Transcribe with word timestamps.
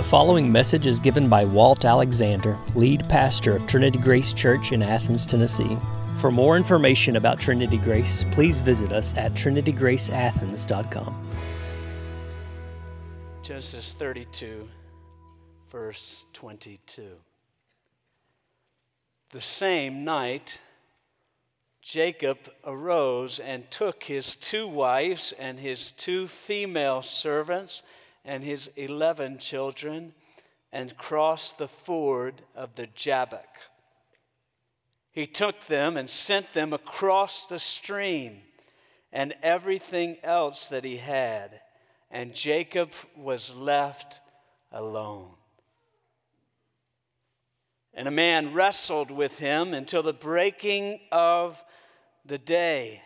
The 0.00 0.06
following 0.06 0.50
message 0.50 0.86
is 0.86 0.98
given 0.98 1.28
by 1.28 1.44
Walt 1.44 1.84
Alexander, 1.84 2.58
lead 2.74 3.06
pastor 3.10 3.54
of 3.54 3.66
Trinity 3.66 3.98
Grace 3.98 4.32
Church 4.32 4.72
in 4.72 4.82
Athens, 4.82 5.26
Tennessee. 5.26 5.76
For 6.16 6.32
more 6.32 6.56
information 6.56 7.16
about 7.16 7.38
Trinity 7.38 7.76
Grace, 7.76 8.24
please 8.30 8.60
visit 8.60 8.92
us 8.92 9.14
at 9.18 9.34
trinitygraceathens.com. 9.34 11.26
Genesis 13.42 13.92
32, 13.92 14.66
verse 15.70 16.24
22. 16.32 17.10
The 19.32 19.40
same 19.42 20.02
night, 20.02 20.58
Jacob 21.82 22.38
arose 22.64 23.38
and 23.38 23.70
took 23.70 24.02
his 24.04 24.34
two 24.36 24.66
wives 24.66 25.34
and 25.38 25.58
his 25.58 25.90
two 25.90 26.26
female 26.26 27.02
servants 27.02 27.82
and 28.24 28.44
his 28.44 28.70
eleven 28.76 29.38
children 29.38 30.12
and 30.72 30.96
crossed 30.96 31.58
the 31.58 31.68
ford 31.68 32.42
of 32.54 32.74
the 32.74 32.86
Jabbok. 32.88 33.58
He 35.12 35.26
took 35.26 35.66
them 35.66 35.96
and 35.96 36.08
sent 36.08 36.52
them 36.52 36.72
across 36.72 37.46
the 37.46 37.58
stream 37.58 38.42
and 39.12 39.34
everything 39.42 40.16
else 40.22 40.68
that 40.68 40.84
he 40.84 40.96
had, 40.96 41.60
and 42.10 42.32
Jacob 42.34 42.92
was 43.16 43.52
left 43.54 44.20
alone. 44.70 45.30
And 47.92 48.06
a 48.06 48.12
man 48.12 48.54
wrestled 48.54 49.10
with 49.10 49.38
him 49.38 49.74
until 49.74 50.04
the 50.04 50.12
breaking 50.12 51.00
of 51.10 51.62
the 52.24 52.38
day. 52.38 53.02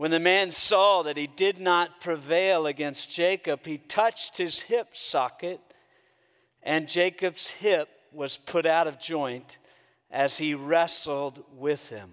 When 0.00 0.12
the 0.12 0.18
man 0.18 0.50
saw 0.50 1.02
that 1.02 1.18
he 1.18 1.26
did 1.26 1.60
not 1.60 2.00
prevail 2.00 2.66
against 2.66 3.10
Jacob, 3.10 3.66
he 3.66 3.76
touched 3.76 4.38
his 4.38 4.58
hip 4.58 4.96
socket, 4.96 5.60
and 6.62 6.88
Jacob's 6.88 7.48
hip 7.48 7.86
was 8.10 8.38
put 8.38 8.64
out 8.64 8.86
of 8.86 8.98
joint 8.98 9.58
as 10.10 10.38
he 10.38 10.54
wrestled 10.54 11.44
with 11.54 11.90
him. 11.90 12.12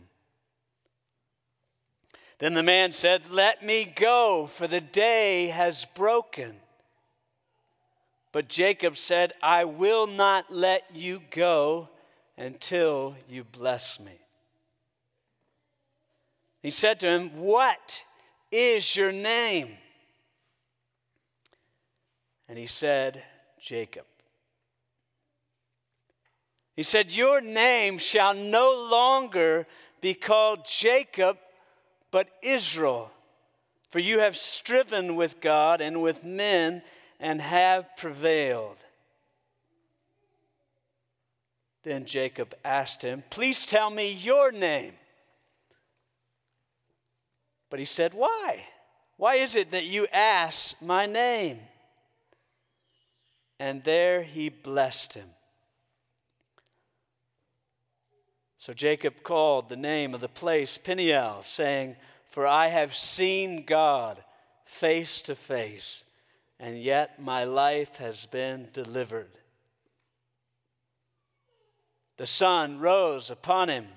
Then 2.40 2.56
the 2.56 2.62
man 2.62 2.92
said, 2.92 3.32
Let 3.32 3.64
me 3.64 3.86
go, 3.86 4.48
for 4.48 4.68
the 4.68 4.82
day 4.82 5.48
has 5.48 5.86
broken. 5.96 6.58
But 8.34 8.50
Jacob 8.50 8.98
said, 8.98 9.32
I 9.42 9.64
will 9.64 10.08
not 10.08 10.54
let 10.54 10.94
you 10.94 11.22
go 11.32 11.88
until 12.38 13.16
you 13.30 13.46
bless 13.46 13.98
me. 13.98 14.20
He 16.68 16.72
said 16.72 17.00
to 17.00 17.08
him, 17.08 17.30
What 17.38 18.04
is 18.52 18.94
your 18.94 19.14
name? 19.14 19.78
And 22.50 22.58
he 22.58 22.66
said, 22.66 23.24
Jacob. 23.58 24.04
He 26.76 26.84
said, 26.84 27.10
Your 27.10 27.40
name 27.40 28.00
shall 28.00 28.34
no 28.34 28.86
longer 28.92 29.66
be 30.02 30.14
called 30.14 30.66
Jacob, 30.70 31.38
but 32.12 32.28
Israel, 32.44 33.12
for 33.90 34.00
you 34.00 34.20
have 34.20 34.36
striven 34.36 35.16
with 35.16 35.40
God 35.40 35.80
and 35.80 36.02
with 36.02 36.26
men 36.26 36.82
and 37.22 37.40
have 37.40 37.96
prevailed. 37.96 38.84
Then 41.84 42.04
Jacob 42.04 42.54
asked 42.66 43.04
him, 43.04 43.24
Please 43.30 43.66
tell 43.66 43.90
me 43.90 44.12
your 44.12 44.52
name. 44.52 44.96
But 47.70 47.80
he 47.80 47.86
said, 47.86 48.14
Why? 48.14 48.66
Why 49.18 49.36
is 49.36 49.56
it 49.56 49.72
that 49.72 49.86
you 49.86 50.08
ask 50.08 50.80
my 50.82 51.06
name? 51.06 51.60
And 53.60 53.84
there 53.84 54.22
he 54.22 54.50
blessed 54.50 55.14
him. 55.14 55.30
So 58.60 58.74
Jacob 58.74 59.24
called 59.24 59.70
the 59.70 59.76
name 59.76 60.14
of 60.14 60.22
the 60.22 60.28
place 60.28 60.78
Peniel, 60.78 61.42
saying, 61.42 61.96
For 62.30 62.46
I 62.46 62.68
have 62.68 62.94
seen 62.94 63.64
God 63.66 64.24
face 64.66 65.22
to 65.24 65.36
face, 65.36 66.04
and 66.60 66.78
yet 66.78 67.22
my 67.22 67.46
life 67.46 67.96
has 67.96 68.26
been 68.26 68.68
delivered. 68.74 69.32
The 72.18 72.26
sun 72.26 72.80
rose 72.80 73.32
upon 73.32 73.70
him 73.70 73.88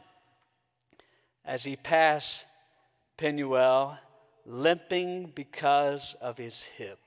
as 1.44 1.64
he 1.64 1.76
passed 1.76 2.46
Penuel, 3.20 3.98
limping 4.46 5.30
because 5.34 6.16
of 6.22 6.38
his 6.38 6.62
hip. 6.62 6.98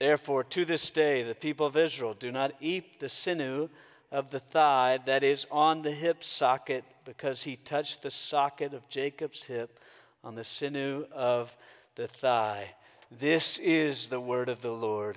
Therefore, 0.00 0.42
to 0.42 0.64
this 0.64 0.90
day, 0.90 1.22
the 1.22 1.36
people 1.36 1.66
of 1.66 1.76
Israel 1.76 2.12
do 2.12 2.32
not 2.32 2.50
eat 2.60 2.98
the 2.98 3.08
sinew 3.08 3.68
of 4.10 4.30
the 4.30 4.40
thigh 4.40 4.98
that 5.06 5.22
is 5.22 5.46
on 5.52 5.82
the 5.82 5.92
hip 5.92 6.24
socket, 6.24 6.82
because 7.04 7.44
he 7.44 7.54
touched 7.54 8.02
the 8.02 8.10
socket 8.10 8.74
of 8.74 8.88
Jacob's 8.88 9.44
hip 9.44 9.78
on 10.24 10.34
the 10.34 10.42
sinew 10.42 11.06
of 11.12 11.56
the 11.94 12.08
thigh. 12.08 12.74
This 13.12 13.58
is 13.58 14.08
the 14.08 14.20
word 14.20 14.48
of 14.48 14.62
the 14.62 14.72
Lord. 14.72 15.16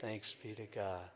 Thanks 0.00 0.34
be 0.42 0.52
to 0.54 0.66
God. 0.66 1.08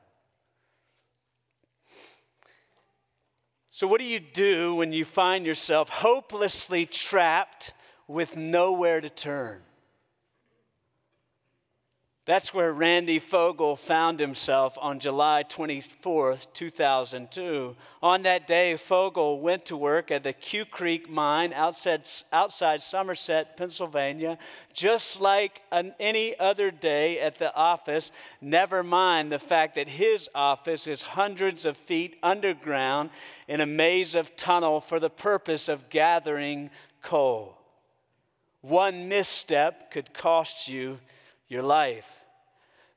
So, 3.82 3.88
what 3.88 3.98
do 3.98 4.06
you 4.06 4.20
do 4.20 4.76
when 4.76 4.92
you 4.92 5.04
find 5.04 5.44
yourself 5.44 5.88
hopelessly 5.88 6.86
trapped 6.86 7.72
with 8.06 8.36
nowhere 8.36 9.00
to 9.00 9.10
turn? 9.10 9.60
That's 12.24 12.54
where 12.54 12.72
Randy 12.72 13.18
Fogle 13.18 13.74
found 13.74 14.20
himself 14.20 14.78
on 14.80 15.00
July 15.00 15.42
24th, 15.42 16.46
2002. 16.54 17.74
On 18.00 18.22
that 18.22 18.46
day, 18.46 18.76
Fogle 18.76 19.40
went 19.40 19.66
to 19.66 19.76
work 19.76 20.12
at 20.12 20.22
the 20.22 20.32
Quecreek 20.32 21.08
mine 21.08 21.52
outside, 21.52 22.08
outside 22.32 22.80
Somerset, 22.80 23.56
Pennsylvania, 23.56 24.38
just 24.72 25.20
like 25.20 25.62
an, 25.72 25.96
any 25.98 26.38
other 26.38 26.70
day 26.70 27.18
at 27.18 27.38
the 27.38 27.52
office, 27.56 28.12
never 28.40 28.84
mind 28.84 29.32
the 29.32 29.40
fact 29.40 29.74
that 29.74 29.88
his 29.88 30.28
office 30.32 30.86
is 30.86 31.02
hundreds 31.02 31.66
of 31.66 31.76
feet 31.76 32.18
underground 32.22 33.10
in 33.48 33.60
a 33.60 33.66
maze 33.66 34.14
of 34.14 34.36
tunnel 34.36 34.80
for 34.80 35.00
the 35.00 35.10
purpose 35.10 35.68
of 35.68 35.90
gathering 35.90 36.70
coal. 37.02 37.58
One 38.60 39.08
misstep 39.08 39.90
could 39.90 40.14
cost 40.14 40.68
you 40.68 41.00
your 41.52 41.62
life. 41.62 42.10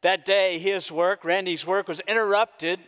That 0.02 0.26
day, 0.26 0.58
his 0.58 0.92
work, 0.92 1.26
Randy's 1.26 1.68
work, 1.68 1.88
was 1.88 2.00
interrupted 2.08 2.80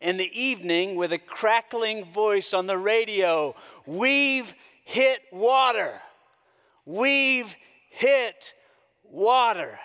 in 0.00 0.16
the 0.16 0.40
evening 0.40 0.96
with 0.96 1.12
a 1.12 1.18
crackling 1.18 2.10
voice 2.12 2.54
on 2.54 2.66
the 2.66 2.78
radio 2.78 3.54
We've 3.86 4.52
hit 4.84 5.20
water. 5.30 6.00
We've 6.86 7.54
hit 7.90 8.54
water. 9.04 9.78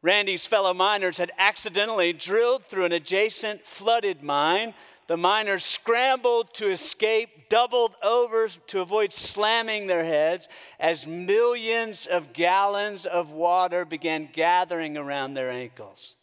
Randy's 0.00 0.46
fellow 0.46 0.74
miners 0.74 1.18
had 1.18 1.32
accidentally 1.38 2.12
drilled 2.12 2.64
through 2.64 2.84
an 2.84 2.92
adjacent 2.92 3.64
flooded 3.64 4.22
mine 4.22 4.74
the 5.08 5.16
miners 5.16 5.64
scrambled 5.64 6.54
to 6.54 6.70
escape, 6.70 7.48
doubled 7.48 7.94
over 8.02 8.48
to 8.48 8.80
avoid 8.80 9.12
slamming 9.12 9.86
their 9.86 10.04
heads 10.04 10.48
as 10.78 11.06
millions 11.06 12.06
of 12.06 12.32
gallons 12.32 13.04
of 13.06 13.30
water 13.30 13.84
began 13.84 14.28
gathering 14.32 14.96
around 14.96 15.34
their 15.34 15.50
ankles. 15.50 16.16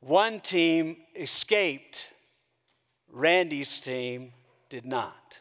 One 0.00 0.40
team 0.40 0.98
escaped, 1.16 2.10
Randy's 3.10 3.80
team 3.80 4.32
did 4.68 4.84
not. 4.84 5.40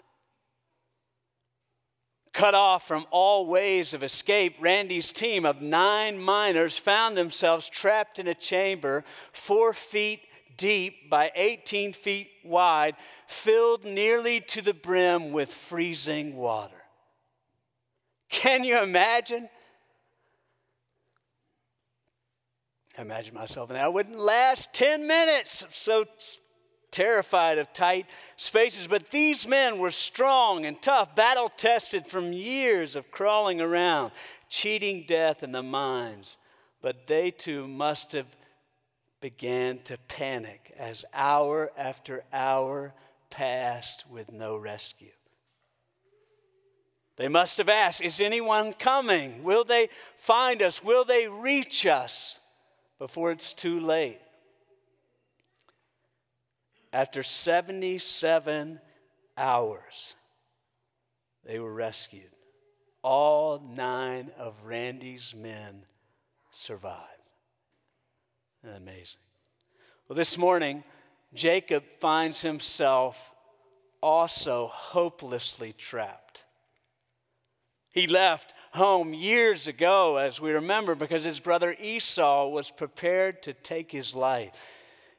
Cut 2.34 2.56
off 2.56 2.88
from 2.88 3.06
all 3.12 3.46
ways 3.46 3.94
of 3.94 4.02
escape, 4.02 4.56
Randy's 4.60 5.12
team 5.12 5.46
of 5.46 5.62
nine 5.62 6.18
miners 6.18 6.78
found 6.78 7.16
themselves 7.16 7.70
trapped 7.70 8.18
in 8.18 8.28
a 8.28 8.34
chamber 8.34 9.04
four 9.34 9.74
feet 9.74 10.22
deep 10.58 11.10
by 11.10 11.32
18 11.36 11.94
feet 11.94 12.30
wide, 12.44 12.96
filled 13.28 13.84
nearly 13.86 14.42
to 14.42 14.62
the 14.62 14.74
brim 14.74 15.32
with 15.32 15.54
freezing 15.54 16.36
water. 16.36 16.76
Can 18.30 18.64
you 18.64 18.82
imagine? 18.82 19.50
I 22.98 23.02
imagine 23.02 23.34
myself 23.34 23.70
and 23.70 23.80
I 23.80 23.88
wouldn't 23.88 24.20
last 24.20 24.74
10 24.74 25.08
minutes. 25.08 25.64
I'm 25.64 25.70
So 25.72 26.06
terrified 26.94 27.58
of 27.58 27.74
tight 27.74 28.06
spaces. 28.38 28.88
But 28.88 29.10
these 29.10 29.46
men 29.46 29.80
were 29.80 29.92
strong 29.92 30.66
and 30.66 30.82
tough, 30.82 31.14
battle 31.16 31.50
tested 31.50 32.08
from 32.08 32.32
years 32.32 32.96
of 32.96 33.12
crawling 33.12 33.60
around, 33.60 34.14
cheating 34.48 35.06
death 35.08 35.44
in 35.44 35.52
the 35.52 35.64
mines. 35.64 36.38
But 36.82 37.08
they 37.08 37.32
too 37.32 37.68
must 37.68 38.14
have 38.14 38.28
began 39.24 39.80
to 39.86 39.98
panic 40.10 40.74
as 40.78 41.06
hour 41.14 41.72
after 41.78 42.26
hour 42.34 42.94
passed 43.30 44.04
with 44.10 44.30
no 44.34 44.58
rescue. 44.58 45.14
They 47.16 47.30
must 47.30 47.58
have 47.58 47.70
asked, 47.70 48.02
Is 48.02 48.20
anyone 48.20 48.74
coming? 48.74 49.42
Will 49.46 49.64
they 49.64 49.88
find 50.18 50.62
us? 50.62 50.84
Will 50.84 51.06
they 51.06 51.30
reach 51.30 51.86
us 51.86 52.38
before 53.00 53.32
it's 53.32 53.54
too 53.54 53.80
late? 53.80 54.20
After 56.92 57.24
77 57.24 58.78
hours, 59.38 60.16
they 61.46 61.60
were 61.60 61.74
rescued. 61.74 62.36
All 63.02 63.64
nine 63.74 64.32
of 64.38 64.54
Randy's 64.66 65.34
men 65.34 65.86
survived. 66.52 67.13
Amazing. 68.64 69.20
Well, 70.08 70.16
this 70.16 70.38
morning, 70.38 70.84
Jacob 71.34 71.84
finds 72.00 72.42
himself 72.42 73.34
also 74.02 74.68
hopelessly 74.68 75.74
trapped. 75.74 76.44
He 77.90 78.08
left 78.08 78.54
home 78.72 79.14
years 79.14 79.68
ago, 79.68 80.18
as 80.18 80.40
we 80.40 80.52
remember, 80.52 80.96
because 80.96 81.24
his 81.24 81.40
brother 81.40 81.76
Esau 81.80 82.48
was 82.48 82.72
prepared 82.72 83.44
to 83.44 83.54
take 83.54 83.92
his 83.92 84.16
life. 84.16 84.54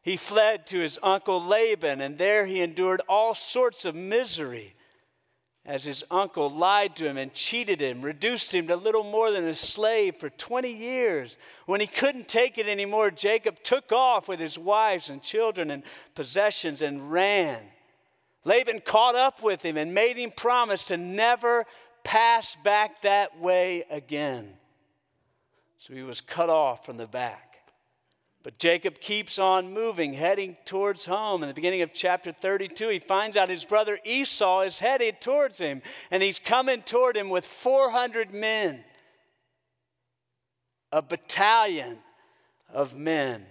He 0.03 0.17
fled 0.17 0.67
to 0.69 0.79
his 0.79 0.99
uncle 1.03 1.43
Laban, 1.43 2.01
and 2.01 2.19
there 2.19 2.47
he 2.47 2.63
endured 2.63 3.03
all 3.09 3.35
sorts 3.35 3.85
of 3.85 3.95
misery 3.95 4.75
as 5.67 5.85
his 5.85 6.05
uncle 6.11 6.51
lied 6.51 6.95
to 6.97 7.07
him 7.07 7.17
and 7.17 7.33
cheated 7.33 7.81
him, 7.81 8.03
reduced 8.03 8.55
him 8.55 8.67
to 8.67 8.77
little 8.77 9.05
more 9.05 9.31
than 9.31 9.45
a 9.45 9.55
slave 9.55 10.17
for 10.17 10.29
20 10.29 10.71
years. 10.71 11.39
When 11.65 11.81
he 11.81 11.87
couldn't 11.87 12.29
take 12.29 12.59
it 12.59 12.69
anymore, 12.69 13.11
Jacob 13.11 13.63
took 13.63 13.91
off 13.91 14.29
with 14.29 14.41
his 14.41 14.59
wives 14.59 15.09
and 15.09 15.23
children 15.23 15.71
and 15.71 15.83
possessions 16.15 16.83
and 16.83 17.11
ran. 17.11 17.63
Laban 18.45 18.81
caught 18.81 19.15
up 19.15 19.43
with 19.43 19.63
him 19.63 19.79
and 19.79 19.95
made 19.95 20.19
him 20.19 20.33
promise 20.37 20.85
to 20.87 20.99
never 20.99 21.65
pass 22.03 22.57
back 22.63 23.01
that 23.03 23.41
way 23.41 23.85
again. 23.91 24.55
So 25.79 25.95
he 25.95 26.03
was 26.03 26.21
cut 26.21 26.51
off 26.51 26.85
from 26.85 26.99
the 26.99 27.07
back. 27.07 27.54
But 28.45 28.59
Jacob 28.59 29.01
keeps 29.01 29.39
on 29.39 29.73
moving, 29.73 30.13
heading 30.13 30.59
towards 30.67 31.07
home. 31.07 31.43
In 31.43 31.49
the 31.49 31.55
beginning 31.55 31.81
of 31.81 31.95
chapter 31.95 32.31
32, 32.31 32.91
he 32.91 32.99
finds 32.99 33.39
out 33.39 33.49
his 33.49 33.65
brother 33.65 33.99
Esau 34.05 34.61
is 34.61 34.79
headed 34.79 35.23
towards 35.23 35.59
him, 35.59 35.81
and 36.11 36.23
he's 36.23 36.39
coming 36.39 36.83
toward 36.83 37.17
him 37.17 37.31
with 37.31 37.47
400 37.47 38.35
men, 38.35 38.85
a 40.93 41.01
battalion 41.01 41.99
of 42.69 42.95
men 42.95 43.47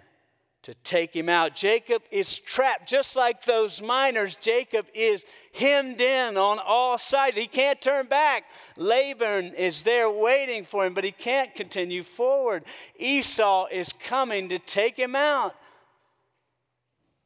to 0.63 0.73
take 0.75 1.13
him 1.13 1.27
out. 1.27 1.55
Jacob 1.55 2.01
is 2.09 2.39
trapped, 2.39 2.87
just 2.87 3.17
like 3.17 3.45
those 3.45 3.81
miners. 3.81 4.37
Jacob 4.37 4.85
is 4.93 5.25
hemmed 5.53 5.99
in 5.99 6.37
on 6.37 6.57
all 6.57 6.97
sides. 6.97 7.35
He 7.35 7.47
can't 7.47 7.81
turn 7.81 8.07
back. 8.07 8.45
Laban 8.77 9.53
is 9.55 9.83
there 9.83 10.09
waiting 10.09 10.63
for 10.63 10.85
him, 10.85 10.93
but 10.93 11.03
he 11.03 11.11
can't 11.11 11.53
continue 11.53 12.01
forward. 12.01 12.63
Esau 12.97 13.67
is 13.71 13.93
coming 13.93 14.49
to 14.49 14.59
take 14.59 14.97
him 14.97 15.15
out. 15.15 15.53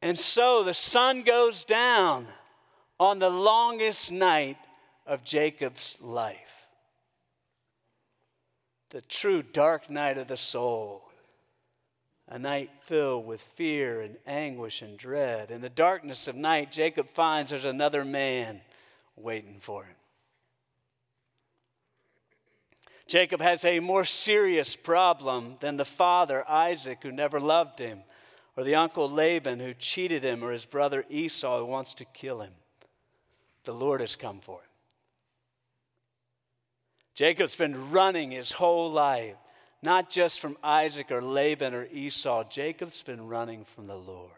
And 0.02 0.18
so 0.18 0.64
the 0.64 0.74
sun 0.74 1.22
goes 1.22 1.64
down 1.64 2.26
on 2.98 3.20
the 3.20 3.30
longest 3.30 4.10
night 4.10 4.58
of 5.06 5.24
Jacob's 5.24 5.96
life. 6.00 6.36
The 8.90 9.00
true 9.02 9.42
dark 9.42 9.88
night 9.88 10.18
of 10.18 10.26
the 10.26 10.36
soul 10.36 11.07
a 12.30 12.38
night 12.38 12.70
filled 12.82 13.26
with 13.26 13.40
fear 13.40 14.02
and 14.02 14.16
anguish 14.26 14.82
and 14.82 14.98
dread. 14.98 15.50
In 15.50 15.60
the 15.60 15.70
darkness 15.70 16.28
of 16.28 16.36
night, 16.36 16.70
Jacob 16.70 17.08
finds 17.10 17.50
there's 17.50 17.64
another 17.64 18.04
man 18.04 18.60
waiting 19.16 19.56
for 19.60 19.84
him. 19.84 19.94
Jacob 23.06 23.40
has 23.40 23.64
a 23.64 23.80
more 23.80 24.04
serious 24.04 24.76
problem 24.76 25.56
than 25.60 25.78
the 25.78 25.84
father, 25.86 26.46
Isaac, 26.46 26.98
who 27.02 27.10
never 27.10 27.40
loved 27.40 27.78
him, 27.78 28.00
or 28.54 28.64
the 28.64 28.74
uncle 28.74 29.08
Laban, 29.08 29.58
who 29.60 29.72
cheated 29.72 30.22
him, 30.22 30.44
or 30.44 30.52
his 30.52 30.66
brother 30.66 31.06
Esau, 31.08 31.60
who 31.60 31.64
wants 31.64 31.94
to 31.94 32.04
kill 32.04 32.42
him. 32.42 32.52
The 33.64 33.72
Lord 33.72 34.02
has 34.02 34.14
come 34.14 34.40
for 34.40 34.58
him. 34.58 34.68
Jacob's 37.14 37.56
been 37.56 37.90
running 37.90 38.30
his 38.30 38.52
whole 38.52 38.90
life 38.92 39.36
not 39.82 40.10
just 40.10 40.40
from 40.40 40.56
Isaac 40.62 41.10
or 41.10 41.20
Laban 41.20 41.74
or 41.74 41.86
Esau. 41.86 42.44
Jacob's 42.44 43.02
been 43.02 43.26
running 43.26 43.64
from 43.64 43.86
the 43.86 43.96
Lord. 43.96 44.32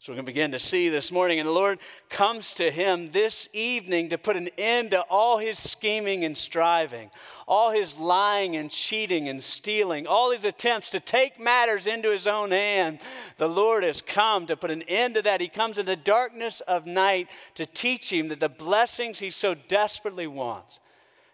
So 0.00 0.12
we're 0.12 0.16
going 0.18 0.26
to 0.26 0.30
begin 0.30 0.52
to 0.52 0.60
see 0.60 0.88
this 0.90 1.10
morning. 1.10 1.40
And 1.40 1.48
the 1.48 1.52
Lord 1.52 1.80
comes 2.08 2.52
to 2.54 2.70
him 2.70 3.10
this 3.10 3.48
evening 3.52 4.10
to 4.10 4.18
put 4.18 4.36
an 4.36 4.48
end 4.56 4.92
to 4.92 5.00
all 5.00 5.38
his 5.38 5.58
scheming 5.58 6.24
and 6.24 6.38
striving, 6.38 7.10
all 7.48 7.72
his 7.72 7.98
lying 7.98 8.54
and 8.54 8.70
cheating 8.70 9.28
and 9.28 9.42
stealing, 9.42 10.06
all 10.06 10.30
his 10.30 10.44
attempts 10.44 10.90
to 10.90 11.00
take 11.00 11.40
matters 11.40 11.88
into 11.88 12.12
his 12.12 12.28
own 12.28 12.52
hand. 12.52 13.00
The 13.38 13.48
Lord 13.48 13.82
has 13.82 14.00
come 14.00 14.46
to 14.46 14.56
put 14.56 14.70
an 14.70 14.82
end 14.82 15.16
to 15.16 15.22
that. 15.22 15.40
He 15.40 15.48
comes 15.48 15.78
in 15.78 15.86
the 15.86 15.96
darkness 15.96 16.60
of 16.60 16.86
night 16.86 17.28
to 17.56 17.66
teach 17.66 18.12
him 18.12 18.28
that 18.28 18.38
the 18.38 18.48
blessings 18.48 19.18
he 19.18 19.30
so 19.30 19.54
desperately 19.54 20.28
wants 20.28 20.78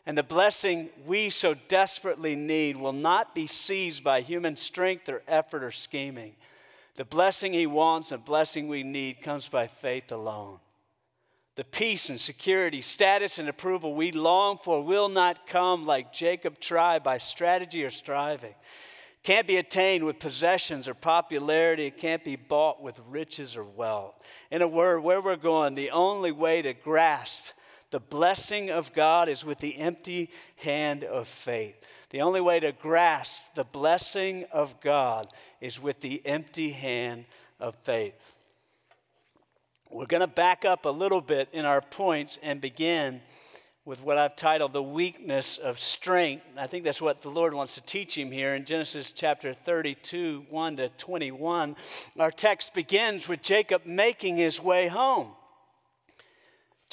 and 0.07 0.19
the 0.19 0.23
blessing 0.23 0.91
we 1.07 1.31
so 1.31 1.55
desperately 1.69 2.35
need 2.35 2.77
will 2.77 2.93
not 2.93 3.35
be 3.35 3.47
seized 3.47 4.05
by 4.05 4.21
human 4.21 4.57
strength 4.57 5.09
or 5.09 5.23
effort 5.27 5.65
or 5.65 5.71
scheming. 5.71 6.35
The 6.97 7.05
blessing 7.05 7.53
he 7.53 7.67
wants 7.67 8.13
and 8.13 8.25
blessing 8.25 8.69
we 8.69 8.83
need 8.83 9.23
comes 9.23 9.49
by 9.49 9.67
faith 9.67 10.13
alone. 10.13 10.61
The 11.57 11.65
peace 11.65 12.11
and 12.11 12.21
security, 12.21 12.81
status 12.81 13.39
and 13.39 13.49
approval 13.49 13.95
we 13.95 14.11
long 14.11 14.59
for 14.63 14.83
will 14.83 15.09
not 15.09 15.47
come 15.47 15.87
like 15.87 16.13
Jacob 16.13 16.59
tried 16.61 17.03
by 17.03 17.19
strategy 17.19 17.85
or 17.85 17.91
striving. 17.91 18.55
Can't 19.23 19.47
be 19.47 19.57
attained 19.57 20.05
with 20.05 20.19
possessions 20.19 20.87
or 20.87 20.95
popularity. 20.95 21.87
It 21.87 21.97
can't 21.97 22.23
be 22.25 22.37
bought 22.37 22.83
with 22.83 23.01
riches 23.09 23.57
or 23.57 23.65
wealth. 23.65 24.15
In 24.51 24.61
a 24.61 24.69
word, 24.69 25.01
where 25.01 25.23
we're 25.23 25.37
going, 25.37 25.75
the 25.75 25.93
only 25.93 26.31
way 26.31 26.61
to 26.61 26.75
grasp 26.75 27.45
the 27.95 28.01
blessing 28.01 28.73
of 28.73 28.93
God 28.93 29.29
is 29.29 29.45
with 29.45 29.59
the 29.59 29.79
empty 29.79 30.29
hand 30.57 31.05
of 31.05 31.29
faith. 31.29 31.77
The 32.11 32.23
only 32.23 32.41
way 32.41 32.59
to 32.59 32.73
grasp 32.73 33.45
the 33.55 33.63
blessing 33.63 34.47
of 34.51 34.81
God 34.81 35.29
is 35.61 35.81
with 35.81 36.01
the 36.01 36.21
empty 36.27 36.73
hand 36.73 37.25
of 37.61 37.77
faith. 37.85 38.17
We're 39.93 40.07
going 40.07 40.23
to 40.23 40.27
back 40.27 40.65
up 40.65 40.87
a 40.87 40.89
little 40.89 41.21
bit 41.21 41.49
in 41.53 41.65
our 41.65 41.81
points 41.81 42.37
and 42.43 42.61
begin 42.61 43.21
with 43.85 44.03
what 44.03 44.19
I've 44.19 44.35
titled 44.35 44.73
the 44.73 44.83
weakness 44.83 45.59
of 45.59 45.79
strength. 45.79 46.45
I 46.59 46.67
think 46.67 46.83
that's 46.83 47.01
what 47.01 47.23
the 47.23 47.31
Lord 47.31 47.55
wants 47.55 47.77
to 47.77 47.81
teach 47.81 48.19
him 48.19 48.33
here 48.33 48.57
in 48.57 48.65
Genesis 48.65 49.13
chapter 49.13 49.55
32, 49.55 50.47
1 50.51 50.77
to 50.79 50.89
21. 50.89 51.77
Our 52.19 52.33
text 52.33 52.75
begins 52.75 53.29
with 53.29 53.41
Jacob 53.41 53.83
making 53.87 54.37
his 54.37 54.61
way 54.61 54.89
home. 54.89 55.29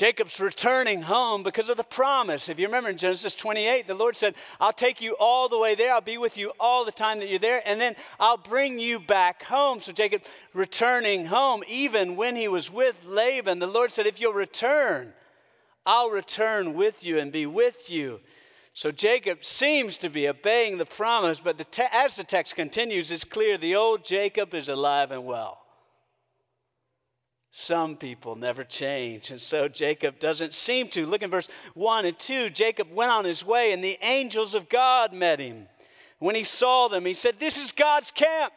Jacob's 0.02 0.40
returning 0.40 1.04
home 1.04 1.44
because 1.44 1.70
of 1.70 1.78
the 1.78 1.84
promise. 1.84 2.50
If 2.50 2.58
you 2.58 2.66
remember 2.66 2.90
in 2.90 2.98
Genesis 2.98 3.36
28, 3.36 3.86
the 3.86 3.94
Lord 3.94 4.16
said, 4.16 4.34
I'll 4.60 4.74
take 4.74 5.00
you 5.00 5.16
all 5.20 5.48
the 5.48 5.60
way 5.60 5.76
there. 5.76 5.94
I'll 5.94 6.02
be 6.02 6.18
with 6.18 6.38
you 6.38 6.52
all 6.60 6.86
the 6.86 6.92
time 6.92 7.20
that 7.20 7.30
you're 7.30 7.38
there, 7.38 7.62
and 7.68 7.80
then 7.80 7.96
I'll 8.20 8.36
bring 8.36 8.80
you 8.80 9.00
back 9.00 9.44
home. 9.44 9.80
So 9.80 9.92
Jacob 9.92 10.24
returning 10.56 11.28
home, 11.28 11.64
even 11.68 12.16
when 12.16 12.36
he 12.36 12.48
was 12.48 12.72
with 12.72 13.06
Laban, 13.06 13.60
the 13.60 13.68
Lord 13.68 13.92
said, 13.92 14.08
If 14.08 14.20
you'll 14.20 14.34
return, 14.34 15.14
I'll 15.86 16.10
return 16.10 16.74
with 16.74 17.06
you 17.06 17.20
and 17.20 17.32
be 17.32 17.46
with 17.46 17.92
you. 17.92 18.22
So 18.74 18.90
Jacob 18.90 19.46
seems 19.46 20.00
to 20.00 20.10
be 20.10 20.28
obeying 20.28 20.80
the 20.80 20.86
promise, 20.88 21.40
but 21.40 21.60
the 21.60 21.66
te- 21.66 21.84
as 21.92 22.16
the 22.16 22.24
text 22.24 22.56
continues, 22.56 23.12
it's 23.12 23.24
clear 23.24 23.56
the 23.56 23.76
old 23.76 24.04
Jacob 24.04 24.56
is 24.56 24.68
alive 24.68 25.12
and 25.12 25.26
well. 25.26 25.61
Some 27.72 27.96
people 27.96 28.36
never 28.36 28.66
change. 28.66 29.32
And 29.32 29.40
so 29.40 29.70
Jacob 29.70 30.20
doesn't 30.20 30.54
seem 30.54 30.90
to. 30.90 31.06
Look 31.06 31.22
in 31.22 31.30
verse 31.30 31.48
1 31.74 32.04
and 32.04 32.20
2. 32.20 32.50
Jacob 32.50 32.92
went 32.92 33.12
on 33.12 33.24
his 33.24 33.46
way, 33.46 33.72
and 33.72 33.82
the 33.82 33.98
angels 34.02 34.56
of 34.56 34.68
God 34.68 35.14
met 35.14 35.40
him. 35.40 35.68
When 36.20 36.36
he 36.36 36.44
saw 36.44 36.90
them, 36.90 37.06
he 37.06 37.14
said, 37.14 37.40
This 37.40 37.58
is 37.58 37.72
God's 37.72 38.12
camp. 38.12 38.52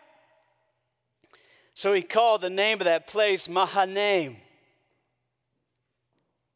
So 1.74 1.92
he 1.92 2.02
called 2.02 2.40
the 2.40 2.50
name 2.50 2.80
of 2.80 2.86
that 2.86 3.06
place 3.06 3.48
Mahanaim. 3.48 4.36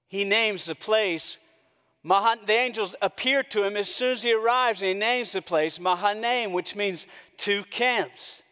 He 0.08 0.24
names 0.24 0.64
the 0.64 0.74
place. 0.74 1.38
Mahan, 2.02 2.40
the 2.44 2.54
angels 2.54 2.96
appear 3.00 3.44
to 3.44 3.62
him 3.62 3.76
as 3.76 3.88
soon 3.88 4.14
as 4.14 4.24
he 4.24 4.32
arrives, 4.32 4.82
and 4.82 4.88
he 4.88 4.94
names 4.94 5.30
the 5.30 5.42
place 5.42 5.78
Mahanaim, 5.78 6.52
which 6.52 6.74
means 6.74 7.06
two 7.36 7.62
camps. 7.70 8.42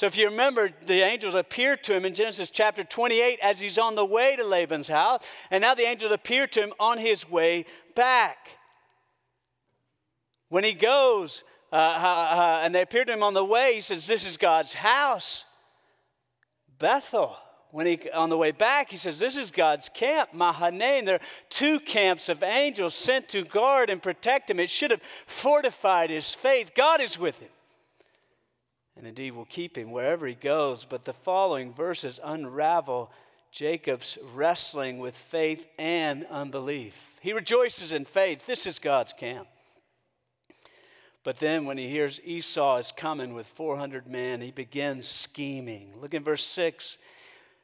So 0.00 0.06
if 0.06 0.16
you 0.16 0.30
remember, 0.30 0.70
the 0.86 1.02
angels 1.02 1.34
appeared 1.34 1.84
to 1.84 1.94
him 1.94 2.06
in 2.06 2.14
Genesis 2.14 2.48
chapter 2.48 2.82
28 2.82 3.38
as 3.42 3.60
he's 3.60 3.76
on 3.76 3.96
the 3.96 4.04
way 4.06 4.34
to 4.34 4.44
Laban's 4.44 4.88
house, 4.88 5.30
and 5.50 5.60
now 5.60 5.74
the 5.74 5.82
angels 5.82 6.10
appear 6.10 6.46
to 6.46 6.62
him 6.62 6.72
on 6.80 6.96
his 6.96 7.28
way 7.28 7.66
back. 7.94 8.48
When 10.48 10.64
he 10.64 10.72
goes, 10.72 11.44
uh, 11.70 11.76
uh, 11.76 12.60
and 12.62 12.74
they 12.74 12.80
appear 12.80 13.04
to 13.04 13.12
him 13.12 13.22
on 13.22 13.34
the 13.34 13.44
way, 13.44 13.74
he 13.74 13.82
says, 13.82 14.06
This 14.06 14.24
is 14.24 14.38
God's 14.38 14.72
house. 14.72 15.44
Bethel, 16.78 17.36
When 17.70 17.84
he, 17.84 18.10
on 18.14 18.30
the 18.30 18.38
way 18.38 18.52
back, 18.52 18.90
he 18.90 18.96
says, 18.96 19.18
This 19.18 19.36
is 19.36 19.50
God's 19.50 19.90
camp, 19.90 20.30
Mahanaim. 20.32 21.04
There 21.04 21.16
are 21.16 21.26
two 21.50 21.78
camps 21.78 22.30
of 22.30 22.42
angels 22.42 22.94
sent 22.94 23.28
to 23.28 23.44
guard 23.44 23.90
and 23.90 24.02
protect 24.02 24.48
him. 24.48 24.60
It 24.60 24.70
should 24.70 24.92
have 24.92 25.02
fortified 25.26 26.08
his 26.08 26.32
faith. 26.32 26.70
God 26.74 27.02
is 27.02 27.18
with 27.18 27.38
him. 27.38 27.50
And 29.00 29.08
indeed 29.08 29.30
will 29.30 29.46
keep 29.46 29.78
him 29.78 29.92
wherever 29.92 30.26
he 30.26 30.34
goes. 30.34 30.84
But 30.84 31.06
the 31.06 31.14
following 31.14 31.72
verses 31.72 32.20
unravel 32.22 33.10
Jacob's 33.50 34.18
wrestling 34.34 34.98
with 34.98 35.16
faith 35.16 35.66
and 35.78 36.26
unbelief. 36.26 36.94
He 37.22 37.32
rejoices 37.32 37.92
in 37.92 38.04
faith. 38.04 38.44
This 38.44 38.66
is 38.66 38.78
God's 38.78 39.14
camp. 39.14 39.48
But 41.24 41.38
then 41.38 41.64
when 41.64 41.78
he 41.78 41.88
hears 41.88 42.20
Esau 42.22 42.76
is 42.76 42.92
coming 42.92 43.32
with 43.32 43.46
400 43.46 44.06
men, 44.06 44.42
he 44.42 44.50
begins 44.50 45.08
scheming. 45.08 45.94
Look 45.98 46.12
in 46.12 46.22
verse 46.22 46.44
6. 46.44 46.98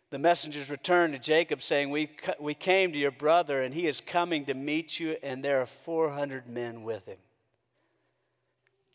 The 0.09 0.19
messengers 0.19 0.71
returned 0.71 1.12
to 1.12 1.19
Jacob, 1.19 1.61
saying, 1.61 1.90
we, 1.90 2.09
we 2.40 2.55
came 2.55 2.93
to 2.93 2.99
your 2.99 3.11
brother, 3.11 3.62
and 3.62 3.75
he 3.75 3.87
is 3.87 4.00
coming 4.00 4.47
to 4.47 4.55
meet 4.55 4.99
you, 4.99 5.19
and 5.23 5.45
there 5.45 5.61
are 5.61 5.66
400 5.66 6.49
men 6.49 6.83
with 6.83 7.05
him. 7.05 7.19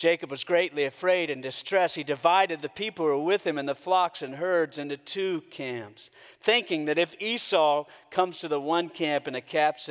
Jacob 0.01 0.31
was 0.31 0.43
greatly 0.43 0.85
afraid 0.85 1.29
and 1.29 1.43
distressed. 1.43 1.95
He 1.95 2.03
divided 2.03 2.59
the 2.59 2.69
people 2.69 3.05
who 3.05 3.11
were 3.11 3.23
with 3.23 3.45
him 3.45 3.59
and 3.59 3.69
the 3.69 3.75
flocks 3.75 4.23
and 4.23 4.33
herds 4.33 4.79
into 4.79 4.97
two 4.97 5.41
camps, 5.51 6.09
thinking 6.41 6.85
that 6.85 6.97
if 6.97 7.13
Esau 7.21 7.85
comes 8.09 8.39
to 8.39 8.47
the 8.47 8.59
one 8.59 8.89
camp 8.89 9.27
and 9.27 9.35
attacks 9.35 9.89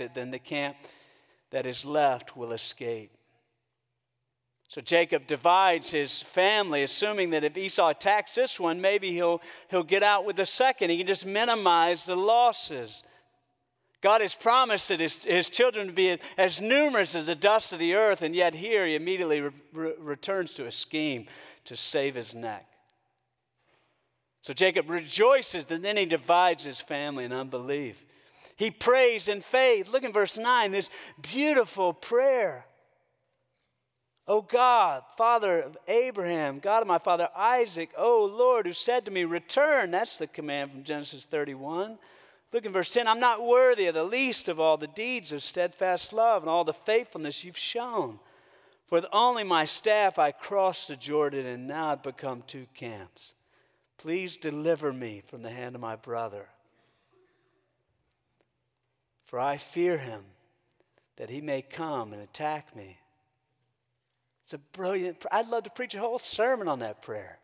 it, 0.00 0.14
then 0.14 0.30
the 0.30 0.38
camp 0.38 0.78
that 1.50 1.66
is 1.66 1.84
left 1.84 2.38
will 2.38 2.52
escape. 2.52 3.10
So 4.66 4.80
Jacob 4.80 5.26
divides 5.26 5.90
his 5.90 6.22
family, 6.22 6.82
assuming 6.82 7.28
that 7.30 7.44
if 7.44 7.54
Esau 7.54 7.90
attacks 7.90 8.34
this 8.34 8.58
one, 8.58 8.80
maybe 8.80 9.12
he'll, 9.12 9.42
he'll 9.68 9.82
get 9.82 10.02
out 10.02 10.24
with 10.24 10.36
the 10.36 10.46
second. 10.46 10.88
He 10.88 10.96
can 10.96 11.06
just 11.06 11.26
minimize 11.26 12.06
the 12.06 12.16
losses. 12.16 13.02
God 14.00 14.20
has 14.20 14.34
promised 14.34 14.88
that 14.88 15.00
his, 15.00 15.24
his 15.24 15.48
children 15.48 15.86
would 15.86 15.94
be 15.94 16.18
as 16.36 16.60
numerous 16.60 17.14
as 17.14 17.26
the 17.26 17.34
dust 17.34 17.72
of 17.72 17.80
the 17.80 17.94
earth, 17.94 18.22
and 18.22 18.34
yet 18.34 18.54
here 18.54 18.86
he 18.86 18.94
immediately 18.94 19.40
re- 19.40 19.50
re- 19.72 19.92
returns 19.98 20.52
to 20.54 20.66
a 20.66 20.70
scheme 20.70 21.26
to 21.64 21.74
save 21.74 22.14
his 22.14 22.34
neck. 22.34 22.66
So 24.42 24.52
Jacob 24.52 24.88
rejoices, 24.88 25.66
and 25.68 25.84
then 25.84 25.96
he 25.96 26.06
divides 26.06 26.62
his 26.62 26.80
family 26.80 27.24
in 27.24 27.32
unbelief. 27.32 28.04
He 28.56 28.70
prays 28.70 29.28
in 29.28 29.40
faith. 29.40 29.88
Look 29.88 30.04
in 30.04 30.12
verse 30.12 30.38
9, 30.38 30.70
this 30.70 30.90
beautiful 31.20 31.92
prayer. 31.92 32.64
Oh 34.28 34.42
God, 34.42 35.02
Father 35.16 35.60
of 35.60 35.78
Abraham, 35.88 36.58
God 36.58 36.82
of 36.82 36.86
my 36.86 36.98
father 36.98 37.28
Isaac, 37.34 37.90
oh 37.96 38.26
Lord, 38.26 38.66
who 38.66 38.72
said 38.72 39.06
to 39.06 39.10
me, 39.10 39.24
Return. 39.24 39.90
That's 39.90 40.18
the 40.18 40.26
command 40.26 40.70
from 40.70 40.84
Genesis 40.84 41.24
31. 41.24 41.98
Look 42.52 42.64
in 42.64 42.72
verse 42.72 42.92
10 42.92 43.06
I'm 43.06 43.20
not 43.20 43.46
worthy 43.46 43.86
of 43.86 43.94
the 43.94 44.04
least 44.04 44.48
of 44.48 44.58
all 44.58 44.76
the 44.76 44.86
deeds 44.86 45.32
of 45.32 45.42
steadfast 45.42 46.12
love 46.12 46.42
and 46.42 46.50
all 46.50 46.64
the 46.64 46.72
faithfulness 46.72 47.44
you've 47.44 47.58
shown. 47.58 48.18
For 48.86 48.96
with 48.96 49.06
only 49.12 49.44
my 49.44 49.66
staff 49.66 50.18
I 50.18 50.32
crossed 50.32 50.88
the 50.88 50.96
Jordan, 50.96 51.44
and 51.44 51.66
now 51.66 51.92
I've 51.92 52.02
become 52.02 52.42
two 52.46 52.66
camps. 52.74 53.34
Please 53.98 54.38
deliver 54.38 54.92
me 54.92 55.22
from 55.26 55.42
the 55.42 55.50
hand 55.50 55.74
of 55.74 55.82
my 55.82 55.96
brother. 55.96 56.48
For 59.26 59.38
I 59.38 59.58
fear 59.58 59.98
him 59.98 60.24
that 61.16 61.28
he 61.28 61.42
may 61.42 61.60
come 61.60 62.14
and 62.14 62.22
attack 62.22 62.74
me. 62.74 62.96
It's 64.44 64.54
a 64.54 64.58
brilliant, 64.58 65.26
I'd 65.30 65.48
love 65.48 65.64
to 65.64 65.70
preach 65.70 65.94
a 65.94 65.98
whole 65.98 66.18
sermon 66.18 66.68
on 66.68 66.78
that 66.78 67.02
prayer. 67.02 67.38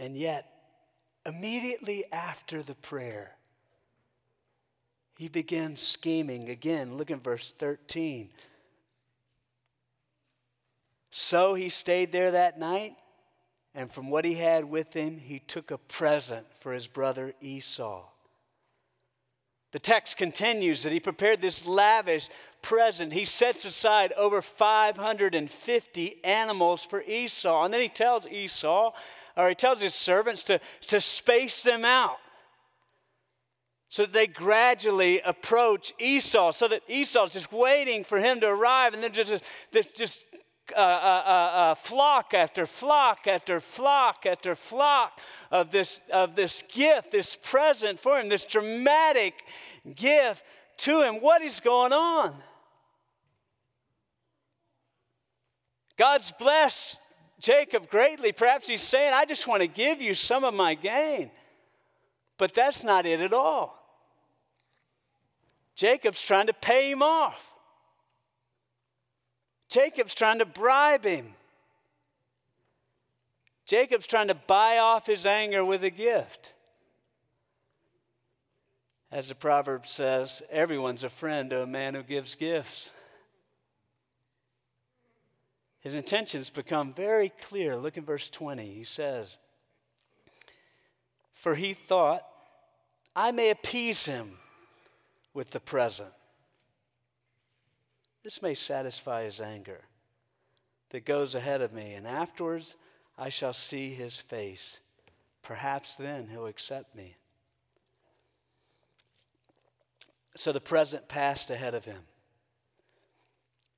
And 0.00 0.16
yet, 0.16 0.50
immediately 1.26 2.04
after 2.10 2.62
the 2.62 2.74
prayer, 2.74 3.36
he 5.18 5.28
begins 5.28 5.82
scheming 5.82 6.48
again. 6.48 6.96
Look 6.96 7.10
in 7.10 7.20
verse 7.20 7.52
13. 7.58 8.30
So 11.10 11.52
he 11.52 11.68
stayed 11.68 12.12
there 12.12 12.30
that 12.30 12.58
night, 12.58 12.96
and 13.74 13.92
from 13.92 14.08
what 14.08 14.24
he 14.24 14.32
had 14.32 14.64
with 14.64 14.90
him, 14.94 15.18
he 15.18 15.40
took 15.40 15.70
a 15.70 15.76
present 15.76 16.46
for 16.60 16.72
his 16.72 16.86
brother 16.86 17.34
Esau. 17.42 18.09
The 19.72 19.78
text 19.78 20.16
continues 20.16 20.82
that 20.82 20.92
he 20.92 20.98
prepared 20.98 21.40
this 21.40 21.66
lavish 21.66 22.28
present. 22.60 23.12
He 23.12 23.24
sets 23.24 23.64
aside 23.64 24.12
over 24.16 24.42
550 24.42 26.24
animals 26.24 26.82
for 26.82 27.02
Esau. 27.02 27.64
And 27.64 27.72
then 27.72 27.80
he 27.80 27.88
tells 27.88 28.26
Esau, 28.26 28.92
or 29.36 29.48
he 29.48 29.54
tells 29.54 29.80
his 29.80 29.94
servants 29.94 30.42
to, 30.44 30.60
to 30.88 31.00
space 31.00 31.62
them 31.62 31.84
out 31.84 32.18
so 33.90 34.02
that 34.02 34.12
they 34.12 34.28
gradually 34.28 35.20
approach 35.20 35.92
Esau, 35.98 36.52
so 36.52 36.68
that 36.68 36.82
Esau's 36.88 37.32
just 37.32 37.52
waiting 37.52 38.04
for 38.04 38.20
him 38.20 38.40
to 38.40 38.46
arrive, 38.46 38.94
and 38.94 39.02
then 39.02 39.12
just, 39.12 39.44
just, 39.72 39.96
just 39.96 40.24
uh, 40.76 40.80
uh, 40.80 41.22
uh, 41.26 41.30
uh, 41.30 41.74
flock 41.74 42.34
after 42.34 42.66
flock 42.66 43.26
after 43.26 43.60
flock 43.60 44.26
after 44.26 44.54
flock 44.54 45.20
of 45.50 45.70
this, 45.70 46.02
of 46.12 46.34
this 46.34 46.62
gift, 46.72 47.10
this 47.10 47.36
present 47.36 47.98
for 47.98 48.18
him, 48.18 48.28
this 48.28 48.44
dramatic 48.44 49.34
gift 49.94 50.44
to 50.78 51.02
him. 51.02 51.16
What 51.16 51.42
is 51.42 51.60
going 51.60 51.92
on? 51.92 52.34
God's 55.96 56.32
blessed 56.32 56.98
Jacob 57.40 57.90
greatly. 57.90 58.32
Perhaps 58.32 58.68
he's 58.68 58.82
saying, 58.82 59.12
I 59.12 59.24
just 59.24 59.46
want 59.46 59.62
to 59.62 59.68
give 59.68 60.00
you 60.00 60.14
some 60.14 60.44
of 60.44 60.54
my 60.54 60.74
gain. 60.74 61.30
But 62.38 62.54
that's 62.54 62.84
not 62.84 63.04
it 63.04 63.20
at 63.20 63.32
all. 63.32 63.76
Jacob's 65.74 66.22
trying 66.22 66.46
to 66.46 66.54
pay 66.54 66.90
him 66.90 67.02
off. 67.02 67.49
Jacob's 69.70 70.14
trying 70.14 70.40
to 70.40 70.46
bribe 70.46 71.04
him. 71.04 71.32
Jacob's 73.64 74.08
trying 74.08 74.28
to 74.28 74.34
buy 74.34 74.78
off 74.78 75.06
his 75.06 75.24
anger 75.24 75.64
with 75.64 75.84
a 75.84 75.90
gift. 75.90 76.52
As 79.12 79.28
the 79.28 79.34
proverb 79.34 79.86
says, 79.86 80.42
everyone's 80.50 81.04
a 81.04 81.08
friend 81.08 81.50
to 81.50 81.62
a 81.62 81.66
man 81.66 81.94
who 81.94 82.02
gives 82.02 82.34
gifts. 82.34 82.90
His 85.80 85.94
intentions 85.94 86.50
become 86.50 86.92
very 86.92 87.30
clear. 87.40 87.76
Look 87.76 87.96
in 87.96 88.04
verse 88.04 88.28
20. 88.28 88.66
He 88.66 88.84
says, 88.84 89.38
For 91.32 91.54
he 91.54 91.74
thought, 91.74 92.26
I 93.14 93.30
may 93.30 93.50
appease 93.50 94.04
him 94.04 94.32
with 95.32 95.50
the 95.50 95.60
present. 95.60 96.12
This 98.22 98.42
may 98.42 98.54
satisfy 98.54 99.24
his 99.24 99.40
anger 99.40 99.80
that 100.90 101.06
goes 101.06 101.34
ahead 101.34 101.62
of 101.62 101.72
me, 101.72 101.94
and 101.94 102.06
afterwards 102.06 102.76
I 103.16 103.28
shall 103.28 103.52
see 103.52 103.94
his 103.94 104.16
face. 104.18 104.80
Perhaps 105.42 105.96
then 105.96 106.28
he'll 106.28 106.46
accept 106.46 106.94
me. 106.94 107.16
So 110.36 110.52
the 110.52 110.60
present 110.60 111.08
passed 111.08 111.50
ahead 111.50 111.74
of 111.74 111.84
him, 111.84 112.02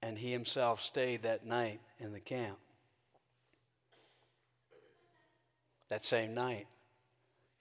and 0.02 0.18
he 0.18 0.32
himself 0.32 0.82
stayed 0.82 1.22
that 1.22 1.46
night 1.46 1.80
in 1.98 2.12
the 2.12 2.20
camp. 2.20 2.58
That 5.88 6.04
same 6.04 6.34
night, 6.34 6.66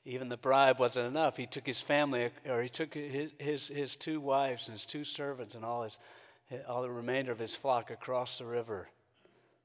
even 0.03 0.29
the 0.29 0.37
bribe 0.37 0.79
wasn't 0.79 1.07
enough. 1.07 1.37
He 1.37 1.45
took 1.45 1.65
his 1.65 1.81
family, 1.81 2.31
or 2.47 2.61
he 2.61 2.69
took 2.69 2.93
his, 2.93 3.31
his, 3.37 3.67
his 3.67 3.95
two 3.95 4.19
wives 4.19 4.67
and 4.67 4.73
his 4.73 4.85
two 4.85 5.03
servants 5.03 5.53
and 5.53 5.63
all 5.63 5.83
his 5.83 5.99
all 6.67 6.81
the 6.81 6.91
remainder 6.91 7.31
of 7.31 7.39
his 7.39 7.55
flock 7.55 7.91
across 7.91 8.37
the 8.37 8.45
river, 8.45 8.89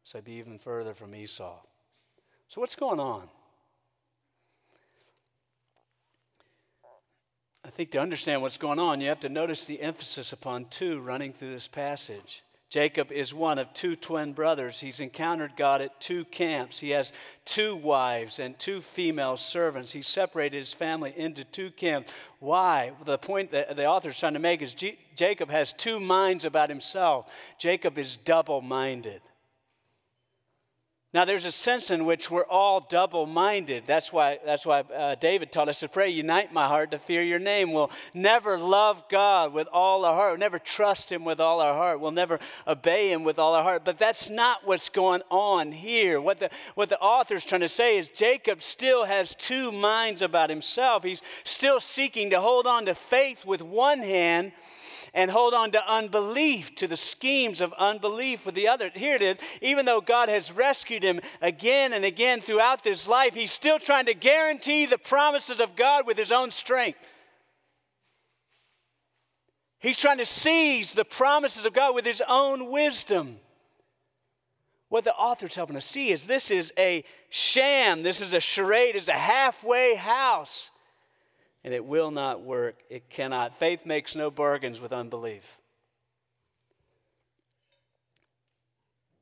so 0.05 0.21
be 0.21 0.33
even 0.33 0.59
further 0.59 0.95
from 0.95 1.14
Esau. 1.14 1.59
So, 2.49 2.61
what's 2.61 2.76
going 2.76 3.00
on? 3.00 3.28
I 7.64 7.71
think 7.71 7.90
to 7.90 8.00
understand 8.00 8.43
what's 8.43 8.59
going 8.59 8.78
on, 8.78 9.00
you 9.00 9.09
have 9.09 9.21
to 9.21 9.28
notice 9.28 9.66
the 9.66 9.81
emphasis 9.81 10.33
upon 10.33 10.66
two 10.66 11.00
running 11.00 11.33
through 11.33 11.50
this 11.50 11.66
passage. 11.66 12.45
Jacob 12.76 13.11
is 13.11 13.33
one 13.33 13.59
of 13.59 13.73
two 13.73 13.97
twin 13.97 14.35
brothers. 14.35 14.78
He's 14.78 15.00
encountered 15.00 15.56
God 15.56 15.80
at 15.80 15.99
two 15.99 16.26
camps. 16.26 16.78
He 16.78 16.90
has 16.90 17.14
two 17.47 17.75
wives 17.75 18.38
and 18.38 18.59
two 18.59 18.83
female 18.83 19.38
servants. 19.38 19.90
He 19.90 20.02
separated 20.02 20.59
his 20.59 20.75
family 20.75 21.14
into 21.16 21.42
two 21.42 21.71
camps. 21.71 22.12
Why? 22.38 22.92
The 23.06 23.16
point 23.16 23.50
that 23.52 23.76
the 23.76 23.87
author 23.87 24.11
is 24.11 24.18
trying 24.18 24.35
to 24.35 24.40
make 24.40 24.61
is 24.61 24.75
G- 24.75 24.99
Jacob 25.14 25.49
has 25.49 25.73
two 25.73 25.99
minds 25.99 26.45
about 26.45 26.68
himself. 26.68 27.30
Jacob 27.59 27.97
is 27.97 28.18
double 28.18 28.61
minded. 28.61 29.23
Now, 31.17 31.25
there's 31.25 31.47
a 31.47 31.51
sense 31.51 31.91
in 31.91 32.05
which 32.05 32.31
we're 32.31 32.45
all 32.45 32.81
double 32.81 33.25
minded. 33.25 33.85
That's 33.87 34.13
why, 34.13 34.39
that's 34.45 34.67
why 34.67 34.81
uh, 34.81 35.15
David 35.15 35.51
taught 35.51 35.67
us 35.67 35.81
to 35.81 35.89
pray, 35.89 36.11
Unite 36.11 36.53
my 36.53 36.67
heart 36.67 36.91
to 36.91 36.99
fear 36.99 37.23
your 37.23 37.39
name. 37.39 37.73
We'll 37.73 37.91
never 38.13 38.59
love 38.59 39.03
God 39.09 39.55
with 39.55 39.67
all 39.73 40.05
our 40.05 40.13
heart. 40.13 40.33
We'll 40.33 40.41
never 40.41 40.59
trust 40.59 41.11
Him 41.11 41.25
with 41.25 41.41
all 41.41 41.63
our 41.63 41.73
heart. 41.73 42.01
We'll 42.01 42.11
never 42.11 42.39
obey 42.67 43.11
Him 43.11 43.25
with 43.25 43.39
all 43.39 43.55
our 43.55 43.63
heart. 43.63 43.83
But 43.83 43.97
that's 43.97 44.29
not 44.29 44.67
what's 44.67 44.91
going 44.91 45.23
on 45.31 45.73
here. 45.73 46.21
What 46.21 46.39
the, 46.39 46.51
what 46.75 46.91
the 46.91 47.01
author's 47.01 47.47
trying 47.47 47.63
to 47.63 47.69
say 47.71 47.97
is 47.97 48.11
Jacob 48.11 48.61
still 48.61 49.07
has 49.07 49.35
two 49.35 49.73
minds 49.73 50.21
about 50.21 50.51
himself. 50.51 51.03
He's 51.03 51.23
still 51.45 51.81
seeking 51.81 52.29
to 52.29 52.43
hold 52.43 52.67
on 52.67 52.85
to 52.85 52.95
faith 52.95 53.47
with 53.47 53.63
one 53.63 54.01
hand 54.01 54.53
and 55.17 55.31
hold 55.31 55.55
on 55.55 55.73
to 55.73 55.91
unbelief, 55.91 56.77
to 56.77 56.87
the 56.87 56.97
schemes 56.97 57.63
of 57.63 57.73
unbelief 57.79 58.45
with 58.45 58.55
the 58.55 58.69
other. 58.69 58.91
Here 58.95 59.15
it 59.15 59.23
is. 59.23 59.39
Even 59.63 59.87
though 59.87 60.03
God 60.03 60.29
has 60.29 60.53
rescued 60.53 61.03
him 61.03 61.21
again 61.41 61.95
and 61.95 62.05
again 62.05 62.43
throughout 62.43 62.85
this 62.85 63.09
life, 63.09 63.35
he's 63.35 63.51
still 63.51 63.79
trying 63.79 64.05
to 64.07 64.15
guarantee 64.15 64.85
the 64.85 64.99
promises 64.99 65.59
of 65.59 65.75
God 65.75 66.07
with 66.07 66.19
his 66.19 66.33
own 66.33 66.51
strength. 66.51 66.99
He's 69.79 69.99
trying 69.99 70.19
to 70.19 70.27
seize 70.27 70.93
the 70.93 71.05
promises 71.05 71.65
of 71.65 71.73
God 71.73 71.95
with 71.95 72.05
his 72.05 72.23
own 72.29 72.71
wisdom. 72.71 73.39
What 74.91 75.05
the 75.05 75.15
author's 75.15 75.55
helping 75.55 75.77
us 75.77 75.87
see 75.87 76.11
is 76.11 76.27
this 76.27 76.51
is 76.51 76.75
a 76.79 77.05
sham, 77.31 78.03
this 78.03 78.21
is 78.21 78.35
a 78.35 78.41
charade, 78.41 78.97
it's 78.97 79.09
a 79.09 79.13
halfway 79.13 79.95
house 79.95 80.71
and 81.67 81.75
it 81.75 81.85
will 81.85 82.13
not 82.13 82.43
work. 82.43 82.77
It 82.89 83.11
cannot. 83.11 83.59
Faith 83.59 83.85
makes 83.85 84.15
no 84.15 84.31
bargains 84.31 84.81
with 84.81 84.93
unbelief. 84.93 85.59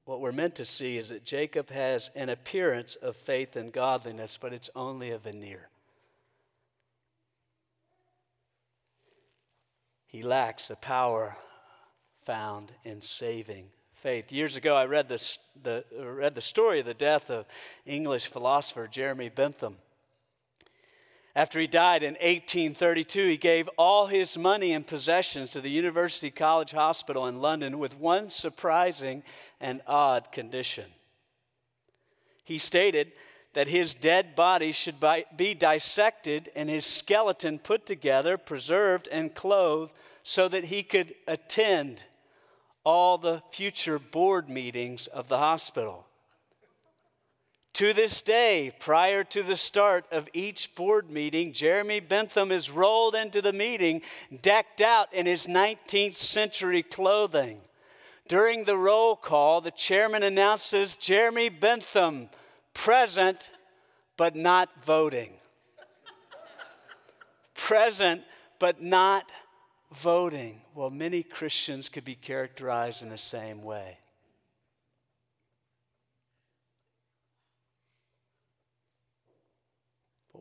What 0.05 0.21
we're 0.21 0.31
meant 0.31 0.55
to 0.57 0.67
see 0.67 0.99
is 0.99 1.09
that 1.09 1.25
Jacob 1.25 1.71
has 1.71 2.11
an 2.15 2.29
appearance 2.29 2.97
of 2.97 3.17
faith 3.17 3.57
and 3.57 3.73
godliness, 3.73 4.39
but 4.39 4.53
it's 4.53 4.69
only 4.77 5.13
a 5.13 5.19
veneer. 5.19 5.71
He 10.07 10.21
lacks 10.21 10.69
the 10.69 10.77
power 10.77 11.35
found 12.27 12.73
in 12.85 13.01
saving 13.01 13.71
faith. 13.95 14.31
Years 14.31 14.59
ago, 14.59 14.77
I 14.77 14.85
read, 14.85 15.09
this, 15.09 15.39
the, 15.63 15.83
read 15.99 16.35
the 16.35 16.43
story 16.43 16.81
of 16.81 16.87
the 16.87 16.93
death 16.93 17.31
of 17.31 17.47
English 17.87 18.27
philosopher 18.27 18.87
Jeremy 18.87 19.31
Bentham. 19.31 19.79
After 21.37 21.59
he 21.59 21.67
died 21.67 22.05
in 22.05 22.15
1832, 22.15 23.27
he 23.27 23.37
gave 23.37 23.69
all 23.77 24.07
his 24.07 24.39
money 24.39 24.73
and 24.73 24.87
possessions 24.87 25.51
to 25.51 25.61
the 25.61 25.71
University 25.71 26.31
College 26.31 26.71
Hospital 26.71 27.27
in 27.27 27.41
London 27.41 27.81
with 27.81 27.99
one 27.99 28.31
surprising 28.31 29.25
and 29.61 29.83
odd 29.87 30.31
condition. 30.31 30.85
He 32.45 32.59
stated 32.59 33.13
that 33.55 33.67
his 33.67 33.95
dead 33.95 34.37
body 34.37 34.71
should 34.71 34.97
be 35.37 35.55
dissected 35.55 36.51
and 36.55 36.69
his 36.69 36.87
skeleton 36.87 37.59
put 37.59 37.85
together, 37.85 38.39
preserved, 38.39 39.09
and 39.11 39.35
clothed 39.35 39.93
so 40.23 40.49
that 40.49 40.65
he 40.65 40.83
could 40.85 41.15
attend 41.27 42.05
all 42.85 43.19
the 43.19 43.43
future 43.51 43.99
board 43.99 44.49
meetings 44.49 45.09
of 45.09 45.29
the 45.29 45.39
hospital. 45.39 46.04
To 47.75 47.93
this 47.93 48.23
day, 48.23 48.73
prior 48.79 49.25
to 49.25 49.43
the 49.43 49.57
start 49.57 50.05
of 50.13 50.29
each 50.33 50.73
board 50.77 51.11
meeting, 51.11 51.53
Jeremy 51.53 51.99
Bentham 51.99 52.53
is 52.53 52.71
rolled 52.71 53.17
into 53.17 53.43
the 53.43 53.53
meeting 53.53 54.03
decked 54.43 54.81
out 54.81 55.13
in 55.13 55.27
his 55.27 55.49
19th 55.49 56.15
century 56.15 56.85
clothing. 56.85 57.61
During 58.29 58.63
the 58.63 58.79
roll 58.79 59.17
call, 59.17 59.61
the 59.61 59.73
chairman 59.73 60.23
announces 60.23 60.97
Jeremy 60.97 61.49
Bentham 61.49 62.29
present 62.75 63.51
but 64.17 64.37
not 64.37 64.69
voting. 64.85 65.33
present 67.57 68.23
but 68.61 68.81
not 68.81 69.29
voting. 69.91 70.61
Well, 70.77 70.91
many 70.91 71.25
Christians 71.25 71.89
could 71.89 72.05
be 72.05 72.15
characterized 72.15 73.03
in 73.03 73.09
the 73.09 73.19
same 73.19 73.65
way. 73.65 73.99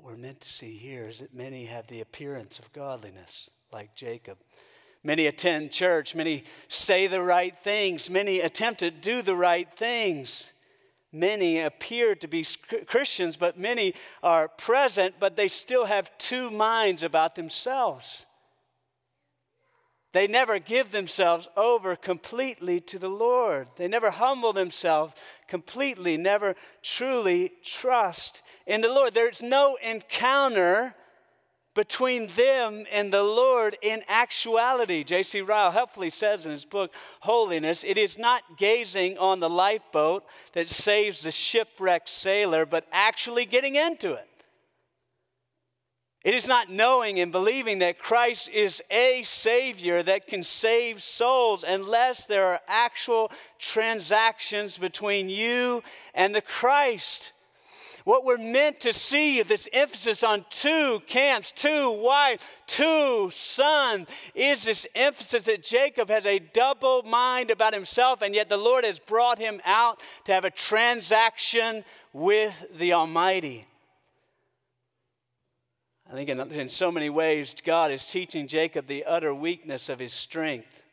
We're 0.04 0.18
meant 0.18 0.42
to 0.42 0.52
see 0.52 0.76
here 0.76 1.08
is 1.08 1.20
that 1.20 1.34
many 1.34 1.64
have 1.64 1.88
the 1.88 2.02
appearance 2.02 2.60
of 2.60 2.74
godliness, 2.74 3.50
like 3.72 3.96
Jacob. 3.96 4.38
Many 5.02 5.28
attend 5.28 5.72
church, 5.72 6.14
many 6.14 6.44
say 6.68 7.08
the 7.08 7.22
right 7.22 7.56
things, 7.64 8.10
many 8.10 8.42
attempt 8.42 8.82
to 8.82 8.92
do 8.92 9.22
the 9.22 9.36
right 9.36 9.68
things. 9.78 10.52
Many 11.14 11.62
appear 11.62 12.16
to 12.16 12.28
be 12.28 12.46
Christians, 12.86 13.38
but 13.38 13.58
many 13.58 13.94
are 14.22 14.50
present, 14.50 15.16
but 15.22 15.38
they 15.38 15.48
still 15.48 15.86
have 15.86 16.18
two 16.18 16.52
minds 16.52 17.04
about 17.04 17.36
themselves. 17.36 18.26
They 20.12 20.28
never 20.28 20.60
give 20.60 20.92
themselves 20.92 21.48
over 21.56 21.96
completely 21.96 22.80
to 22.82 23.00
the 23.00 23.10
Lord. 23.10 23.68
They 23.78 23.88
never 23.88 24.12
humble 24.12 24.54
themselves 24.54 25.14
completely, 25.54 26.18
never 26.18 26.56
truly 26.82 27.52
trust 27.64 28.42
in 28.66 28.82
the 28.82 28.88
Lord. 28.88 29.14
There's 29.14 29.44
no 29.44 29.78
encounter 29.84 30.96
between 31.76 32.26
them 32.36 32.86
and 32.92 33.14
the 33.14 33.22
Lord 33.22 33.78
in 33.84 34.02
actuality. 34.08 35.04
J.C. 35.04 35.42
Ryle 35.42 35.70
helpfully 35.70 36.10
says 36.10 36.48
in 36.48 36.52
his 36.52 36.66
book, 36.66 36.92
Holiness, 37.20 37.84
it 37.84 38.00
is 38.00 38.18
not 38.18 38.42
gazing 38.58 39.20
on 39.20 39.40
the 39.40 39.50
lifeboat 39.50 40.24
that 40.54 40.70
saves 40.70 41.22
the 41.22 41.30
shipwrecked 41.30 42.10
sailor, 42.10 42.66
but 42.66 42.88
actually 42.92 43.46
getting 43.46 43.76
into 43.76 44.14
it. 44.14 44.28
It 46.24 46.34
is 46.34 46.48
not 46.48 46.70
knowing 46.70 47.20
and 47.20 47.34
believing 47.34 47.80
that 47.80 48.00
Christ 48.00 48.50
is 48.50 48.82
a 48.90 49.24
Savior 49.26 50.02
that 50.04 50.26
can 50.26 50.42
save 50.42 51.04
souls 51.04 51.66
unless 51.68 52.26
there 52.26 52.46
are 52.46 52.62
actual 52.68 53.30
transactions 53.60 54.78
between 54.78 55.28
you 55.28 55.84
and 56.14 56.34
the 56.34 56.42
Christ. 56.42 57.34
What 58.06 58.24
we're 58.26 58.38
meant 58.38 58.82
to 58.82 58.94
see, 58.94 59.42
this 59.44 59.68
emphasis 59.72 60.24
on 60.24 60.46
two 60.50 61.02
camps, 61.08 61.52
two 61.52 61.92
wives, 61.92 62.46
two 62.68 63.30
sons, 63.32 64.08
is 64.36 64.64
this 64.64 64.86
emphasis 64.94 65.46
that 65.46 65.64
Jacob 65.64 66.10
has 66.10 66.26
a 66.26 66.40
double 66.40 67.04
mind 67.04 67.50
about 67.50 67.74
himself, 67.74 68.22
and 68.22 68.36
yet 68.36 68.50
the 68.50 68.58
Lord 68.58 68.84
has 68.84 69.00
brought 69.00 69.40
him 69.40 69.62
out 69.64 70.02
to 70.26 70.34
have 70.34 70.44
a 70.44 70.52
transaction 70.52 71.86
with 72.12 72.66
the 72.78 72.92
Almighty. 72.94 73.68
I 76.14 76.16
think 76.16 76.30
in, 76.30 76.40
in 76.52 76.70
so 76.70 76.92
many 76.92 77.10
ways, 77.10 77.56
God 77.66 77.90
is 77.90 78.06
teaching 78.06 78.46
Jacob 78.46 78.86
the 78.86 79.04
utter 79.06 79.34
weakness 79.34 79.90
of 79.90 79.98
his 79.98 80.14
strength. 80.14 80.84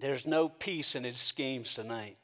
There's 0.00 0.26
no 0.26 0.48
peace 0.48 0.96
in 0.96 1.04
his 1.04 1.16
schemes 1.16 1.72
tonight. 1.72 2.16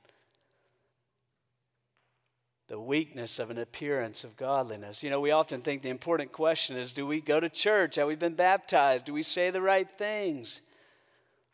The 2.66 2.80
weakness 2.80 3.38
of 3.38 3.50
an 3.50 3.58
appearance 3.58 4.24
of 4.24 4.36
godliness. 4.36 5.04
You 5.04 5.10
know, 5.10 5.20
we 5.20 5.30
often 5.30 5.60
think 5.60 5.82
the 5.82 5.90
important 5.90 6.32
question 6.32 6.76
is 6.76 6.90
do 6.90 7.06
we 7.06 7.20
go 7.20 7.38
to 7.38 7.48
church? 7.48 7.94
Have 7.94 8.08
we 8.08 8.16
been 8.16 8.34
baptized? 8.34 9.04
Do 9.04 9.12
we 9.12 9.22
say 9.22 9.50
the 9.50 9.62
right 9.62 9.88
things? 9.96 10.62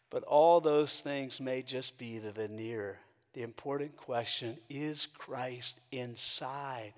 But 0.09 0.23
all 0.23 0.63
those 0.63 1.03
things 1.03 1.39
may 1.39 1.61
just 1.61 1.99
be 1.99 2.19
the 2.19 2.33
veneer. 2.33 2.99
The 3.35 3.43
important 3.43 3.95
question 3.99 4.57
is 4.71 5.07
Christ 5.19 5.77
inside 5.93 6.95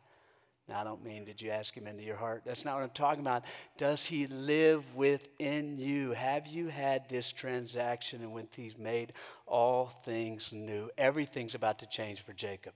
now, 0.68 0.82
I 0.82 0.84
don't 0.84 1.02
mean, 1.02 1.24
did 1.24 1.40
you 1.40 1.50
ask 1.50 1.74
him 1.74 1.86
into 1.86 2.02
your 2.02 2.16
heart? 2.16 2.42
That's 2.44 2.64
not 2.64 2.74
what 2.74 2.82
I'm 2.82 2.90
talking 2.90 3.20
about. 3.20 3.44
Does 3.78 4.04
he 4.04 4.26
live 4.26 4.84
within 4.94 5.78
you? 5.78 6.12
Have 6.12 6.46
you 6.46 6.68
had 6.68 7.08
this 7.08 7.32
transaction 7.32 8.22
in 8.22 8.32
which 8.32 8.48
he's 8.54 8.76
made 8.76 9.14
all 9.46 9.92
things 10.04 10.52
new? 10.52 10.90
Everything's 10.98 11.54
about 11.54 11.78
to 11.78 11.86
change 11.86 12.20
for 12.20 12.34
Jacob. 12.34 12.74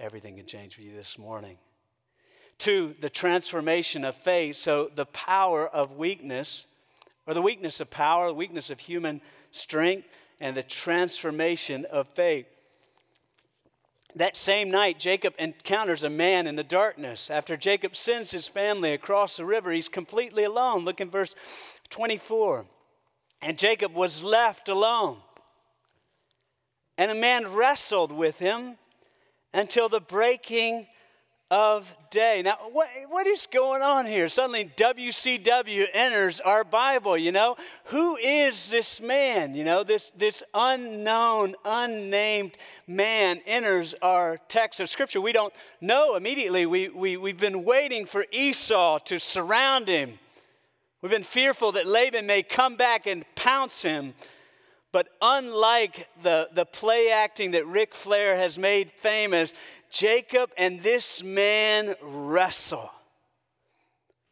Everything 0.00 0.36
can 0.36 0.46
change 0.46 0.74
for 0.74 0.82
you 0.82 0.94
this 0.94 1.16
morning. 1.16 1.56
Two, 2.58 2.96
the 3.00 3.10
transformation 3.10 4.04
of 4.04 4.16
faith. 4.16 4.56
So, 4.56 4.90
the 4.92 5.06
power 5.06 5.68
of 5.68 5.92
weakness, 5.92 6.66
or 7.24 7.34
the 7.34 7.42
weakness 7.42 7.78
of 7.78 7.88
power, 7.88 8.26
the 8.26 8.34
weakness 8.34 8.70
of 8.70 8.80
human 8.80 9.20
strength, 9.52 10.08
and 10.40 10.56
the 10.56 10.62
transformation 10.64 11.84
of 11.84 12.08
faith. 12.08 12.46
That 14.14 14.36
same 14.36 14.70
night, 14.70 14.98
Jacob 14.98 15.34
encounters 15.38 16.02
a 16.02 16.10
man 16.10 16.46
in 16.46 16.56
the 16.56 16.64
darkness. 16.64 17.30
After 17.30 17.56
Jacob 17.56 17.94
sends 17.94 18.30
his 18.30 18.46
family 18.46 18.92
across 18.92 19.36
the 19.36 19.44
river, 19.44 19.70
he's 19.70 19.88
completely 19.88 20.44
alone. 20.44 20.84
Look 20.84 21.00
in 21.00 21.10
verse 21.10 21.34
24. 21.90 22.64
And 23.42 23.58
Jacob 23.58 23.94
was 23.94 24.24
left 24.24 24.68
alone. 24.68 25.18
And 26.96 27.10
a 27.10 27.14
man 27.14 27.52
wrestled 27.52 28.10
with 28.10 28.38
him 28.38 28.76
until 29.52 29.88
the 29.88 30.00
breaking 30.00 30.86
of 31.50 31.96
day. 32.10 32.42
Now, 32.42 32.58
what, 32.72 32.88
what 33.08 33.26
is 33.26 33.48
going 33.50 33.80
on 33.80 34.06
here? 34.06 34.28
Suddenly, 34.28 34.70
WCW 34.76 35.86
enters 35.94 36.40
our 36.40 36.62
Bible, 36.62 37.16
you 37.16 37.32
know? 37.32 37.56
Who 37.84 38.16
is 38.16 38.68
this 38.68 39.00
man? 39.00 39.54
You 39.54 39.64
know, 39.64 39.82
this, 39.82 40.12
this 40.16 40.42
unknown, 40.52 41.54
unnamed 41.64 42.58
man 42.86 43.40
enters 43.46 43.94
our 44.02 44.38
text 44.48 44.80
of 44.80 44.90
Scripture. 44.90 45.20
We 45.22 45.32
don't 45.32 45.54
know 45.80 46.16
immediately. 46.16 46.66
We, 46.66 46.88
we, 46.90 47.16
we've 47.16 47.40
been 47.40 47.64
waiting 47.64 48.04
for 48.04 48.26
Esau 48.30 48.98
to 49.00 49.18
surround 49.18 49.88
him. 49.88 50.18
We've 51.00 51.12
been 51.12 51.22
fearful 51.22 51.72
that 51.72 51.86
Laban 51.86 52.26
may 52.26 52.42
come 52.42 52.76
back 52.76 53.06
and 53.06 53.24
pounce 53.36 53.82
him. 53.82 54.12
But 54.90 55.08
unlike 55.20 56.08
the, 56.22 56.48
the 56.52 56.64
play 56.64 57.10
acting 57.10 57.50
that 57.50 57.66
Ric 57.66 57.94
Flair 57.94 58.36
has 58.36 58.58
made 58.58 58.90
famous, 58.90 59.52
Jacob 59.90 60.50
and 60.56 60.82
this 60.82 61.22
man 61.22 61.94
wrestle. 62.02 62.90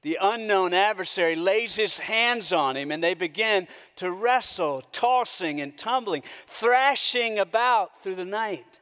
The 0.03 0.19
unknown 0.21 0.73
adversary 0.73 1.35
lays 1.35 1.75
his 1.75 1.99
hands 1.99 2.53
on 2.53 2.77
him 2.77 2.93
and 2.93 3.03
they 3.03 3.15
begin 3.15 3.67
to 3.97 4.13
wrestle, 4.13 4.83
tossing 4.93 5.61
and 5.61 5.77
tumbling, 5.77 6.23
thrashing 6.47 7.39
about 7.41 8.03
through 8.03 8.15
the 8.15 8.25
night. 8.25 8.79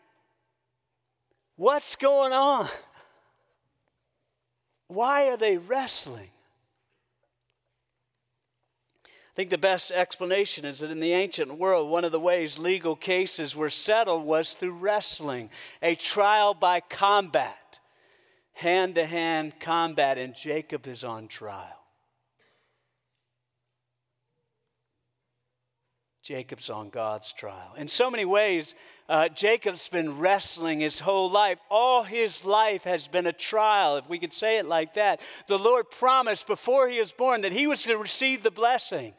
What's 1.57 1.97
going 1.97 2.33
on? 2.33 2.69
Why 4.89 5.31
are 5.31 5.37
they 5.37 5.57
wrestling? 5.57 6.31
I 9.35 9.37
think 9.37 9.51
the 9.51 9.59
best 9.59 9.91
explanation 9.91 10.65
is 10.65 10.79
that 10.79 10.93
in 10.93 11.01
the 11.01 11.13
ancient 11.13 11.59
world, 11.59 11.91
one 11.91 12.05
of 12.05 12.13
the 12.13 12.21
ways 12.21 12.57
legal 12.57 12.95
cases 12.95 13.57
were 13.57 13.69
settled 13.69 14.23
was 14.23 14.53
through 14.53 14.75
wrestling, 14.75 15.51
a 15.83 15.97
trial 15.97 16.55
by 16.55 16.79
combat, 16.79 17.81
hand 18.53 18.95
to 18.95 19.05
hand 19.05 19.59
combat, 19.59 20.19
and 20.19 20.37
Jacob 20.37 20.87
is 20.87 21.03
on 21.03 21.27
trial. 21.27 21.81
Jacob's 26.23 26.71
on 26.71 26.91
God's 26.91 27.33
trial. 27.33 27.75
In 27.77 27.89
so 27.89 28.13
many 28.13 28.25
ways, 28.25 28.77
uh, 29.09 29.29
Jacob's 29.29 29.89
been 29.89 30.19
wrestling 30.19 30.81
his 30.81 30.99
whole 30.99 31.31
life. 31.31 31.59
All 31.71 32.03
his 32.03 32.45
life 32.45 32.85
has 32.85 33.07
been 33.07 33.27
a 33.27 33.33
trial, 33.33 33.97
if 33.97 34.09
we 34.09 34.19
could 34.19 34.33
say 34.33 34.59
it 34.59 34.67
like 34.67 34.95
that. 34.95 35.21
The 35.47 35.59
Lord 35.59 35.91
promised 35.91 36.47
before 36.47 36.89
he 36.89 37.01
was 37.01 37.13
born 37.13 37.43
that 37.43 37.53
he 37.53 37.67
was 37.67 37.83
to 37.83 37.97
receive 37.97 38.43
the 38.43 38.51
blessing 38.51 39.15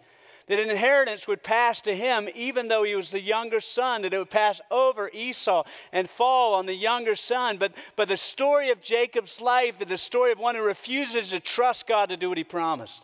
that 0.47 0.59
an 0.59 0.69
inheritance 0.69 1.27
would 1.27 1.41
pass 1.41 1.81
to 1.81 1.95
him, 1.95 2.29
even 2.35 2.67
though 2.67 2.83
he 2.83 2.95
was 2.95 3.11
the 3.11 3.19
younger 3.19 3.59
son, 3.59 4.03
that 4.03 4.13
it 4.13 4.17
would 4.17 4.29
pass 4.29 4.61
over 4.69 5.09
Esau 5.11 5.63
and 5.91 6.09
fall 6.09 6.53
on 6.53 6.65
the 6.65 6.73
younger 6.73 7.15
son. 7.15 7.57
But, 7.57 7.73
but 7.95 8.07
the 8.07 8.17
story 8.17 8.69
of 8.69 8.81
Jacob's 8.81 9.41
life 9.41 9.81
is 9.81 9.87
the 9.87 9.97
story 9.97 10.31
of 10.31 10.39
one 10.39 10.55
who 10.55 10.61
refuses 10.61 11.31
to 11.31 11.39
trust 11.39 11.87
God 11.87 12.09
to 12.09 12.17
do 12.17 12.29
what 12.29 12.37
he 12.37 12.43
promised 12.43 13.03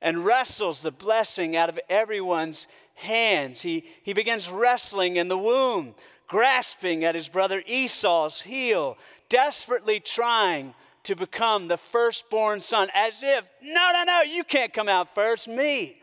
and 0.00 0.24
wrestles 0.24 0.80
the 0.80 0.92
blessing 0.92 1.56
out 1.56 1.68
of 1.68 1.78
everyone's 1.88 2.68
hands. 2.94 3.60
He, 3.60 3.84
he 4.02 4.12
begins 4.12 4.50
wrestling 4.50 5.16
in 5.16 5.28
the 5.28 5.38
womb, 5.38 5.94
grasping 6.28 7.04
at 7.04 7.14
his 7.14 7.28
brother 7.28 7.62
Esau's 7.66 8.40
heel, 8.40 8.96
desperately 9.28 10.00
trying 10.00 10.74
to 11.04 11.16
become 11.16 11.68
the 11.68 11.78
firstborn 11.78 12.60
son, 12.60 12.88
as 12.94 13.22
if, 13.22 13.44
no, 13.62 13.90
no, 13.92 14.04
no, 14.04 14.22
you 14.22 14.44
can't 14.44 14.72
come 14.72 14.88
out 14.88 15.14
first, 15.14 15.48
me. 15.48 16.00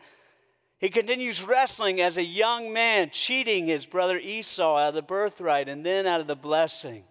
He 0.78 0.88
continues 0.88 1.42
wrestling 1.42 2.00
as 2.00 2.18
a 2.18 2.22
young 2.22 2.72
man, 2.72 3.10
cheating 3.12 3.66
his 3.66 3.86
brother 3.86 4.18
Esau 4.18 4.76
out 4.76 4.88
of 4.90 4.94
the 4.94 5.02
birthright 5.02 5.68
and 5.68 5.84
then 5.86 6.06
out 6.06 6.20
of 6.20 6.26
the 6.26 6.36
blessing. 6.36 7.04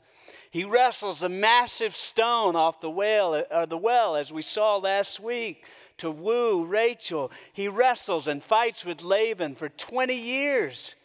He 0.56 0.63
wrestles 0.63 1.22
a 1.22 1.28
massive 1.28 1.98
stone 1.98 2.56
off 2.56 2.80
the 2.80 2.89
well, 2.89 3.44
or 3.52 3.65
the 3.65 3.78
well, 3.78 4.15
as 4.15 4.32
we 4.32 4.41
saw 4.41 4.78
last 4.78 5.20
week, 5.20 5.65
to 5.98 6.10
woo 6.10 6.63
Rachel. 6.63 7.30
He 7.52 7.68
wrestles 7.68 8.30
and 8.30 8.41
fights 8.41 8.86
with 8.86 9.04
Laban 9.04 9.56
for 9.56 9.68
20 9.68 10.15
years. 10.15 10.96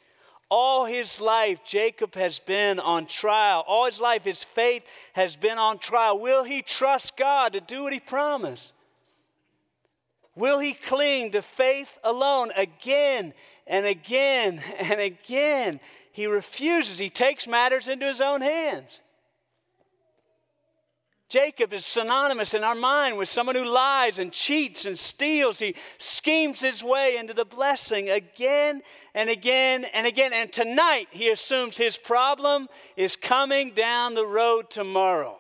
All 0.51 0.85
his 0.85 1.21
life, 1.21 1.65
Jacob 1.65 2.15
has 2.15 2.39
been 2.39 2.79
on 2.79 3.07
trial. 3.07 3.65
All 3.67 3.87
his 3.87 4.01
life, 4.01 4.23
his 4.23 4.41
faith 4.41 4.85
has 5.15 5.37
been 5.37 5.59
on 5.59 5.81
trial. 5.81 6.21
Will 6.21 6.45
he 6.45 6.63
trust 6.63 7.17
God 7.17 7.55
to 7.55 7.61
do 7.61 7.83
what 7.83 7.93
he 7.93 7.99
promised? 7.99 8.73
Will 10.37 10.61
he 10.61 10.75
cling 10.75 11.33
to 11.33 11.43
faith 11.43 11.99
alone 12.05 12.53
again 12.55 13.35
and 13.67 13.85
again 13.85 14.63
and 14.79 15.01
again? 15.01 15.81
He 16.13 16.29
refuses. 16.29 17.01
He 17.01 17.11
takes 17.11 17.49
matters 17.49 17.89
into 17.89 18.07
his 18.07 18.21
own 18.21 18.43
hands. 18.43 19.01
Jacob 21.31 21.73
is 21.73 21.87
synonymous 21.87 22.55
in 22.55 22.65
our 22.65 22.75
mind 22.75 23.17
with 23.17 23.29
someone 23.29 23.55
who 23.55 23.65
lies 23.65 24.19
and 24.19 24.33
cheats 24.33 24.85
and 24.85 24.99
steals. 24.99 25.61
He 25.61 25.77
schemes 25.99 26.61
his 26.61 26.83
way 26.83 27.17
into 27.17 27.33
the 27.33 27.45
blessing 27.45 28.11
again 28.11 28.83
and 29.15 29.31
again 29.31 29.87
and 29.95 30.09
again. 30.09 30.33
And 30.33 30.53
tonight, 30.53 31.07
he 31.13 31.31
assumes 31.31 31.77
his 31.77 31.97
problem 31.97 32.69
is 32.97 33.15
coming 33.15 33.71
down 33.71 34.15
the 34.15 34.27
road 34.27 34.71
tomorrow. 34.71 35.39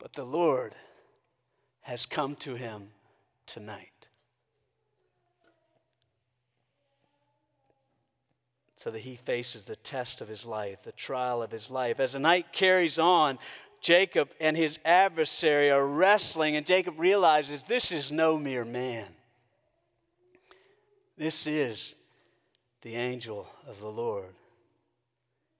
But 0.00 0.14
the 0.14 0.24
Lord 0.24 0.74
has 1.82 2.06
come 2.06 2.34
to 2.36 2.54
him 2.54 2.88
tonight. 3.46 3.89
So 8.80 8.90
that 8.92 9.00
he 9.00 9.16
faces 9.16 9.64
the 9.64 9.76
test 9.76 10.22
of 10.22 10.28
his 10.28 10.46
life, 10.46 10.82
the 10.82 10.92
trial 10.92 11.42
of 11.42 11.50
his 11.50 11.70
life. 11.70 12.00
As 12.00 12.14
the 12.14 12.18
night 12.18 12.50
carries 12.50 12.98
on, 12.98 13.38
Jacob 13.82 14.30
and 14.40 14.56
his 14.56 14.78
adversary 14.86 15.70
are 15.70 15.86
wrestling, 15.86 16.56
and 16.56 16.64
Jacob 16.64 16.98
realizes 16.98 17.62
this 17.62 17.92
is 17.92 18.10
no 18.10 18.38
mere 18.38 18.64
man. 18.64 19.06
This 21.18 21.46
is 21.46 21.94
the 22.80 22.96
angel 22.96 23.46
of 23.68 23.78
the 23.80 23.90
Lord. 23.90 24.32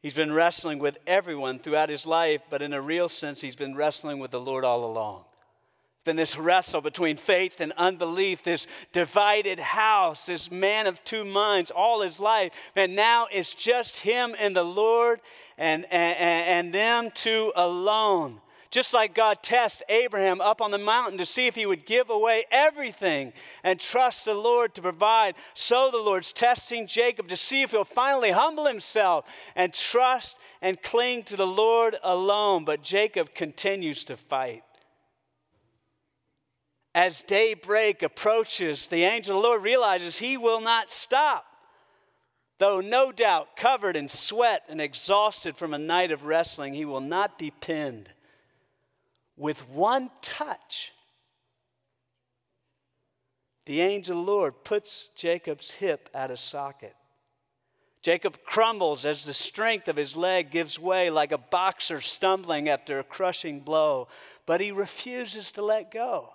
He's 0.00 0.14
been 0.14 0.33
wrestling 0.33 0.78
with 0.78 0.96
everyone 1.06 1.59
throughout 1.59 1.90
his 1.90 2.06
life, 2.06 2.40
but 2.48 2.62
in 2.62 2.72
a 2.72 2.80
real 2.80 3.11
sense, 3.11 3.38
he's 3.38 3.54
been 3.54 3.76
wrestling 3.76 4.18
with 4.18 4.30
the 4.30 4.40
Lord 4.40 4.64
all 4.64 4.87
along 4.87 5.24
been 6.04 6.16
this 6.16 6.36
wrestle 6.36 6.80
between 6.80 7.16
faith 7.16 7.60
and 7.60 7.72
unbelief, 7.76 8.42
this 8.42 8.66
divided 8.92 9.58
house, 9.58 10.26
this 10.26 10.50
man 10.50 10.86
of 10.86 11.02
two 11.04 11.24
minds 11.24 11.70
all 11.70 12.00
his 12.00 12.18
life. 12.18 12.52
And 12.74 12.96
now 12.96 13.26
it's 13.30 13.54
just 13.54 13.98
him 13.98 14.34
and 14.38 14.56
the 14.56 14.64
Lord 14.64 15.20
and, 15.58 15.84
and, 15.90 16.16
and 16.18 16.74
them 16.74 17.10
two 17.14 17.52
alone. 17.54 18.40
Just 18.70 18.94
like 18.94 19.16
God 19.16 19.42
tests 19.42 19.82
Abraham 19.88 20.40
up 20.40 20.60
on 20.60 20.70
the 20.70 20.78
mountain 20.78 21.18
to 21.18 21.26
see 21.26 21.48
if 21.48 21.56
he 21.56 21.66
would 21.66 21.84
give 21.86 22.08
away 22.08 22.44
everything 22.52 23.32
and 23.64 23.80
trust 23.80 24.24
the 24.24 24.34
Lord 24.34 24.76
to 24.76 24.82
provide, 24.82 25.34
so 25.54 25.90
the 25.90 25.98
Lord's 25.98 26.32
testing 26.32 26.86
Jacob 26.86 27.28
to 27.28 27.36
see 27.36 27.62
if 27.62 27.72
he'll 27.72 27.84
finally 27.84 28.30
humble 28.30 28.66
himself 28.66 29.24
and 29.56 29.74
trust 29.74 30.36
and 30.62 30.80
cling 30.80 31.24
to 31.24 31.36
the 31.36 31.46
Lord 31.46 31.96
alone. 32.04 32.64
But 32.64 32.82
Jacob 32.82 33.34
continues 33.34 34.04
to 34.04 34.16
fight. 34.16 34.62
As 36.94 37.22
daybreak 37.22 38.03
approaches, 38.03 38.88
the 38.88 39.05
angel 39.05 39.37
of 39.37 39.42
the 39.42 39.48
Lord 39.48 39.62
realizes 39.62 40.18
he 40.18 40.37
will 40.37 40.61
not 40.61 40.90
stop. 40.90 41.44
Though 42.59 42.81
no 42.81 43.12
doubt 43.12 43.57
covered 43.57 43.96
in 43.96 44.09
sweat 44.09 44.64
and 44.68 44.81
exhausted 44.81 45.57
from 45.57 45.72
a 45.72 45.79
night 45.79 46.11
of 46.11 46.24
wrestling, 46.24 46.74
he 46.74 46.85
will 46.85 47.00
not 47.00 47.38
be 47.38 47.50
pinned. 47.50 48.11
With 49.37 49.66
one 49.68 50.11
touch, 50.20 50.92
the 53.64 53.81
angel 53.81 54.18
of 54.18 54.26
the 54.26 54.33
Lord 54.33 54.64
puts 54.64 55.09
Jacob's 55.16 55.70
hip 55.70 56.11
out 56.14 56.31
of 56.31 56.38
socket. 56.38 56.96
Jacob 58.03 58.42
crumbles 58.44 59.07
as 59.07 59.24
the 59.24 59.33
strength 59.33 59.87
of 59.88 59.96
his 59.96 60.16
leg 60.16 60.50
gives 60.50 60.79
way 60.79 61.09
like 61.09 61.33
a 61.33 61.38
boxer 61.38 62.00
stumbling 62.00 62.68
after 62.68 62.98
a 62.98 63.05
crushing 63.05 63.61
blow, 63.61 64.09
but 64.44 64.61
he 64.61 64.72
refuses 64.72 65.53
to 65.53 65.62
let 65.62 65.90
go. 65.90 66.35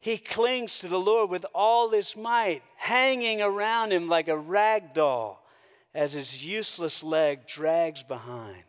He 0.00 0.16
clings 0.16 0.78
to 0.78 0.88
the 0.88 0.98
Lord 0.98 1.28
with 1.28 1.44
all 1.54 1.90
his 1.90 2.16
might, 2.16 2.62
hanging 2.76 3.42
around 3.42 3.92
him 3.92 4.08
like 4.08 4.28
a 4.28 4.36
rag 4.36 4.94
doll 4.94 5.46
as 5.94 6.14
his 6.14 6.44
useless 6.44 7.02
leg 7.02 7.46
drags 7.46 8.02
behind. 8.02 8.64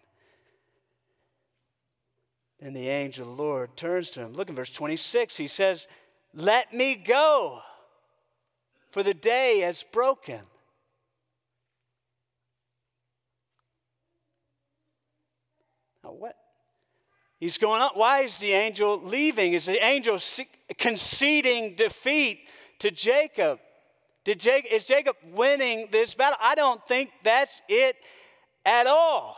Then 2.59 2.73
the 2.73 2.89
angel 2.89 3.29
of 3.29 3.37
the 3.37 3.43
Lord 3.43 3.75
turns 3.77 4.09
to 4.11 4.19
him. 4.19 4.33
Look 4.33 4.49
in 4.49 4.55
verse 4.55 4.71
26. 4.71 5.37
He 5.37 5.47
says, 5.47 5.87
Let 6.33 6.73
me 6.73 6.95
go, 6.95 7.61
for 8.91 9.01
the 9.01 9.13
day 9.13 9.59
has 9.59 9.83
broken. 9.83 10.41
Now, 16.03 16.11
what? 16.11 16.35
He's 17.39 17.57
going 17.57 17.81
on. 17.81 17.91
Why 17.93 18.21
is 18.21 18.37
the 18.37 18.51
angel 18.51 19.01
leaving? 19.01 19.53
Is 19.53 19.65
the 19.65 19.83
angel 19.83 20.19
conceding 20.77 21.75
defeat 21.75 22.39
to 22.79 22.91
Jacob? 22.91 23.59
Did 24.23 24.39
Jacob, 24.39 24.71
is 24.71 24.85
Jacob 24.85 25.15
winning 25.33 25.87
this 25.91 26.13
battle? 26.13 26.37
I 26.41 26.55
don't 26.55 26.85
think 26.87 27.09
that's 27.23 27.61
it 27.67 27.95
at 28.65 28.87
all. 28.87 29.37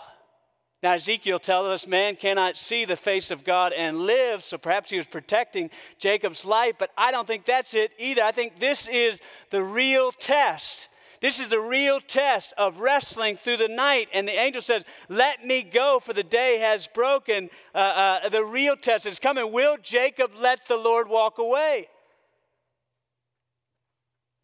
Now, 0.82 0.96
Ezekiel 0.96 1.40
tells 1.40 1.68
us 1.68 1.88
man 1.88 2.18
cannot 2.18 2.58
see 2.58 2.84
the 2.84 2.98
face 2.98 3.32
of 3.32 3.46
God 3.46 3.72
and 3.72 4.00
live, 4.00 4.44
so 4.44 4.58
perhaps 4.58 4.90
he 4.90 4.98
was 4.98 5.06
protecting 5.06 5.70
Jacob's 5.98 6.44
life, 6.44 6.74
but 6.78 6.92
I 6.98 7.12
don't 7.12 7.26
think 7.26 7.46
that's 7.46 7.74
it 7.74 7.92
either. 7.98 8.22
I 8.22 8.34
think 8.34 8.60
this 8.60 8.90
is 8.90 9.22
the 9.50 9.64
real 9.64 10.12
test. 10.12 10.90
This 11.24 11.40
is 11.40 11.48
the 11.48 11.58
real 11.58 12.02
test 12.02 12.54
of 12.58 12.82
wrestling 12.82 13.38
through 13.38 13.56
the 13.56 13.70
night. 13.70 14.10
And 14.12 14.28
the 14.28 14.38
angel 14.38 14.62
says, 14.62 14.84
Let 15.08 15.46
me 15.46 15.64
go, 15.64 16.02
for 16.04 16.12
the 16.12 16.22
day 16.22 16.58
has 16.58 16.88
broken. 16.88 17.50
Uh, 17.74 17.78
uh, 17.78 18.30
the 18.30 18.44
real 18.44 18.76
test 18.76 19.06
is 19.06 19.20
coming. 19.20 19.54
Will 19.54 19.78
Jacob 19.82 20.32
let 20.38 20.68
the 20.68 20.76
Lord 20.76 21.08
walk 21.08 21.38
away? 21.38 21.88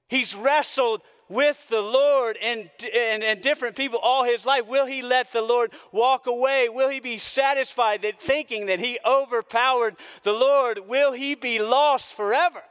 He's 0.08 0.34
wrestled 0.34 1.02
with 1.28 1.62
the 1.68 1.82
Lord 1.82 2.38
and, 2.42 2.70
and, 2.96 3.26
and 3.26 3.42
different 3.42 3.76
people 3.76 4.00
all 4.00 4.24
his 4.24 4.46
life. 4.46 4.66
Will 4.66 4.86
he 4.86 5.02
let 5.02 5.34
the 5.34 5.42
Lord 5.42 5.74
walk 5.92 6.28
away? 6.28 6.70
Will 6.70 6.88
he 6.88 7.02
be 7.02 7.18
satisfied 7.18 8.04
that 8.04 8.22
thinking 8.22 8.68
that 8.68 8.80
he 8.80 9.00
overpowered 9.06 9.98
the 10.24 10.32
Lord? 10.32 10.80
Will 10.88 11.12
he 11.12 11.36
be 11.36 11.60
lost 11.60 12.14
forever? 12.14 12.64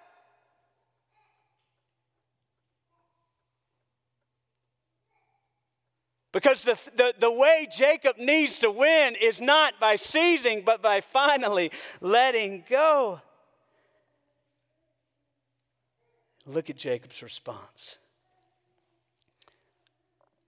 Because 6.32 6.62
the, 6.62 6.78
the, 6.96 7.14
the 7.18 7.32
way 7.32 7.66
Jacob 7.70 8.18
needs 8.18 8.58
to 8.58 8.70
win 8.70 9.14
is 9.14 9.40
not 9.40 9.80
by 9.80 9.96
seizing, 9.96 10.62
but 10.64 10.82
by 10.82 11.00
finally 11.00 11.70
letting 12.00 12.64
go. 12.68 13.20
Look 16.44 16.70
at 16.70 16.76
Jacob's 16.76 17.22
response. 17.22 17.98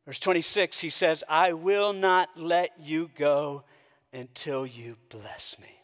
Verse 0.07 0.19
26, 0.19 0.81
he 0.81 0.91
says, 0.91 1.23
I 1.29 1.53
will 1.53 1.93
not 1.93 2.31
let 2.37 2.73
you 2.81 3.11
go 3.17 3.65
until 4.13 4.67
you 4.67 4.97
bless 5.09 5.57
me. 5.61 5.80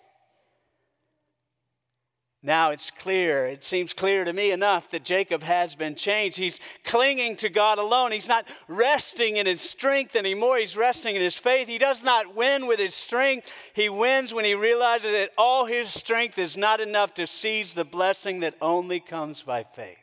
Now 2.47 2.71
it's 2.71 2.93
clear, 2.93 3.45
it 3.45 3.65
seems 3.65 3.93
clear 3.93 4.23
to 4.23 4.33
me 4.33 4.53
enough 4.53 4.89
that 4.91 5.03
Jacob 5.05 5.43
has 5.43 5.75
been 5.75 5.97
changed. 5.97 6.39
He's 6.39 6.61
clinging 6.85 7.35
to 7.39 7.49
God 7.49 7.79
alone. 7.79 8.13
He's 8.13 8.29
not 8.29 8.47
resting 8.69 9.39
in 9.39 9.47
his 9.47 9.61
strength 9.61 10.15
anymore. 10.15 10.57
He's 10.59 10.77
resting 10.77 11.17
in 11.17 11.23
his 11.23 11.37
faith. 11.37 11.67
He 11.67 11.79
does 11.79 12.05
not 12.05 12.37
win 12.37 12.69
with 12.69 12.79
his 12.79 12.95
strength. 12.95 13.51
He 13.73 13.89
wins 13.89 14.33
when 14.33 14.45
he 14.45 14.55
realizes 14.55 15.11
that 15.11 15.33
all 15.37 15.65
his 15.65 15.89
strength 15.89 16.39
is 16.39 16.57
not 16.57 16.81
enough 16.81 17.15
to 17.15 17.27
seize 17.27 17.75
the 17.75 17.85
blessing 17.85 18.39
that 18.41 18.55
only 18.63 19.01
comes 19.01 19.43
by 19.43 19.65
faith. 19.65 19.99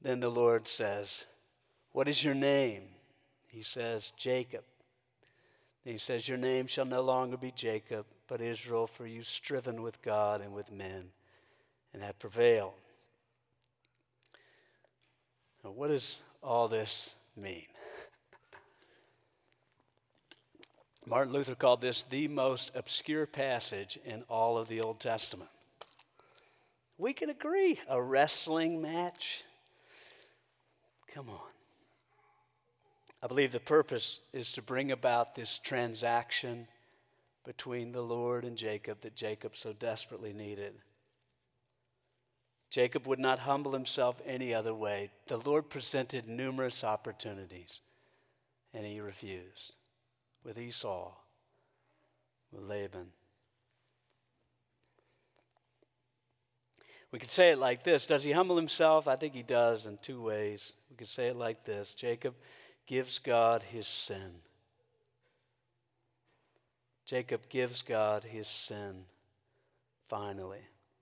Then 0.00 0.20
the 0.20 0.30
Lord 0.30 0.66
says, 0.66 1.26
What 1.92 2.08
is 2.08 2.24
your 2.24 2.34
name? 2.34 2.84
He 3.48 3.60
says, 3.60 4.14
Jacob. 4.16 4.64
He 5.84 5.98
says, 5.98 6.28
Your 6.28 6.38
name 6.38 6.66
shall 6.66 6.86
no 6.86 7.02
longer 7.02 7.36
be 7.36 7.52
Jacob, 7.52 8.06
but 8.26 8.40
Israel, 8.40 8.86
for 8.86 9.06
you 9.06 9.22
striven 9.22 9.82
with 9.82 10.00
God 10.02 10.40
and 10.40 10.52
with 10.52 10.72
men 10.72 11.10
and 11.92 12.02
have 12.02 12.18
prevailed. 12.18 12.72
Now, 15.62 15.70
what 15.70 15.88
does 15.88 16.20
all 16.42 16.68
this 16.68 17.14
mean? 17.36 17.66
Martin 21.06 21.32
Luther 21.32 21.54
called 21.54 21.80
this 21.80 22.04
the 22.04 22.28
most 22.28 22.72
obscure 22.74 23.26
passage 23.26 23.98
in 24.04 24.22
all 24.28 24.56
of 24.56 24.68
the 24.68 24.80
Old 24.80 25.00
Testament. 25.00 25.50
We 26.96 27.12
can 27.12 27.28
agree 27.28 27.78
a 27.88 28.00
wrestling 28.00 28.80
match 28.80 29.44
Come 31.14 31.30
on. 31.30 31.53
I 33.24 33.26
believe 33.26 33.52
the 33.52 33.60
purpose 33.60 34.20
is 34.34 34.52
to 34.52 34.60
bring 34.60 34.92
about 34.92 35.34
this 35.34 35.58
transaction 35.58 36.68
between 37.46 37.90
the 37.90 38.02
Lord 38.02 38.44
and 38.44 38.54
Jacob 38.54 39.00
that 39.00 39.16
Jacob 39.16 39.56
so 39.56 39.72
desperately 39.72 40.34
needed. 40.34 40.74
Jacob 42.68 43.06
would 43.06 43.18
not 43.18 43.38
humble 43.38 43.72
himself 43.72 44.20
any 44.26 44.52
other 44.52 44.74
way. 44.74 45.10
The 45.26 45.38
Lord 45.38 45.70
presented 45.70 46.28
numerous 46.28 46.84
opportunities, 46.84 47.80
and 48.74 48.84
he 48.84 49.00
refused 49.00 49.72
with 50.44 50.58
Esau, 50.58 51.10
with 52.52 52.64
Laban. 52.64 53.06
We 57.10 57.18
could 57.18 57.32
say 57.32 57.52
it 57.52 57.58
like 57.58 57.84
this 57.84 58.04
Does 58.04 58.22
he 58.22 58.32
humble 58.32 58.56
himself? 58.56 59.08
I 59.08 59.16
think 59.16 59.32
he 59.32 59.42
does 59.42 59.86
in 59.86 59.96
two 60.02 60.20
ways. 60.20 60.74
We 60.90 60.96
could 60.96 61.08
say 61.08 61.28
it 61.28 61.36
like 61.36 61.64
this 61.64 61.94
Jacob 61.94 62.34
gives 62.86 63.18
God 63.18 63.62
his 63.62 63.86
sin. 63.86 64.40
Jacob 67.06 67.48
gives 67.48 67.82
God 67.82 68.24
his 68.24 68.48
sin 68.48 69.04
finally. 70.08 70.60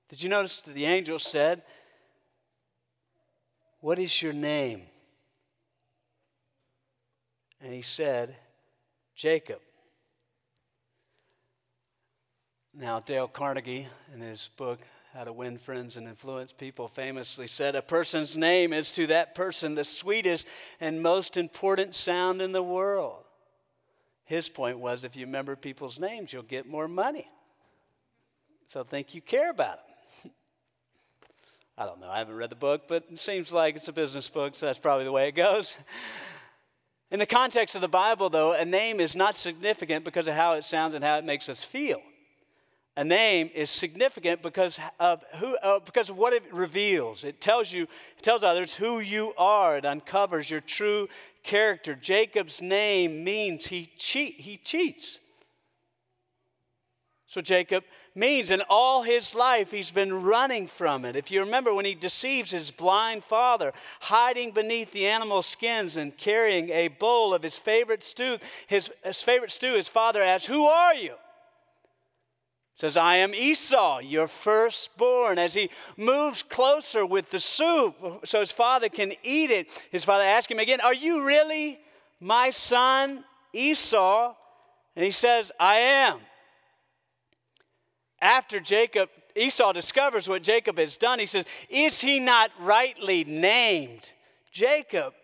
Did 0.08 0.22
you 0.22 0.28
notice 0.28 0.62
that 0.62 0.74
the 0.74 0.84
angel 0.84 1.18
said, 1.18 1.62
What 3.80 3.98
is 3.98 4.20
your 4.20 4.32
name? 4.32 4.82
And 7.60 7.72
he 7.72 7.82
said, 7.82 8.34
Jacob. 9.14 9.60
Now, 12.74 13.00
Dale 13.00 13.28
Carnegie, 13.28 13.86
in 14.14 14.20
his 14.20 14.48
book, 14.56 14.80
how 15.12 15.24
to 15.24 15.32
Win 15.32 15.58
Friends 15.58 15.98
and 15.98 16.08
Influence 16.08 16.52
People 16.52 16.88
famously 16.88 17.46
said, 17.46 17.74
A 17.74 17.82
person's 17.82 18.34
name 18.34 18.72
is 18.72 18.90
to 18.92 19.06
that 19.08 19.34
person 19.34 19.74
the 19.74 19.84
sweetest 19.84 20.46
and 20.80 21.02
most 21.02 21.36
important 21.36 21.94
sound 21.94 22.40
in 22.40 22.52
the 22.52 22.62
world. 22.62 23.24
His 24.24 24.48
point 24.48 24.78
was 24.78 25.04
if 25.04 25.14
you 25.14 25.26
remember 25.26 25.54
people's 25.54 25.98
names, 25.98 26.32
you'll 26.32 26.42
get 26.42 26.66
more 26.66 26.88
money. 26.88 27.28
So 28.68 28.84
think 28.84 29.14
you 29.14 29.20
care 29.20 29.50
about 29.50 29.80
them. 30.22 30.32
I 31.78 31.84
don't 31.84 32.00
know, 32.00 32.08
I 32.08 32.18
haven't 32.18 32.36
read 32.36 32.50
the 32.50 32.56
book, 32.56 32.84
but 32.88 33.04
it 33.12 33.18
seems 33.18 33.52
like 33.52 33.76
it's 33.76 33.88
a 33.88 33.92
business 33.92 34.30
book, 34.30 34.54
so 34.54 34.64
that's 34.64 34.78
probably 34.78 35.04
the 35.04 35.12
way 35.12 35.28
it 35.28 35.32
goes. 35.32 35.76
In 37.10 37.18
the 37.18 37.26
context 37.26 37.74
of 37.74 37.82
the 37.82 37.88
Bible, 37.88 38.30
though, 38.30 38.52
a 38.52 38.64
name 38.64 38.98
is 38.98 39.14
not 39.14 39.36
significant 39.36 40.06
because 40.06 40.26
of 40.26 40.32
how 40.32 40.54
it 40.54 40.64
sounds 40.64 40.94
and 40.94 41.04
how 41.04 41.18
it 41.18 41.24
makes 41.26 41.50
us 41.50 41.62
feel. 41.62 42.00
A 42.96 43.04
name 43.04 43.50
is 43.54 43.70
significant 43.70 44.42
because 44.42 44.78
of, 45.00 45.24
who, 45.36 45.56
uh, 45.56 45.80
because 45.80 46.10
of 46.10 46.18
what 46.18 46.34
it 46.34 46.42
reveals. 46.52 47.24
It 47.24 47.40
tells 47.40 47.72
you, 47.72 47.84
it 47.84 48.22
tells 48.22 48.44
others 48.44 48.74
who 48.74 49.00
you 49.00 49.32
are. 49.38 49.78
It 49.78 49.86
uncovers 49.86 50.50
your 50.50 50.60
true 50.60 51.08
character. 51.42 51.94
Jacob's 51.94 52.60
name 52.60 53.24
means 53.24 53.66
he 53.66 53.90
cheat, 53.96 54.40
he 54.40 54.58
cheats. 54.58 55.20
So 57.26 57.40
Jacob 57.40 57.84
means 58.14 58.50
in 58.50 58.60
all 58.68 59.02
his 59.02 59.34
life 59.34 59.70
he's 59.70 59.90
been 59.90 60.22
running 60.22 60.66
from 60.66 61.06
it. 61.06 61.16
If 61.16 61.30
you 61.30 61.40
remember 61.40 61.72
when 61.72 61.86
he 61.86 61.94
deceives 61.94 62.50
his 62.50 62.70
blind 62.70 63.24
father, 63.24 63.72
hiding 64.00 64.50
beneath 64.50 64.92
the 64.92 65.06
animal 65.06 65.40
skins 65.40 65.96
and 65.96 66.14
carrying 66.18 66.68
a 66.68 66.88
bowl 66.88 67.32
of 67.32 67.42
his 67.42 67.56
favorite 67.56 68.02
stew, 68.02 68.36
his, 68.66 68.90
his 69.02 69.22
favorite 69.22 69.50
stew, 69.50 69.76
his 69.76 69.88
father 69.88 70.22
asks, 70.22 70.46
Who 70.46 70.66
are 70.66 70.94
you? 70.94 71.14
Says, 72.74 72.96
I 72.96 73.16
am 73.16 73.34
Esau, 73.34 73.98
your 73.98 74.28
firstborn. 74.28 75.38
As 75.38 75.54
he 75.54 75.70
moves 75.96 76.42
closer 76.42 77.04
with 77.04 77.30
the 77.30 77.38
soup 77.38 77.94
so 78.24 78.40
his 78.40 78.50
father 78.52 78.88
can 78.88 79.12
eat 79.22 79.50
it, 79.50 79.68
his 79.90 80.04
father 80.04 80.24
asks 80.24 80.50
him 80.50 80.58
again, 80.58 80.80
Are 80.80 80.94
you 80.94 81.22
really 81.22 81.78
my 82.20 82.50
son 82.50 83.24
Esau? 83.52 84.34
And 84.96 85.04
he 85.04 85.10
says, 85.10 85.52
I 85.60 85.76
am. 85.76 86.20
After 88.20 88.60
Jacob, 88.60 89.10
Esau 89.34 89.72
discovers 89.72 90.28
what 90.28 90.42
Jacob 90.42 90.78
has 90.78 90.96
done, 90.96 91.18
he 91.18 91.26
says, 91.26 91.44
Is 91.68 92.00
he 92.00 92.20
not 92.20 92.50
rightly 92.60 93.24
named 93.24 94.10
Jacob? 94.52 95.14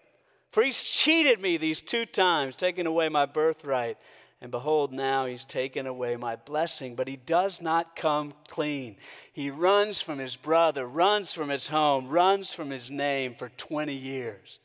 For 0.50 0.62
he's 0.62 0.82
cheated 0.82 1.40
me 1.40 1.56
these 1.56 1.80
two 1.80 2.06
times, 2.06 2.56
taking 2.56 2.86
away 2.86 3.08
my 3.08 3.26
birthright. 3.26 3.98
And 4.40 4.52
behold, 4.52 4.92
now 4.92 5.26
he's 5.26 5.44
taken 5.44 5.86
away 5.86 6.14
my 6.16 6.36
blessing. 6.36 6.94
But 6.94 7.08
he 7.08 7.16
does 7.16 7.60
not 7.60 7.96
come 7.96 8.34
clean. 8.46 8.96
He 9.32 9.50
runs 9.50 10.00
from 10.00 10.18
his 10.18 10.36
brother, 10.36 10.86
runs 10.86 11.32
from 11.32 11.48
his 11.48 11.66
home, 11.66 12.08
runs 12.08 12.52
from 12.52 12.70
his 12.70 12.90
name 12.90 13.34
for 13.34 13.48
20 13.48 13.94
years. 13.94 14.60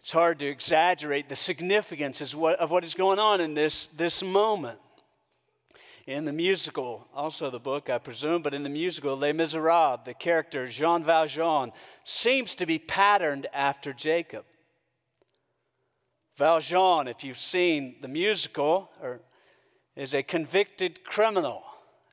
It's 0.00 0.12
hard 0.12 0.38
to 0.38 0.46
exaggerate 0.46 1.28
the 1.28 1.34
significance 1.34 2.20
of 2.20 2.70
what 2.70 2.84
is 2.84 2.94
going 2.94 3.18
on 3.18 3.40
in 3.40 3.54
this, 3.54 3.86
this 3.96 4.22
moment. 4.22 4.78
In 6.06 6.24
the 6.24 6.32
musical, 6.32 7.08
also 7.12 7.50
the 7.50 7.58
book, 7.58 7.90
I 7.90 7.98
presume, 7.98 8.40
but 8.40 8.54
in 8.54 8.62
the 8.62 8.68
musical, 8.68 9.16
Les 9.16 9.32
Miserables, 9.32 10.04
the 10.04 10.14
character 10.14 10.68
Jean 10.68 11.02
Valjean 11.02 11.72
seems 12.04 12.54
to 12.54 12.66
be 12.66 12.78
patterned 12.78 13.48
after 13.52 13.92
Jacob. 13.92 14.44
Valjean, 16.36 17.08
if 17.08 17.24
you've 17.24 17.38
seen 17.38 17.96
the 18.00 18.08
musical, 18.08 18.90
or, 19.02 19.20
is 19.94 20.14
a 20.14 20.22
convicted 20.22 21.02
criminal, 21.04 21.62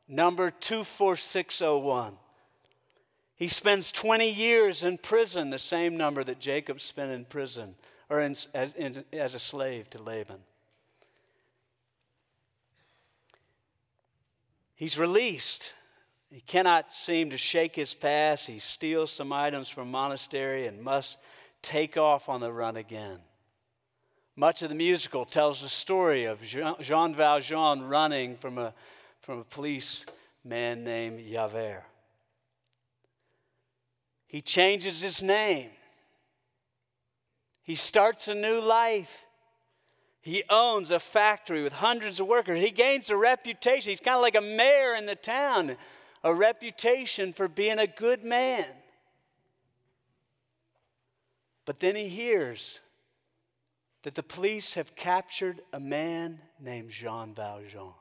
number 0.08 0.52
24601. 0.52 2.14
He 3.36 3.48
spends 3.50 3.92
20 3.92 4.32
years 4.32 4.84
in 4.84 4.98
prison, 4.98 5.50
the 5.50 5.60
same 5.60 5.98
number 5.98 6.24
that 6.24 6.40
Jacob 6.40 6.80
spent 6.80 7.12
in 7.12 7.26
prison 7.26 7.76
or 8.10 8.22
in, 8.22 8.36
as, 8.54 8.74
in, 8.74 9.04
as 9.12 9.34
a 9.34 9.40
slave 9.40 9.90
to 9.90 10.02
Laban. 10.02 10.40
He's 14.76 14.98
released. 14.98 15.74
He 16.30 16.42
cannot 16.42 16.94
seem 16.94 17.32
to 17.32 17.38
shake 17.38 17.76
his 17.76 17.94
past. 17.94 18.48
He 18.48 18.60
steals 18.60 19.12
some 19.12 19.34
items 19.34 19.68
from 19.68 19.92
monastery 19.92 20.68
and 20.68 20.82
must 20.82 21.18
take 21.62 21.98
off 21.98 22.30
on 22.30 22.40
the 22.40 22.52
run 22.52 22.78
again. 22.78 23.20
Much 24.36 24.64
of 24.64 24.70
the 24.70 24.76
musical 24.76 25.26
tells 25.26 25.62
the 25.62 25.70
story 25.70 26.26
of 26.26 26.42
Jean 26.42 27.16
Valjean 27.16 27.84
running 27.88 28.36
from 28.36 28.58
a, 28.58 28.74
from 29.22 29.40
a 29.40 29.44
policeman 29.44 30.84
named 30.84 31.24
Javert. 31.30 31.84
He 34.26 34.42
changes 34.42 35.02
his 35.02 35.22
name. 35.22 35.70
He 37.62 37.76
starts 37.76 38.28
a 38.28 38.34
new 38.34 38.60
life. 38.60 39.26
He 40.22 40.44
owns 40.50 40.90
a 40.90 41.00
factory 41.00 41.62
with 41.62 41.74
hundreds 41.74 42.20
of 42.20 42.26
workers. 42.26 42.60
He 42.60 42.72
gains 42.72 43.12
a 43.12 43.16
reputation. 43.16 43.92
He's 43.92 44.00
kind 44.00 44.16
of 44.16 44.24
like 44.24 44.36
a 44.36 44.42
mayor 44.42 44.96
in 44.96 45.06
the 45.06 45.16
town, 45.16 45.78
a 46.24 46.34
reputation 46.34 47.34
for 47.34 47.48
being 47.48 47.78
a 47.78 47.86
good 47.86 48.24
man. 48.24 48.66
But 51.66 51.80
then 51.80 51.96
he 51.96 52.08
hears 52.08 52.82
that 54.04 54.16
the 54.16 54.24
police 54.24 54.74
have 54.76 54.96
captured 54.96 55.62
a 55.72 55.80
man 55.80 56.40
named 56.60 56.90
Jean 56.92 57.34
Valjean. 57.34 57.94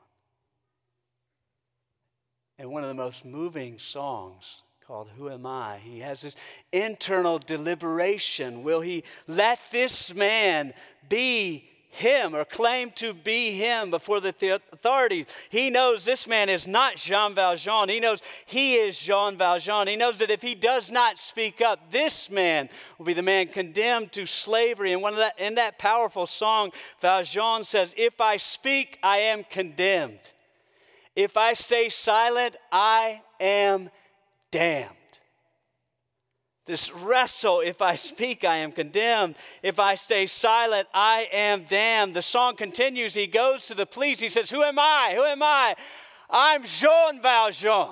And 2.59 2.69
one 2.69 2.83
of 2.83 2.89
the 2.89 2.93
most 2.93 3.25
moving 3.25 3.79
songs 3.79 4.61
called 4.85 5.09
Who 5.17 5.29
Am 5.29 5.45
I? 5.45 5.79
He 5.79 5.99
has 5.99 6.21
this 6.21 6.35
internal 6.71 7.39
deliberation. 7.39 8.63
Will 8.63 8.81
he 8.81 9.03
let 9.27 9.59
this 9.71 10.13
man 10.13 10.73
be 11.09 11.69
him 11.93 12.35
or 12.35 12.43
claim 12.43 12.89
to 12.95 13.13
be 13.13 13.51
him 13.51 13.91
before 13.91 14.19
the 14.19 14.59
authorities. 14.71 15.27
He 15.49 15.69
knows 15.69 16.03
this 16.03 16.27
man 16.27 16.49
is 16.49 16.67
not 16.67 16.95
Jean 16.95 17.35
Valjean. 17.35 17.87
He 17.87 17.99
knows 17.99 18.21
he 18.47 18.75
is 18.75 18.97
Jean 18.97 19.37
Valjean. 19.37 19.87
He 19.87 19.95
knows 19.95 20.17
that 20.17 20.31
if 20.31 20.41
he 20.41 20.55
does 20.55 20.91
not 20.91 21.19
speak 21.19 21.61
up, 21.61 21.91
this 21.91 22.31
man 22.31 22.67
will 22.97 23.05
be 23.05 23.13
the 23.13 23.21
man 23.21 23.47
condemned 23.47 24.11
to 24.13 24.25
slavery. 24.25 24.91
And 24.91 25.03
one 25.03 25.13
of 25.13 25.19
that, 25.19 25.39
in 25.39 25.55
that 25.55 25.77
powerful 25.77 26.25
song, 26.25 26.71
Valjean 26.99 27.63
says, 27.63 27.93
If 27.95 28.19
I 28.19 28.37
speak, 28.37 28.97
I 29.03 29.17
am 29.19 29.43
condemned. 29.43 30.19
If 31.15 31.37
I 31.37 31.53
stay 31.53 31.89
silent, 31.89 32.55
I 32.71 33.21
am 33.39 33.91
damned. 34.49 34.89
This 36.65 36.91
wrestle, 36.91 37.59
if 37.59 37.81
I 37.81 37.95
speak, 37.97 38.45
I 38.45 38.57
am 38.57 38.71
condemned. 38.71 39.35
If 39.61 39.79
I 39.79 39.95
stay 39.95 40.27
silent, 40.27 40.87
I 40.93 41.27
am 41.33 41.63
damned. 41.63 42.15
The 42.15 42.21
song 42.21 42.55
continues. 42.55 43.13
He 43.13 43.27
goes 43.27 43.67
to 43.67 43.75
the 43.75 43.85
police. 43.85 44.19
He 44.21 44.29
says, 44.29 44.49
Who 44.49 44.63
am 44.63 44.79
I? 44.79 45.11
Who 45.13 45.23
am 45.23 45.43
I? 45.43 45.75
I'm 46.29 46.63
Jean 46.63 47.21
Valjean. 47.21 47.89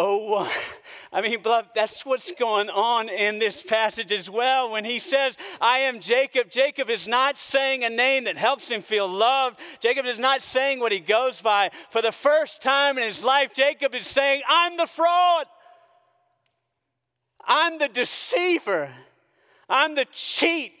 24601. 0.00 0.48
I 1.12 1.20
mean, 1.20 1.42
beloved, 1.42 1.70
that's 1.74 2.06
what's 2.06 2.30
going 2.32 2.70
on 2.70 3.08
in 3.08 3.38
this 3.38 3.62
passage 3.62 4.12
as 4.12 4.30
well. 4.30 4.70
When 4.70 4.84
he 4.84 5.00
says, 5.00 5.36
I 5.60 5.78
am 5.80 5.98
Jacob, 5.98 6.50
Jacob 6.50 6.88
is 6.88 7.08
not 7.08 7.36
saying 7.36 7.82
a 7.82 7.90
name 7.90 8.24
that 8.24 8.36
helps 8.36 8.68
him 8.68 8.80
feel 8.80 9.08
loved. 9.08 9.58
Jacob 9.80 10.06
is 10.06 10.20
not 10.20 10.40
saying 10.40 10.78
what 10.78 10.92
he 10.92 11.00
goes 11.00 11.42
by. 11.42 11.70
For 11.90 12.00
the 12.00 12.12
first 12.12 12.62
time 12.62 12.96
in 12.96 13.04
his 13.04 13.24
life, 13.24 13.52
Jacob 13.52 13.94
is 13.94 14.06
saying, 14.06 14.42
I'm 14.48 14.76
the 14.76 14.86
fraud. 14.86 15.46
I'm 17.44 17.78
the 17.78 17.88
deceiver. 17.88 18.88
I'm 19.68 19.96
the 19.96 20.06
cheat. 20.12 20.72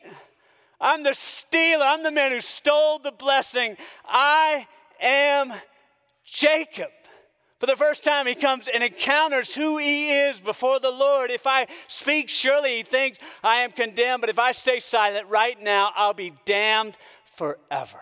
I'm 0.80 1.02
the 1.02 1.14
stealer. 1.14 1.84
I'm 1.84 2.04
the 2.04 2.12
man 2.12 2.30
who 2.30 2.40
stole 2.40 3.00
the 3.00 3.12
blessing. 3.12 3.76
I 4.06 4.68
am 5.00 5.52
Jacob. 6.24 6.90
For 7.60 7.66
the 7.66 7.76
first 7.76 8.02
time, 8.02 8.26
he 8.26 8.34
comes 8.34 8.68
and 8.68 8.82
encounters 8.82 9.54
who 9.54 9.76
he 9.76 10.12
is 10.12 10.40
before 10.40 10.80
the 10.80 10.90
Lord. 10.90 11.30
If 11.30 11.46
I 11.46 11.66
speak, 11.88 12.30
surely 12.30 12.78
he 12.78 12.82
thinks 12.82 13.18
I 13.44 13.56
am 13.58 13.70
condemned, 13.70 14.22
but 14.22 14.30
if 14.30 14.38
I 14.38 14.52
stay 14.52 14.80
silent 14.80 15.28
right 15.28 15.60
now, 15.60 15.92
I'll 15.94 16.14
be 16.14 16.32
damned 16.46 16.96
forever. 17.36 18.00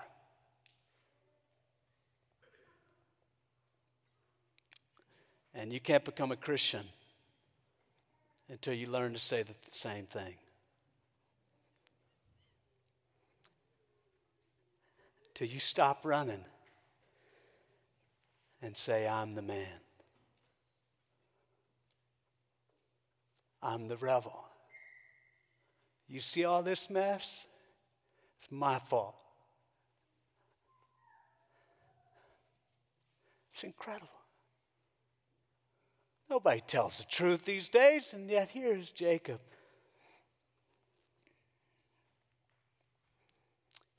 And 5.54 5.72
you 5.72 5.80
can't 5.80 6.04
become 6.04 6.30
a 6.30 6.36
Christian 6.36 6.84
until 8.48 8.74
you 8.74 8.86
learn 8.86 9.12
to 9.12 9.18
say 9.18 9.42
the 9.42 9.54
same 9.72 10.06
thing. 10.06 10.34
Till 15.34 15.48
you 15.48 15.58
stop 15.58 16.04
running 16.04 16.44
and 18.62 18.76
say, 18.76 19.06
I'm 19.06 19.34
the 19.34 19.42
man. 19.42 19.80
I'm 23.62 23.88
the 23.88 23.96
rebel. 23.96 24.44
You 26.06 26.20
see 26.20 26.44
all 26.44 26.62
this 26.62 26.88
mess? 26.88 27.46
It's 28.38 28.50
my 28.50 28.78
fault. 28.78 29.16
It's 33.52 33.64
incredible. 33.64 34.08
Nobody 36.30 36.60
tells 36.60 36.98
the 36.98 37.04
truth 37.04 37.44
these 37.44 37.68
days, 37.68 38.12
and 38.12 38.30
yet 38.30 38.48
here's 38.48 38.90
Jacob. 38.90 39.40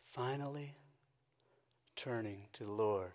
Finally, 0.06 0.76
turning 1.96 2.44
to 2.54 2.64
the 2.64 2.72
Lord. 2.72 3.12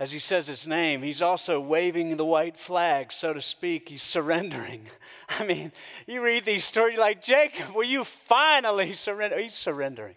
As 0.00 0.10
he 0.10 0.18
says 0.18 0.46
his 0.46 0.66
name, 0.66 1.02
he's 1.02 1.20
also 1.20 1.60
waving 1.60 2.16
the 2.16 2.24
white 2.24 2.56
flag, 2.56 3.12
so 3.12 3.34
to 3.34 3.42
speak. 3.42 3.90
He's 3.90 4.02
surrendering. 4.02 4.86
I 5.28 5.44
mean, 5.44 5.72
you 6.06 6.22
read 6.22 6.46
these 6.46 6.64
stories 6.64 6.98
like, 6.98 7.20
Jacob, 7.20 7.74
will 7.74 7.84
you 7.84 8.04
finally 8.04 8.94
surrender? 8.94 9.38
He's 9.38 9.52
surrendering. 9.54 10.16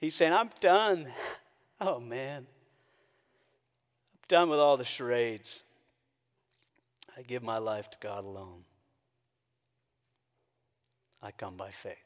He's 0.00 0.14
saying, 0.14 0.32
I'm 0.32 0.50
done. 0.58 1.06
Oh, 1.84 1.98
man. 1.98 2.46
I'm 4.12 4.20
done 4.28 4.48
with 4.48 4.60
all 4.60 4.76
the 4.76 4.84
charades. 4.84 5.64
I 7.18 7.22
give 7.22 7.42
my 7.42 7.58
life 7.58 7.90
to 7.90 7.98
God 8.00 8.22
alone. 8.22 8.62
I 11.20 11.32
come 11.32 11.56
by 11.56 11.72
faith. 11.72 11.96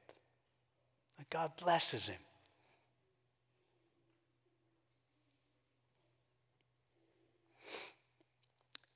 And 1.18 1.28
God 1.28 1.52
blesses 1.62 2.08
him. 2.08 2.16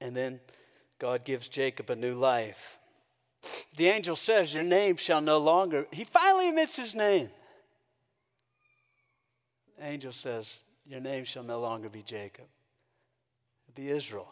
And 0.01 0.17
then 0.17 0.41
God 0.99 1.25
gives 1.25 1.49
Jacob 1.49 1.91
a 1.91 1.97
new 1.97 2.15
life. 2.15 2.79
The 3.77 3.89
angel 3.89 4.17
says, 4.17 4.53
Your 4.53 4.63
name 4.63 4.97
shall 4.97 5.21
no 5.21 5.39
longer. 5.39 5.87
He 5.91 6.05
finally 6.05 6.49
admits 6.49 6.77
his 6.77 6.95
name. 6.95 7.31
The 9.79 9.87
angel 9.87 10.13
says, 10.13 10.63
Your 10.87 11.01
name 11.01 11.25
shall 11.25 11.43
no 11.43 11.61
longer 11.61 11.89
be 11.89 12.03
Jacob, 12.03 12.47
It'll 13.69 13.83
be 13.83 13.91
Israel. 13.91 14.29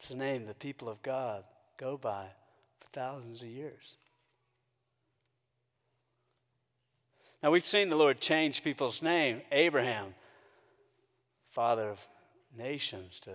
It's 0.00 0.10
a 0.10 0.16
name 0.16 0.44
the 0.44 0.52
people 0.52 0.90
of 0.90 1.02
God 1.02 1.44
go 1.78 1.96
by 1.96 2.26
for 2.80 2.88
thousands 2.92 3.40
of 3.40 3.48
years. 3.48 3.96
Now, 7.42 7.50
we've 7.50 7.66
seen 7.66 7.88
the 7.88 7.96
Lord 7.96 8.20
change 8.20 8.62
people's 8.62 9.00
name. 9.02 9.40
Abraham, 9.52 10.14
father 11.52 11.90
of 11.90 12.06
nations 12.56 13.20
to 13.20 13.32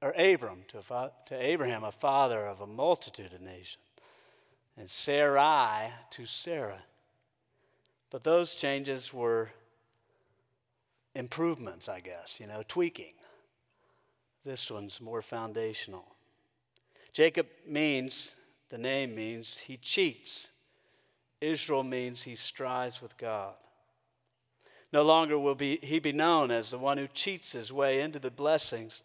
or 0.00 0.12
Abram 0.16 0.62
to, 0.68 0.82
to 1.26 1.34
Abraham, 1.34 1.84
a 1.84 1.92
father 1.92 2.46
of 2.46 2.60
a 2.60 2.66
multitude 2.66 3.32
of 3.32 3.40
nations, 3.40 3.84
and 4.76 4.88
Sarai 4.88 5.92
to 6.10 6.24
Sarah. 6.24 6.82
But 8.10 8.24
those 8.24 8.54
changes 8.54 9.12
were 9.12 9.50
improvements, 11.14 11.88
I 11.88 12.00
guess, 12.00 12.38
you 12.40 12.46
know, 12.46 12.62
tweaking. 12.66 13.12
This 14.44 14.70
one's 14.70 15.00
more 15.00 15.20
foundational. 15.20 16.06
Jacob 17.12 17.46
means, 17.66 18.36
the 18.70 18.78
name 18.78 19.14
means 19.14 19.58
he 19.58 19.76
cheats. 19.76 20.50
Israel 21.40 21.82
means 21.82 22.22
he 22.22 22.34
strives 22.34 23.02
with 23.02 23.16
God. 23.18 23.54
No 24.92 25.02
longer 25.02 25.38
will 25.38 25.54
be, 25.54 25.78
he 25.82 25.98
be 25.98 26.12
known 26.12 26.50
as 26.50 26.70
the 26.70 26.78
one 26.78 26.96
who 26.96 27.08
cheats 27.08 27.52
his 27.52 27.72
way 27.72 28.00
into 28.00 28.18
the 28.18 28.30
blessings, 28.30 29.02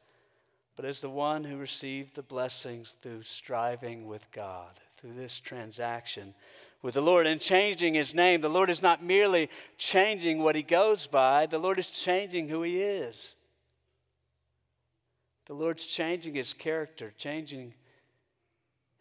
but 0.76 0.86
as 0.86 1.02
the 1.02 1.10
one 1.10 1.44
who 1.44 1.58
received 1.58 2.16
the 2.16 2.24
blessings 2.24 2.98
through 3.02 3.24
striving 3.24 4.08
with 4.08 4.26
God, 4.32 4.80
through 4.98 5.14
this 5.14 5.40
transaction 5.40 6.34
with 6.82 6.94
the 6.94 7.02
Lord 7.02 7.28
and 7.28 7.40
changing 7.40 7.96
his 7.96 8.14
name. 8.16 8.42
The 8.42 8.50
Lord 8.50 8.70
is 8.70 8.82
not 8.82 9.04
merely 9.04 9.50
changing 9.78 10.40
what 10.40 10.56
he 10.56 10.64
goes 10.64 11.06
by, 11.06 11.48
the 11.48 11.60
Lord 11.60 11.80
is 11.80 11.92
changing 11.92 12.48
who 12.48 12.62
he 12.62 12.82
is. 12.82 13.36
The 15.46 15.54
Lord's 15.54 15.86
changing 15.86 16.36
his 16.36 16.54
character, 16.54 17.14
changing 17.18 17.74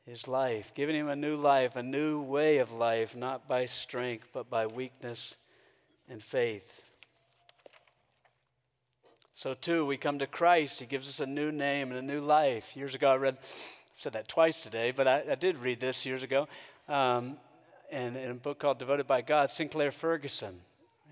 his 0.05 0.27
life, 0.27 0.73
giving 0.75 0.97
him 0.97 1.09
a 1.09 1.15
new 1.15 1.37
life, 1.37 1.77
a 1.77 1.83
new 1.83 2.21
way 2.21 2.59
of 2.59 2.73
life, 2.73 3.15
not 3.15 3.47
by 3.47 3.67
strength, 3.67 4.29
but 4.33 4.51
by 4.51 4.67
weakness 4.67 5.37
and 6.13 6.23
faith. 6.23 6.63
So, 9.35 9.55
too, 9.55 9.85
we 9.87 9.97
come 9.97 10.21
to 10.21 10.27
Christ. 10.27 10.79
He 10.79 10.87
gives 10.87 11.09
us 11.09 11.19
a 11.19 11.27
new 11.27 11.51
name 11.51 11.91
and 11.91 11.99
a 11.99 12.03
new 12.03 12.21
life. 12.21 12.77
Years 12.77 12.95
ago, 12.95 13.11
I 13.11 13.17
read, 13.17 13.39
I 13.41 13.47
said 13.99 14.13
that 14.13 14.29
twice 14.29 14.63
today, 14.63 14.93
but 14.93 15.09
I, 15.09 15.25
I 15.33 15.35
did 15.35 15.57
read 15.57 15.81
this 15.81 16.07
years 16.07 16.23
ago 16.23 16.47
um, 16.89 17.39
in, 17.91 18.15
in, 18.15 18.31
a 18.31 18.35
book 18.35 18.61
called 18.61 18.79
Devoted 18.79 19.09
by 19.09 19.23
God. 19.23 19.51
Sinclair 19.51 19.91
Ferguson, 19.91 20.61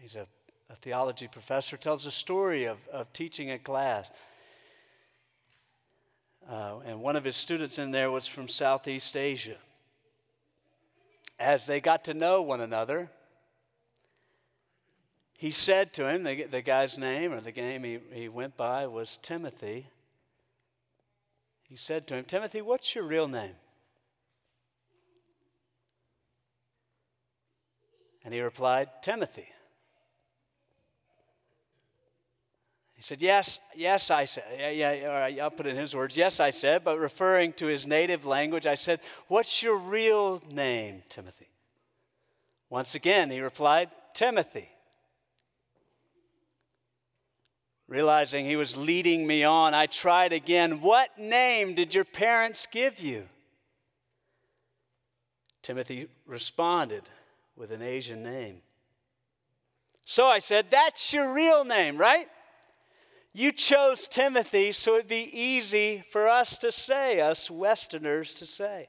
he's 0.01 0.15
a, 0.15 0.27
a 0.71 0.77
theology 0.77 1.27
professor, 1.27 1.77
tells 1.77 2.07
a 2.07 2.13
story 2.13 2.67
of, 2.67 2.77
of 2.93 3.13
teaching 3.13 3.51
a 3.51 3.59
class. 3.59 4.09
Uh, 6.49 6.79
and 6.85 7.01
one 7.01 7.17
of 7.17 7.25
his 7.25 7.37
students 7.37 7.79
in 7.79 7.91
there 7.91 8.11
was 8.11 8.27
from 8.27 8.49
Southeast 8.49 9.17
Asia. 9.17 9.57
As 11.39 11.67
they 11.67 11.81
got 11.81 12.05
to 12.05 12.15
know 12.15 12.43
one 12.43 12.61
another, 12.61 13.11
he 15.41 15.53
said 15.53 15.95
to 15.95 16.07
him, 16.07 16.23
the, 16.23 16.45
the 16.45 16.61
guy's 16.61 16.99
name 16.99 17.33
or 17.33 17.41
the 17.41 17.51
name 17.51 17.83
he, 17.83 17.99
he 18.13 18.29
went 18.29 18.59
by 18.59 18.87
was 18.87 19.19
Timothy. 19.23 19.87
He 21.63 21.77
said 21.77 22.07
to 22.09 22.15
him, 22.15 22.27
Timothy, 22.27 22.61
what's 22.61 22.95
your 22.95 23.05
real 23.05 23.27
name? 23.27 23.55
And 28.23 28.35
he 28.35 28.43
replied, 28.43 28.91
Timothy. 29.01 29.49
He 32.93 33.01
said, 33.03 33.23
Yes, 33.23 33.61
yes, 33.75 34.11
I 34.11 34.27
said. 34.27 34.45
Yeah, 34.59 34.93
yeah, 34.93 35.09
all 35.09 35.21
right, 35.21 35.41
I'll 35.41 35.51
put 35.51 35.67
in 35.67 35.75
his 35.75 35.97
words. 35.97 36.19
Yes, 36.19 36.39
I 36.39 36.51
said, 36.51 36.85
but 36.85 36.99
referring 36.99 37.55
to 37.55 37.65
his 37.65 37.87
native 37.87 38.27
language, 38.27 38.67
I 38.67 38.75
said, 38.75 39.01
What's 39.29 39.63
your 39.63 39.79
real 39.79 40.43
name, 40.51 41.03
Timothy? 41.09 41.49
Once 42.69 42.95
again, 42.95 43.31
he 43.31 43.41
replied, 43.41 43.89
Timothy. 44.13 44.69
Realizing 47.91 48.47
he 48.47 48.55
was 48.55 48.77
leading 48.77 49.27
me 49.27 49.43
on, 49.43 49.75
I 49.75 49.87
tried 49.87 50.33
again. 50.33 50.81
What 50.81 51.19
name 51.19 51.75
did 51.75 51.93
your 51.93 52.05
parents 52.05 52.69
give 52.71 53.01
you? 53.01 53.27
Timothy 55.61 56.07
responded 56.25 57.03
with 57.57 57.73
an 57.73 57.83
Asian 57.83 58.23
name. 58.23 58.63
So 60.05 60.29
I 60.29 60.39
said, 60.39 60.67
That's 60.71 61.13
your 61.13 61.35
real 61.35 61.65
name, 61.65 61.99
right? 61.99 62.29
You 63.33 63.51
chose 63.51 64.07
Timothy 64.07 64.71
so 64.71 64.95
it'd 64.95 65.09
be 65.09 65.29
easy 65.33 66.05
for 66.13 66.29
us 66.29 66.59
to 66.59 66.71
say, 66.71 67.21
us 67.21 67.51
Westerners 67.51 68.35
to 68.35 68.47
say. 68.47 68.89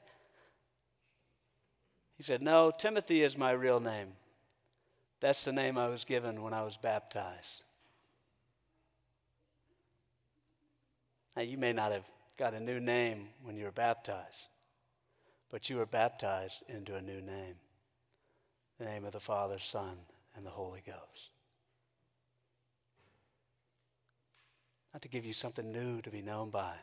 He 2.16 2.22
said, 2.22 2.40
No, 2.40 2.70
Timothy 2.70 3.22
is 3.22 3.36
my 3.36 3.50
real 3.50 3.80
name. 3.80 4.12
That's 5.18 5.44
the 5.44 5.52
name 5.52 5.76
I 5.76 5.88
was 5.88 6.04
given 6.04 6.40
when 6.40 6.54
I 6.54 6.62
was 6.62 6.76
baptized. 6.76 7.64
Now, 11.36 11.42
you 11.42 11.58
may 11.58 11.72
not 11.72 11.92
have 11.92 12.04
got 12.36 12.54
a 12.54 12.60
new 12.60 12.80
name 12.80 13.28
when 13.42 13.56
you 13.56 13.64
were 13.64 13.72
baptized, 13.72 14.48
but 15.50 15.70
you 15.70 15.76
were 15.76 15.86
baptized 15.86 16.62
into 16.68 16.94
a 16.96 17.02
new 17.02 17.20
name 17.20 17.54
the 18.78 18.84
name 18.88 19.04
of 19.04 19.12
the 19.12 19.20
Father, 19.20 19.58
Son, 19.58 19.96
and 20.34 20.44
the 20.44 20.50
Holy 20.50 20.82
Ghost. 20.84 21.30
Not 24.92 25.02
to 25.02 25.08
give 25.08 25.24
you 25.24 25.32
something 25.32 25.70
new 25.70 26.02
to 26.02 26.10
be 26.10 26.20
known 26.20 26.50
by, 26.50 26.74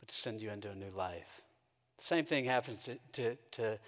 but 0.00 0.08
to 0.08 0.14
send 0.14 0.40
you 0.40 0.50
into 0.50 0.70
a 0.70 0.74
new 0.74 0.90
life. 0.90 1.42
The 1.98 2.04
same 2.04 2.24
thing 2.24 2.44
happens 2.44 2.84
to, 2.84 2.98
to, 3.12 3.36
to, 3.52 3.78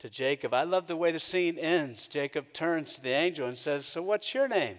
to 0.00 0.10
Jacob. 0.10 0.52
I 0.52 0.64
love 0.64 0.86
the 0.86 0.96
way 0.96 1.12
the 1.12 1.18
scene 1.18 1.58
ends. 1.58 2.08
Jacob 2.08 2.52
turns 2.52 2.94
to 2.94 3.02
the 3.02 3.10
angel 3.10 3.48
and 3.48 3.56
says, 3.56 3.86
So, 3.86 4.02
what's 4.02 4.34
your 4.34 4.48
name? 4.48 4.78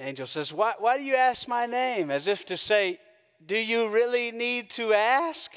The 0.00 0.06
angel 0.06 0.24
says, 0.24 0.50
why, 0.50 0.72
why 0.78 0.96
do 0.96 1.04
you 1.04 1.14
ask 1.14 1.46
my 1.46 1.66
name? 1.66 2.10
As 2.10 2.26
if 2.26 2.46
to 2.46 2.56
say, 2.56 2.98
Do 3.44 3.58
you 3.58 3.90
really 3.90 4.30
need 4.30 4.70
to 4.70 4.94
ask? 4.94 5.52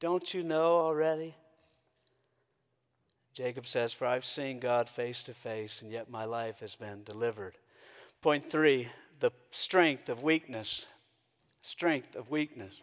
Don't 0.00 0.34
you 0.34 0.42
know 0.42 0.76
already? 0.76 1.34
Jacob 3.32 3.66
says, 3.66 3.94
For 3.94 4.06
I've 4.06 4.26
seen 4.26 4.60
God 4.60 4.86
face 4.86 5.22
to 5.22 5.32
face, 5.32 5.80
and 5.80 5.90
yet 5.90 6.10
my 6.10 6.26
life 6.26 6.60
has 6.60 6.74
been 6.74 7.04
delivered. 7.04 7.54
Point 8.20 8.50
three 8.50 8.90
the 9.18 9.30
strength 9.50 10.10
of 10.10 10.22
weakness. 10.22 10.84
Strength 11.62 12.16
of 12.16 12.28
weakness. 12.28 12.82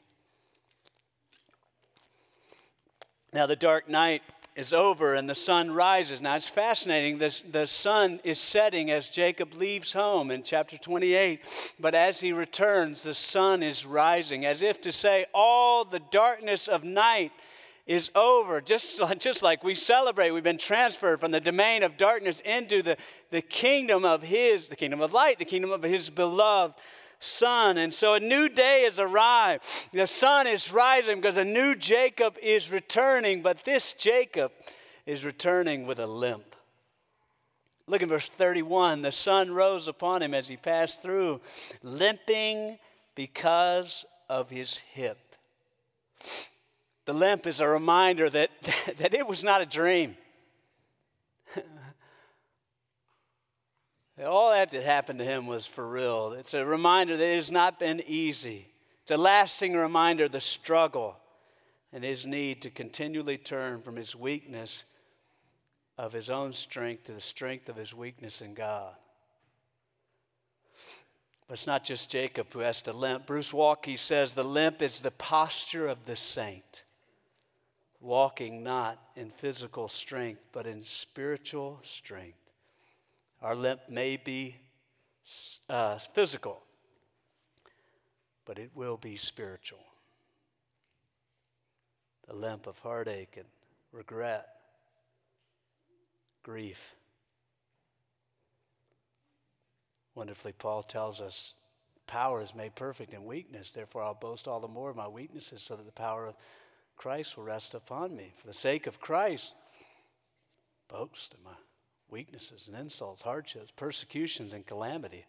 Now, 3.33 3.45
the 3.45 3.55
dark 3.55 3.87
night 3.87 4.23
is 4.55 4.71
over 4.71 5.15
and 5.15 5.29
the 5.29 5.35
sun 5.35 5.69
rises. 5.69 6.21
Now 6.21 6.35
it's 6.35 6.47
fascinating. 6.47 7.17
The, 7.17 7.41
the 7.51 7.67
sun 7.67 8.21
is 8.23 8.39
setting 8.39 8.89
as 8.89 9.09
Jacob 9.09 9.53
leaves 9.53 9.91
home 9.91 10.31
in 10.31 10.43
chapter 10.43 10.77
28. 10.77 11.41
But 11.79 11.93
as 11.93 12.19
he 12.21 12.31
returns, 12.31 13.03
the 13.03 13.13
sun 13.13 13.61
is 13.61 13.85
rising, 13.85 14.45
as 14.45 14.61
if 14.61 14.79
to 14.81 14.91
say, 14.91 15.25
all 15.33 15.83
the 15.83 16.01
darkness 16.09 16.67
of 16.67 16.83
night 16.83 17.33
is 17.85 18.09
over. 18.15 18.61
Just, 18.61 19.01
just 19.19 19.43
like 19.43 19.63
we 19.63 19.75
celebrate, 19.75 20.31
we've 20.31 20.43
been 20.43 20.57
transferred 20.57 21.19
from 21.19 21.31
the 21.31 21.41
domain 21.41 21.83
of 21.83 21.97
darkness 21.97 22.39
into 22.41 22.81
the, 22.81 22.97
the 23.31 23.41
kingdom 23.41 24.05
of 24.05 24.23
his, 24.23 24.69
the 24.69 24.75
kingdom 24.75 25.01
of 25.01 25.11
light, 25.11 25.37
the 25.37 25.45
kingdom 25.45 25.71
of 25.71 25.83
his 25.83 26.09
beloved 26.09 26.75
Son. 27.25 27.77
And 27.77 27.93
so 27.93 28.13
a 28.13 28.19
new 28.19 28.49
day 28.49 28.83
has 28.83 28.99
arrived. 28.99 29.63
The 29.91 30.07
sun 30.07 30.47
is 30.47 30.71
rising 30.71 31.19
because 31.19 31.37
a 31.37 31.45
new 31.45 31.75
Jacob 31.75 32.37
is 32.41 32.71
returning, 32.71 33.41
but 33.41 33.63
this 33.65 33.93
Jacob 33.93 34.51
is 35.05 35.25
returning 35.25 35.85
with 35.85 35.99
a 35.99 36.07
limp. 36.07 36.55
Look 37.87 38.01
at 38.01 38.09
verse 38.09 38.29
31. 38.29 39.01
The 39.01 39.11
sun 39.11 39.51
rose 39.51 39.87
upon 39.87 40.21
him 40.21 40.33
as 40.33 40.47
he 40.47 40.57
passed 40.57 41.01
through, 41.01 41.41
limping 41.83 42.79
because 43.13 44.05
of 44.29 44.49
his 44.49 44.77
hip. 44.93 45.19
The 47.05 47.13
limp 47.13 47.45
is 47.45 47.59
a 47.59 47.67
reminder 47.67 48.29
that, 48.29 48.49
that 48.97 49.13
it 49.13 49.27
was 49.27 49.43
not 49.43 49.61
a 49.61 49.65
dream. 49.65 50.17
All 54.23 54.51
that 54.51 54.71
that 54.71 54.83
happened 54.83 55.19
to 55.19 55.25
him 55.25 55.45
was 55.45 55.65
for 55.65 55.87
real. 55.87 56.33
It's 56.33 56.53
a 56.53 56.65
reminder 56.65 57.17
that 57.17 57.23
it 57.23 57.35
has 57.35 57.51
not 57.51 57.79
been 57.79 58.01
easy. 58.07 58.67
It's 59.01 59.11
a 59.11 59.17
lasting 59.17 59.73
reminder 59.73 60.25
of 60.25 60.31
the 60.31 60.39
struggle 60.39 61.17
and 61.91 62.03
his 62.03 62.25
need 62.25 62.61
to 62.61 62.69
continually 62.69 63.37
turn 63.37 63.81
from 63.81 63.95
his 63.95 64.15
weakness 64.15 64.85
of 65.97 66.13
his 66.13 66.29
own 66.29 66.53
strength 66.53 67.05
to 67.05 67.13
the 67.13 67.21
strength 67.21 67.69
of 67.69 67.75
his 67.75 67.93
weakness 67.93 68.41
in 68.41 68.53
God. 68.53 68.93
But 71.47 71.55
it's 71.55 71.67
not 71.67 71.83
just 71.83 72.09
Jacob 72.09 72.47
who 72.51 72.59
has 72.59 72.81
to 72.83 72.93
limp. 72.93 73.27
Bruce 73.27 73.51
Waltke 73.51 73.99
says 73.99 74.33
the 74.33 74.43
limp 74.43 74.81
is 74.81 75.01
the 75.01 75.11
posture 75.11 75.87
of 75.87 76.03
the 76.05 76.15
saint, 76.15 76.83
walking 78.01 78.63
not 78.63 78.99
in 79.15 79.29
physical 79.29 79.87
strength, 79.87 80.41
but 80.51 80.65
in 80.65 80.83
spiritual 80.83 81.79
strength. 81.83 82.44
Our 83.45 83.55
limp 83.55 83.81
may 83.87 84.17
be 84.17 84.55
uh, 85.69 85.99
physical, 85.99 86.63
but 88.43 88.57
it 88.57 88.71
will 88.73 88.97
be 88.97 89.17
spiritual. 89.17 89.85
The 92.27 92.33
limp 92.33 92.65
of 92.65 92.79
heartache 92.79 93.35
and 93.37 93.45
regret, 93.91 94.47
grief. 96.41 96.79
Wonderfully, 100.15 100.53
Paul 100.53 100.81
tells 100.81 101.21
us 101.21 101.53
power 102.07 102.41
is 102.41 102.55
made 102.55 102.73
perfect 102.73 103.13
in 103.13 103.25
weakness. 103.25 103.69
Therefore, 103.69 104.01
I'll 104.01 104.15
boast 104.15 104.47
all 104.47 104.59
the 104.59 104.67
more 104.67 104.89
of 104.89 104.95
my 104.95 105.07
weaknesses 105.07 105.61
so 105.61 105.75
that 105.75 105.85
the 105.85 105.91
power 105.91 106.25
of 106.25 106.35
Christ 106.97 107.37
will 107.37 107.43
rest 107.43 107.75
upon 107.75 108.15
me. 108.15 108.33
For 108.37 108.47
the 108.47 108.55
sake 108.55 108.87
of 108.87 108.99
Christ, 108.99 109.53
boast 110.87 111.35
in 111.37 111.43
my 111.43 111.51
weaknesses 112.09 112.67
and 112.67 112.77
insults, 112.77 113.21
hardships, 113.21 113.71
persecutions, 113.75 114.53
and 114.53 114.65
calamity. 114.65 115.25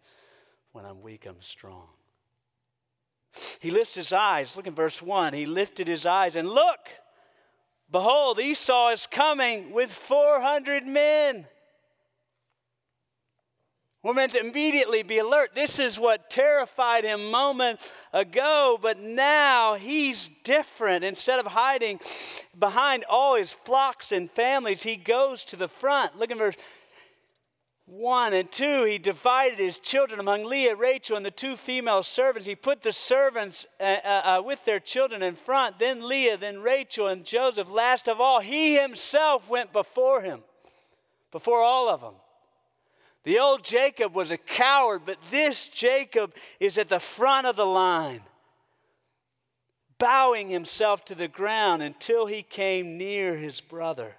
When 0.72 0.84
I'm 0.84 1.00
weak, 1.00 1.26
I'm 1.26 1.40
strong. 1.40 1.88
He 3.60 3.70
lifts 3.70 3.94
his 3.94 4.12
eyes. 4.12 4.56
Look 4.56 4.66
in 4.66 4.74
verse 4.74 5.00
1. 5.00 5.32
He 5.32 5.46
lifted 5.46 5.88
his 5.88 6.06
eyes 6.06 6.36
and 6.36 6.48
look, 6.48 6.88
behold, 7.90 8.40
Esau 8.40 8.88
is 8.88 9.06
coming 9.06 9.72
with 9.72 9.92
400 9.92 10.86
men. 10.86 11.46
We're 14.06 14.14
meant 14.14 14.34
to 14.34 14.40
immediately 14.40 15.02
be 15.02 15.18
alert. 15.18 15.56
This 15.56 15.80
is 15.80 15.98
what 15.98 16.30
terrified 16.30 17.02
him 17.02 17.28
moments 17.28 17.90
ago, 18.12 18.78
but 18.80 19.00
now 19.00 19.74
he's 19.74 20.30
different. 20.44 21.02
Instead 21.02 21.40
of 21.40 21.46
hiding 21.46 21.98
behind 22.56 23.04
all 23.08 23.34
his 23.34 23.52
flocks 23.52 24.12
and 24.12 24.30
families, 24.30 24.84
he 24.84 24.94
goes 24.94 25.44
to 25.46 25.56
the 25.56 25.66
front. 25.66 26.16
Look 26.16 26.30
at 26.30 26.38
verse 26.38 26.54
1 27.86 28.32
and 28.32 28.52
2. 28.52 28.84
He 28.84 28.98
divided 28.98 29.58
his 29.58 29.80
children 29.80 30.20
among 30.20 30.44
Leah, 30.44 30.76
Rachel, 30.76 31.16
and 31.16 31.26
the 31.26 31.32
two 31.32 31.56
female 31.56 32.04
servants. 32.04 32.46
He 32.46 32.54
put 32.54 32.84
the 32.84 32.92
servants 32.92 33.66
uh, 33.80 33.96
uh, 34.04 34.22
uh 34.38 34.42
with 34.46 34.64
their 34.64 34.78
children 34.78 35.20
in 35.20 35.34
front, 35.34 35.80
then 35.80 36.06
Leah, 36.06 36.36
then 36.36 36.60
Rachel, 36.60 37.08
and 37.08 37.24
Joseph. 37.24 37.72
Last 37.72 38.08
of 38.08 38.20
all, 38.20 38.38
he 38.38 38.76
himself 38.76 39.48
went 39.48 39.72
before 39.72 40.22
him, 40.22 40.44
before 41.32 41.60
all 41.60 41.88
of 41.88 42.02
them. 42.02 42.14
The 43.26 43.40
old 43.40 43.64
Jacob 43.64 44.14
was 44.14 44.30
a 44.30 44.38
coward, 44.38 45.02
but 45.04 45.20
this 45.32 45.66
Jacob 45.66 46.32
is 46.60 46.78
at 46.78 46.88
the 46.88 47.00
front 47.00 47.48
of 47.48 47.56
the 47.56 47.66
line, 47.66 48.20
bowing 49.98 50.48
himself 50.48 51.04
to 51.06 51.16
the 51.16 51.26
ground 51.26 51.82
until 51.82 52.26
he 52.26 52.44
came 52.44 52.96
near 52.96 53.34
his 53.36 53.60
brother. 53.60 54.14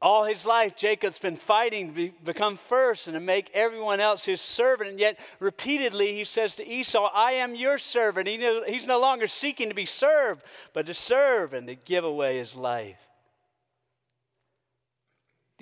All 0.00 0.24
his 0.24 0.44
life, 0.44 0.74
Jacob's 0.74 1.20
been 1.20 1.36
fighting 1.36 1.94
to 1.94 2.10
become 2.24 2.58
first 2.68 3.06
and 3.06 3.14
to 3.14 3.20
make 3.20 3.52
everyone 3.54 4.00
else 4.00 4.24
his 4.24 4.40
servant. 4.40 4.90
And 4.90 4.98
yet, 4.98 5.16
repeatedly, 5.38 6.12
he 6.12 6.24
says 6.24 6.56
to 6.56 6.68
Esau, 6.68 7.08
I 7.14 7.34
am 7.34 7.54
your 7.54 7.78
servant. 7.78 8.26
He 8.26 8.62
he's 8.66 8.88
no 8.88 8.98
longer 8.98 9.28
seeking 9.28 9.68
to 9.68 9.76
be 9.76 9.86
served, 9.86 10.42
but 10.72 10.86
to 10.86 10.94
serve 10.94 11.54
and 11.54 11.68
to 11.68 11.76
give 11.76 12.02
away 12.02 12.38
his 12.38 12.56
life. 12.56 12.98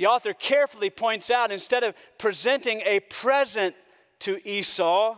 The 0.01 0.07
author 0.07 0.33
carefully 0.33 0.89
points 0.89 1.31
out 1.31 1.53
instead 1.53 1.85
of 1.85 1.95
presenting 2.17 2.81
a 2.87 3.01
present 3.01 3.77
to 4.21 4.41
Esau 4.49 5.15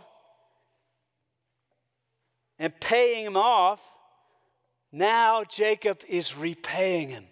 and 2.59 2.81
paying 2.81 3.25
him 3.25 3.37
off, 3.37 3.79
now 4.91 5.45
Jacob 5.45 6.01
is 6.09 6.37
repaying 6.37 7.11
him. 7.11 7.25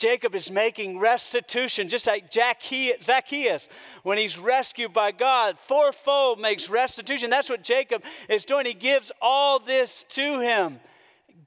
Jacob 0.00 0.34
is 0.34 0.50
making 0.50 0.98
restitution, 0.98 1.88
just 1.88 2.08
like 2.08 2.32
Zacchaeus 2.32 3.68
when 4.02 4.18
he's 4.18 4.36
rescued 4.36 4.92
by 4.92 5.12
God. 5.12 5.56
Fourfold 5.60 6.40
makes 6.40 6.68
restitution. 6.68 7.30
That's 7.30 7.50
what 7.50 7.62
Jacob 7.62 8.02
is 8.28 8.44
doing. 8.44 8.66
He 8.66 8.74
gives 8.74 9.12
all 9.22 9.60
this 9.60 10.04
to 10.08 10.40
him 10.40 10.80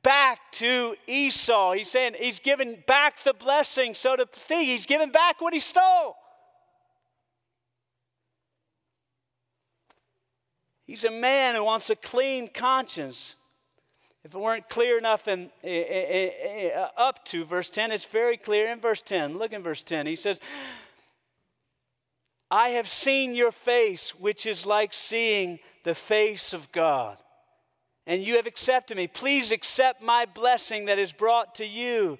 back 0.06 0.40
to 0.52 0.96
Esau. 1.08 1.74
He's 1.74 1.90
saying 1.90 2.16
he's 2.18 2.40
giving 2.40 2.78
back 2.86 3.24
the 3.24 3.34
blessing, 3.34 3.96
so 3.96 4.16
to 4.16 4.28
speak. 4.38 4.68
He's 4.68 4.86
giving 4.86 5.12
back 5.12 5.42
what 5.42 5.54
he 5.54 5.60
stole. 5.60 6.16
He's 10.86 11.04
a 11.04 11.12
man 11.12 11.56
who 11.56 11.64
wants 11.64 11.90
a 11.90 11.96
clean 11.96 12.48
conscience. 12.48 13.36
If 14.24 14.36
it 14.36 14.38
weren't 14.38 14.70
clear 14.70 15.00
enough 15.00 15.28
in, 15.28 15.50
uh, 15.64 16.88
up 16.96 17.26
to 17.26 17.44
verse 17.44 17.72
10, 17.72 17.92
it's 17.92 18.06
very 18.06 18.38
clear 18.38 18.72
in 18.72 18.80
verse 18.80 19.02
10. 19.02 19.40
Look 19.40 19.54
in 19.54 19.64
verse 19.64 19.82
10. 19.82 20.06
He 20.06 20.16
says, 20.16 20.40
I 22.52 22.70
have 22.70 22.88
seen 22.88 23.34
your 23.34 23.52
face, 23.52 24.12
which 24.12 24.46
is 24.46 24.68
like 24.68 24.94
seeing 24.94 25.58
the 25.84 25.96
face 25.96 26.54
of 26.54 26.72
God 26.72 27.18
and 28.08 28.22
you 28.22 28.36
have 28.36 28.48
accepted 28.48 28.98
me. 28.98 29.08
Please 29.08 29.52
accept 29.52 30.02
my 30.02 30.26
blessing 30.26 30.86
that 30.86 31.00
is 31.00 31.12
brought 31.12 31.56
to 31.56 31.66
you 31.66 32.20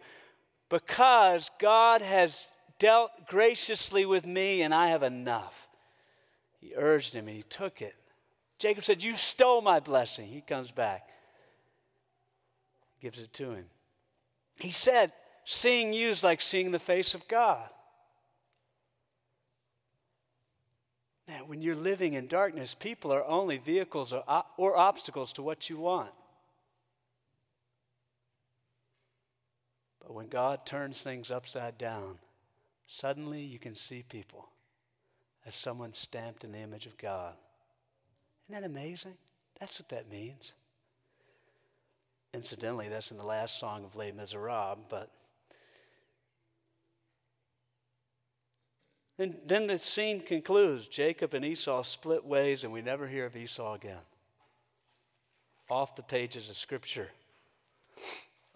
because 0.70 1.50
God 1.60 2.02
has 2.02 2.48
dealt 2.80 3.12
graciously 3.28 4.06
with 4.06 4.26
me 4.26 4.64
and 4.64 4.74
I 4.74 4.90
have 4.90 5.04
enough. 5.04 5.68
He 6.60 6.74
urged 6.76 7.14
him 7.14 7.28
and 7.28 7.38
he 7.38 7.44
took 7.44 7.82
it. 7.82 7.96
Jacob 8.58 8.84
said, 8.84 9.04
You 9.04 9.16
stole 9.16 9.62
my 9.62 9.80
blessing. 9.80 10.28
He 10.28 10.42
comes 10.42 10.72
back, 10.72 11.08
gives 13.02 13.20
it 13.20 13.32
to 13.34 13.52
him. 13.52 13.66
He 14.56 14.72
said, 14.72 15.12
Seeing 15.44 15.94
you 15.94 16.10
is 16.10 16.24
like 16.24 16.42
seeing 16.42 16.72
the 16.72 16.80
face 16.80 17.14
of 17.14 17.28
God. 17.28 17.70
Now, 21.28 21.40
when 21.46 21.62
you're 21.62 21.76
living 21.76 22.14
in 22.14 22.28
darkness, 22.28 22.76
people 22.76 23.12
are 23.12 23.26
only 23.26 23.58
vehicles 23.58 24.14
or, 24.14 24.24
or 24.58 24.78
obstacles 24.78 25.34
to 25.34 25.42
what 25.42 25.70
you 25.70 25.78
want. 25.78 26.12
But 30.02 30.14
when 30.14 30.28
God 30.28 30.66
turns 30.66 31.02
things 31.02 31.32
upside 31.32 31.80
down, 31.80 32.20
suddenly 32.86 33.42
you 33.42 33.58
can 33.58 33.74
see 33.74 34.04
people 34.08 34.48
as 35.48 35.56
someone 35.56 35.94
stamped 35.94 36.44
in 36.44 36.52
the 36.52 36.60
image 36.60 36.86
of 36.86 36.98
God. 36.98 37.34
Isn't 38.48 38.62
that 38.62 38.68
amazing? 38.68 39.16
That's 39.60 39.80
what 39.80 39.90
that 39.90 40.12
means. 40.12 40.54
Incidentally, 42.36 42.90
that's 42.90 43.12
in 43.12 43.18
the 43.18 43.24
last 43.24 43.60
song 43.60 43.84
of 43.84 43.96
Les 43.96 44.12
Miserables, 44.12 44.78
but 44.90 45.10
And 49.18 49.38
then 49.46 49.68
the 49.68 49.80
scene 49.80 50.20
concludes 50.20 50.88
Jacob 50.88 51.34
and 51.34 51.46
Esau 51.46 51.84
split 51.84 52.26
ways, 52.26 52.64
and 52.64 52.74
we 52.74 52.82
never 52.82 53.08
hear 53.08 53.26
of 53.26 53.36
Esau 53.36 53.74
again. 53.74 54.02
Off 55.70 55.96
the 55.96 56.04
pages 56.04 56.50
of 56.50 56.58
Scripture, 56.58 57.10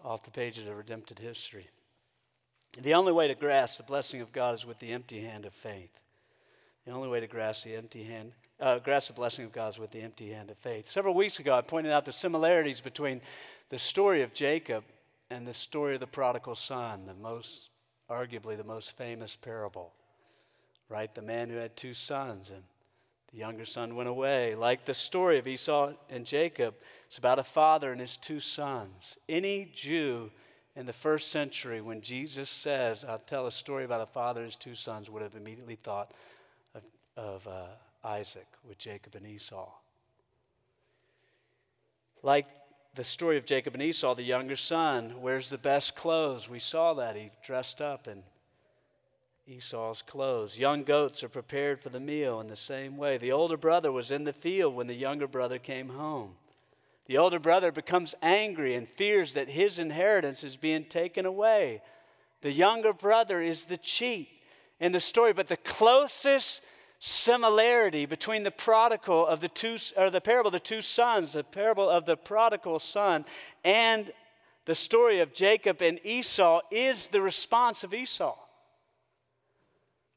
off 0.04 0.22
the 0.22 0.30
pages 0.30 0.66
of 0.68 0.76
redemptive 0.76 1.18
history. 1.18 1.66
The 2.78 2.94
only 2.94 3.12
way 3.12 3.26
to 3.26 3.34
grasp 3.34 3.78
the 3.78 3.84
blessing 3.84 4.20
of 4.20 4.32
God 4.32 4.54
is 4.54 4.66
with 4.66 4.78
the 4.78 4.92
empty 4.92 5.20
hand 5.20 5.46
of 5.46 5.54
faith. 5.54 5.90
The 6.84 6.92
only 6.92 7.08
way 7.08 7.20
to 7.20 7.26
grasp 7.26 7.64
the 7.64 7.74
empty 7.74 8.04
hand, 8.04 8.32
uh, 8.60 8.78
grasp 8.78 9.08
the 9.08 9.14
blessing 9.14 9.46
of 9.46 9.52
God 9.52 9.70
is 9.70 9.78
with 9.78 9.90
the 9.90 10.00
empty 10.02 10.30
hand 10.30 10.50
of 10.50 10.58
faith. 10.58 10.88
Several 10.88 11.14
weeks 11.14 11.40
ago, 11.40 11.54
I 11.54 11.62
pointed 11.62 11.90
out 11.90 12.04
the 12.04 12.12
similarities 12.12 12.80
between 12.80 13.22
the 13.70 13.78
story 13.78 14.22
of 14.22 14.34
Jacob 14.34 14.84
and 15.30 15.46
the 15.46 15.54
story 15.54 15.94
of 15.94 16.00
the 16.00 16.06
prodigal 16.06 16.54
son, 16.54 17.06
the 17.06 17.14
most, 17.14 17.70
arguably, 18.10 18.56
the 18.56 18.64
most 18.64 18.96
famous 18.96 19.34
parable 19.34 19.92
right? 20.90 21.14
The 21.14 21.22
man 21.22 21.48
who 21.48 21.56
had 21.56 21.74
two 21.76 21.94
sons 21.94 22.50
and 22.50 22.62
the 23.32 23.38
younger 23.38 23.64
son 23.64 23.94
went 23.94 24.08
away. 24.08 24.54
Like 24.56 24.84
the 24.84 24.92
story 24.92 25.38
of 25.38 25.46
Esau 25.46 25.92
and 26.10 26.26
Jacob, 26.26 26.74
it's 27.06 27.18
about 27.18 27.38
a 27.38 27.44
father 27.44 27.92
and 27.92 28.00
his 28.00 28.16
two 28.16 28.40
sons. 28.40 29.16
Any 29.28 29.70
Jew 29.72 30.30
in 30.76 30.84
the 30.84 30.92
first 30.92 31.30
century, 31.30 31.80
when 31.80 32.00
Jesus 32.00 32.50
says, 32.50 33.04
I'll 33.04 33.18
tell 33.20 33.46
a 33.46 33.52
story 33.52 33.84
about 33.84 34.00
a 34.00 34.06
father 34.06 34.40
and 34.40 34.48
his 34.48 34.56
two 34.56 34.74
sons, 34.74 35.08
would 35.08 35.22
have 35.22 35.36
immediately 35.36 35.76
thought 35.76 36.12
of, 36.74 36.82
of 37.16 37.46
uh, 37.46 37.66
Isaac 38.04 38.46
with 38.66 38.78
Jacob 38.78 39.14
and 39.14 39.26
Esau. 39.26 39.70
Like 42.22 42.46
the 42.96 43.04
story 43.04 43.36
of 43.36 43.46
Jacob 43.46 43.74
and 43.74 43.82
Esau, 43.82 44.14
the 44.14 44.22
younger 44.22 44.56
son 44.56 45.22
wears 45.22 45.48
the 45.48 45.58
best 45.58 45.94
clothes. 45.94 46.48
We 46.48 46.58
saw 46.58 46.94
that. 46.94 47.14
He 47.14 47.30
dressed 47.46 47.80
up 47.80 48.08
and 48.08 48.22
Esau's 49.50 50.00
clothes. 50.02 50.56
Young 50.56 50.84
goats 50.84 51.24
are 51.24 51.28
prepared 51.28 51.80
for 51.80 51.88
the 51.88 51.98
meal 51.98 52.40
in 52.40 52.46
the 52.46 52.54
same 52.54 52.96
way. 52.96 53.18
The 53.18 53.32
older 53.32 53.56
brother 53.56 53.90
was 53.90 54.12
in 54.12 54.22
the 54.22 54.32
field 54.32 54.76
when 54.76 54.86
the 54.86 54.94
younger 54.94 55.26
brother 55.26 55.58
came 55.58 55.88
home. 55.88 56.36
The 57.06 57.18
older 57.18 57.40
brother 57.40 57.72
becomes 57.72 58.14
angry 58.22 58.76
and 58.76 58.88
fears 58.88 59.34
that 59.34 59.48
his 59.48 59.80
inheritance 59.80 60.44
is 60.44 60.56
being 60.56 60.84
taken 60.84 61.26
away. 61.26 61.82
The 62.42 62.52
younger 62.52 62.92
brother 62.92 63.42
is 63.42 63.64
the 63.64 63.76
cheat 63.78 64.28
in 64.78 64.92
the 64.92 65.00
story, 65.00 65.32
but 65.32 65.48
the 65.48 65.56
closest 65.56 66.62
similarity 67.00 68.06
between 68.06 68.44
the 68.44 68.52
prodigal 68.52 69.26
of 69.26 69.40
the 69.40 69.48
two 69.48 69.78
or 69.96 70.10
the 70.10 70.20
parable 70.20 70.48
of 70.48 70.52
the 70.52 70.60
two 70.60 70.80
sons, 70.80 71.32
the 71.32 71.42
parable 71.42 71.90
of 71.90 72.06
the 72.06 72.16
prodigal 72.16 72.78
son 72.78 73.24
and 73.64 74.12
the 74.64 74.76
story 74.76 75.18
of 75.18 75.34
Jacob 75.34 75.82
and 75.82 75.98
Esau 76.04 76.60
is 76.70 77.08
the 77.08 77.20
response 77.20 77.82
of 77.82 77.92
Esau. 77.92 78.36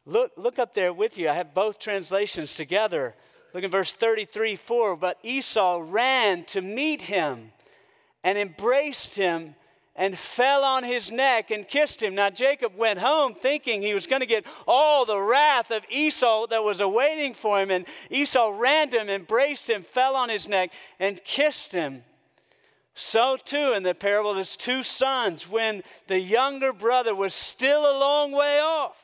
Look, 0.05 0.33
look 0.35 0.59
up 0.59 0.73
there 0.73 0.91
with 0.93 1.17
you. 1.17 1.29
I 1.29 1.33
have 1.33 1.53
both 1.53 1.79
translations 1.79 2.55
together. 2.55 3.15
Look 3.53 3.63
in 3.63 3.71
verse 3.71 3.93
33 3.93 4.55
4. 4.55 4.95
But 4.97 5.17
Esau 5.23 5.81
ran 5.85 6.43
to 6.45 6.61
meet 6.61 7.01
him 7.01 7.51
and 8.23 8.37
embraced 8.37 9.15
him 9.15 9.55
and 9.95 10.17
fell 10.17 10.63
on 10.63 10.83
his 10.83 11.11
neck 11.11 11.51
and 11.51 11.67
kissed 11.67 12.01
him. 12.01 12.15
Now, 12.15 12.31
Jacob 12.31 12.75
went 12.75 12.99
home 12.99 13.35
thinking 13.35 13.81
he 13.81 13.93
was 13.93 14.07
going 14.07 14.21
to 14.21 14.27
get 14.27 14.45
all 14.67 15.05
the 15.05 15.21
wrath 15.21 15.71
of 15.71 15.83
Esau 15.89 16.47
that 16.47 16.63
was 16.63 16.81
awaiting 16.81 17.33
for 17.33 17.61
him. 17.61 17.69
And 17.69 17.85
Esau 18.09 18.53
ran 18.55 18.89
to 18.89 18.99
him, 18.99 19.09
embraced 19.09 19.69
him, 19.69 19.83
fell 19.83 20.15
on 20.15 20.29
his 20.29 20.47
neck, 20.47 20.71
and 20.99 21.23
kissed 21.23 21.71
him. 21.71 22.03
So, 22.95 23.37
too, 23.37 23.73
in 23.75 23.83
the 23.83 23.95
parable 23.95 24.31
of 24.31 24.37
his 24.37 24.55
two 24.55 24.83
sons, 24.83 25.49
when 25.49 25.83
the 26.07 26.19
younger 26.19 26.73
brother 26.73 27.15
was 27.15 27.33
still 27.33 27.81
a 27.81 27.97
long 27.97 28.31
way 28.31 28.59
off, 28.59 29.03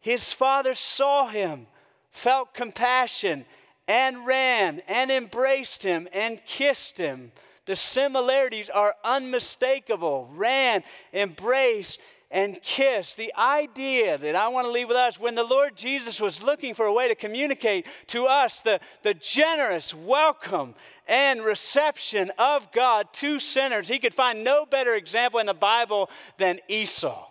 his 0.00 0.32
father 0.32 0.74
saw 0.74 1.28
him, 1.28 1.66
felt 2.10 2.54
compassion, 2.54 3.44
and 3.86 4.26
ran 4.26 4.82
and 4.88 5.10
embraced 5.10 5.82
him 5.82 6.08
and 6.12 6.40
kissed 6.46 6.98
him. 6.98 7.32
The 7.66 7.76
similarities 7.76 8.70
are 8.70 8.94
unmistakable. 9.04 10.28
Ran, 10.34 10.82
embraced, 11.12 12.00
and 12.30 12.62
kiss. 12.62 13.14
The 13.14 13.32
idea 13.36 14.16
that 14.16 14.36
I 14.36 14.48
want 14.48 14.66
to 14.66 14.70
leave 14.70 14.88
with 14.88 14.96
us 14.96 15.18
when 15.18 15.34
the 15.34 15.44
Lord 15.44 15.76
Jesus 15.76 16.20
was 16.20 16.42
looking 16.42 16.74
for 16.74 16.86
a 16.86 16.92
way 16.92 17.08
to 17.08 17.14
communicate 17.14 17.86
to 18.08 18.24
us 18.24 18.60
the, 18.60 18.80
the 19.02 19.14
generous 19.14 19.92
welcome 19.92 20.74
and 21.08 21.42
reception 21.42 22.30
of 22.38 22.70
God 22.72 23.12
to 23.14 23.40
sinners, 23.40 23.88
he 23.88 23.98
could 23.98 24.14
find 24.14 24.44
no 24.44 24.64
better 24.64 24.94
example 24.94 25.40
in 25.40 25.46
the 25.46 25.54
Bible 25.54 26.08
than 26.38 26.60
Esau. 26.68 27.29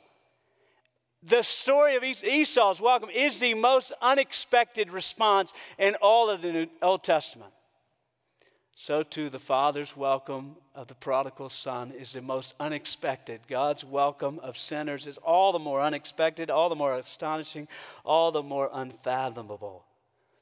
The 1.24 1.44
story 1.44 1.96
of 1.96 2.04
Esau's 2.04 2.80
welcome 2.80 3.10
is 3.10 3.40
the 3.40 3.54
most 3.54 3.92
unexpected 4.02 4.90
response 4.90 5.52
in 5.78 5.96
all 5.96 6.30
of 6.30 6.42
the 6.42 6.54
New, 6.54 6.68
Old 6.82 7.04
Testament. 7.04 7.52
So, 8.74 9.04
too, 9.04 9.30
the 9.30 9.40
Father's 9.40 9.98
welcome 9.98 10.56
of 10.74 10.88
the 10.88 10.96
prodigal 10.96 11.50
son 11.50 11.92
is 11.92 12.14
the 12.14 12.22
most 12.22 12.54
unexpected. 12.62 13.42
God's 13.50 13.84
welcome 13.84 14.40
of 14.40 14.58
sinners 14.58 15.06
is 15.06 15.18
all 15.18 15.52
the 15.52 15.60
more 15.60 15.82
unexpected, 15.82 16.50
all 16.50 16.70
the 16.70 16.76
more 16.76 16.96
astonishing, 16.96 17.68
all 18.06 18.32
the 18.32 18.42
more 18.42 18.70
unfathomable. 18.72 19.84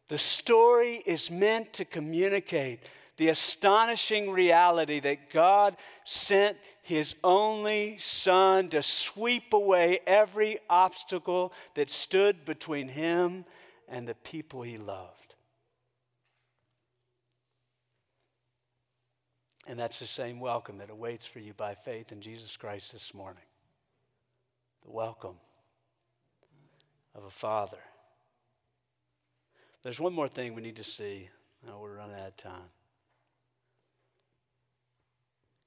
The 0.10 0.20
story 0.20 1.02
is 1.08 1.32
meant 1.32 1.74
to 1.74 1.86
communicate 1.86 2.82
the 3.18 3.30
astonishing 3.30 4.30
reality 4.30 5.00
that 5.00 5.32
God 5.32 5.76
sent 6.06 6.58
his 6.84 7.16
only 7.24 7.98
son 7.98 8.70
to 8.70 8.82
sweep 8.82 9.54
away 9.54 10.00
every 10.08 10.60
obstacle 10.70 11.52
that 11.76 11.92
stood 11.92 12.46
between 12.46 12.88
him 12.88 13.44
and 13.90 14.08
the 14.08 14.16
people 14.16 14.62
he 14.62 14.78
loved. 14.78 15.36
And 19.68 19.78
that's 19.78 20.00
the 20.00 20.06
same 20.06 20.40
welcome 20.40 20.78
that 20.78 20.90
awaits 20.90 21.26
for 21.26 21.40
you 21.40 21.54
by 21.54 21.76
faith 21.76 22.14
in 22.14 22.22
Jesus 22.22 22.56
Christ 22.56 22.94
this 22.94 23.14
morning. 23.14 23.44
The 24.86 24.92
welcome 24.92 25.36
of 27.14 27.26
a 27.26 27.30
father. 27.30 27.80
There's 29.84 30.00
one 30.00 30.14
more 30.14 30.30
thing 30.30 30.54
we 30.54 30.62
need 30.62 30.78
to 30.78 30.84
see. 30.84 31.30
Now 31.66 31.80
we're 31.82 31.98
running 31.98 32.16
out 32.16 32.28
of 32.28 32.38
time. 32.38 32.70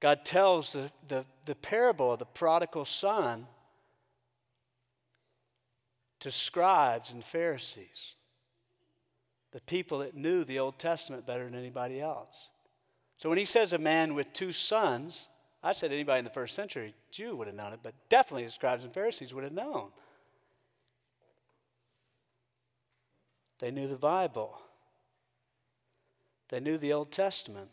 God 0.01 0.25
tells 0.25 0.73
the, 0.73 0.91
the, 1.07 1.25
the 1.45 1.55
parable 1.55 2.11
of 2.11 2.19
the 2.19 2.25
prodigal 2.25 2.85
son 2.85 3.47
to 6.19 6.31
scribes 6.31 7.11
and 7.11 7.23
Pharisees, 7.23 8.15
the 9.51 9.61
people 9.61 9.99
that 9.99 10.15
knew 10.15 10.43
the 10.43 10.59
Old 10.59 10.79
Testament 10.79 11.25
better 11.25 11.45
than 11.45 11.55
anybody 11.55 12.01
else. 12.01 12.49
So 13.17 13.29
when 13.29 13.37
he 13.37 13.45
says 13.45 13.73
a 13.73 13.77
man 13.77 14.15
with 14.15 14.33
two 14.33 14.51
sons, 14.51 15.29
I 15.63 15.73
said 15.73 15.91
anybody 15.91 16.19
in 16.19 16.25
the 16.25 16.31
first 16.31 16.55
century 16.55 16.95
Jew 17.11 17.35
would 17.35 17.47
have 17.47 17.55
known 17.55 17.73
it, 17.73 17.79
but 17.83 17.93
definitely 18.09 18.45
the 18.45 18.51
scribes 18.51 18.83
and 18.83 18.93
Pharisees 18.93 19.33
would 19.33 19.43
have 19.43 19.53
known. 19.53 19.89
They 23.59 23.69
knew 23.69 23.87
the 23.87 23.97
Bible. 23.97 24.59
They 26.49 26.59
knew 26.59 26.79
the 26.79 26.93
Old 26.93 27.11
Testament. 27.11 27.69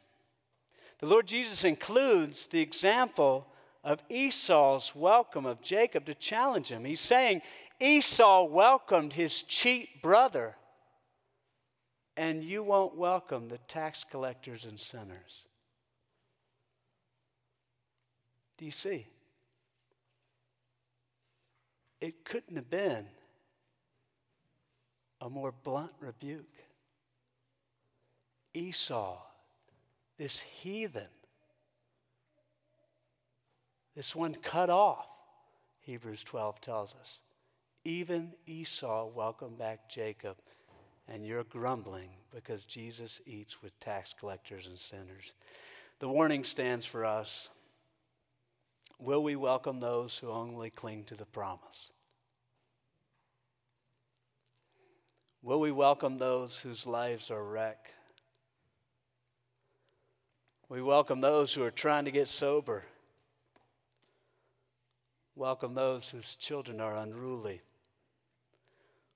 The 1.01 1.07
Lord 1.07 1.26
Jesus 1.26 1.64
includes 1.64 2.49
the 2.49 2.61
example 2.61 3.46
of 3.84 4.03
Esau's 4.09 4.92
welcome 4.94 5.46
of 5.46 5.62
Jacob 5.62 6.07
to 6.07 6.14
challenge 6.14 6.68
him. 6.68 6.84
He's 6.84 7.01
saying 7.01 7.42
Esau 7.80 8.44
welcomed 8.44 9.12
his 9.12 9.42
cheat 9.42 10.03
brother 10.03 10.57
and 12.16 12.42
you 12.42 12.64
won't 12.64 12.96
welcome 12.96 13.49
the 13.49 13.59
tax 13.68 14.05
collectors 14.11 14.64
and 14.64 14.78
sinners. 14.78 15.46
Do 18.57 18.64
you 18.64 18.72
see? 18.72 19.07
It 22.01 22.24
couldn't 22.24 22.57
have 22.57 22.68
been 22.68 23.07
a 25.20 25.30
more 25.30 25.53
blunt 25.62 25.92
rebuke. 26.01 26.44
Esau, 28.53 29.16
this 30.19 30.41
heathen, 30.41 31.07
this 33.97 34.14
one 34.14 34.35
cut 34.35 34.71
off, 34.71 35.07
Hebrews 35.81 36.23
12 36.25 36.61
tells 36.61 36.95
us. 37.01 37.19
Even 37.85 38.33
Esau 38.47 39.07
welcomed 39.07 39.59
back 39.59 39.89
Jacob 39.89 40.37
and 41.09 41.25
you're 41.25 41.45
grumbling 41.45 42.11
because 42.35 42.64
Jesus 42.64 43.21
eats 43.27 43.62
with 43.62 43.79
tax 43.81 44.14
collectors 44.19 44.66
and 44.66 44.79
sinners. 44.79 45.33
The 46.01 46.09
warning 46.09 46.45
stands 46.45 46.85
for 46.85 47.05
us. 47.05 47.49
Will 48.99 49.23
we 49.23 49.37
welcome 49.37 49.81
those 49.81 50.19
who 50.19 50.29
only 50.31 50.71
cling 50.71 51.05
to 51.05 51.14
the 51.14 51.25
promise? 51.25 51.91
Will 55.43 55.61
we 55.61 55.73
welcome 55.73 56.19
those 56.19 56.59
whose 56.59 56.87
lives 56.87 57.31
are 57.31 57.45
wrecked? 57.45 57.95
We 60.69 60.83
welcome 60.83 61.23
those 61.23 61.55
who 61.55 61.62
are 61.62 61.71
trying 61.71 62.05
to 62.05 62.11
get 62.11 62.29
sober. 62.29 62.85
Welcome 65.35 65.73
those 65.75 66.11
whose 66.11 66.37
children 66.37 66.79
are 66.81 66.97
unruly. 66.97 67.62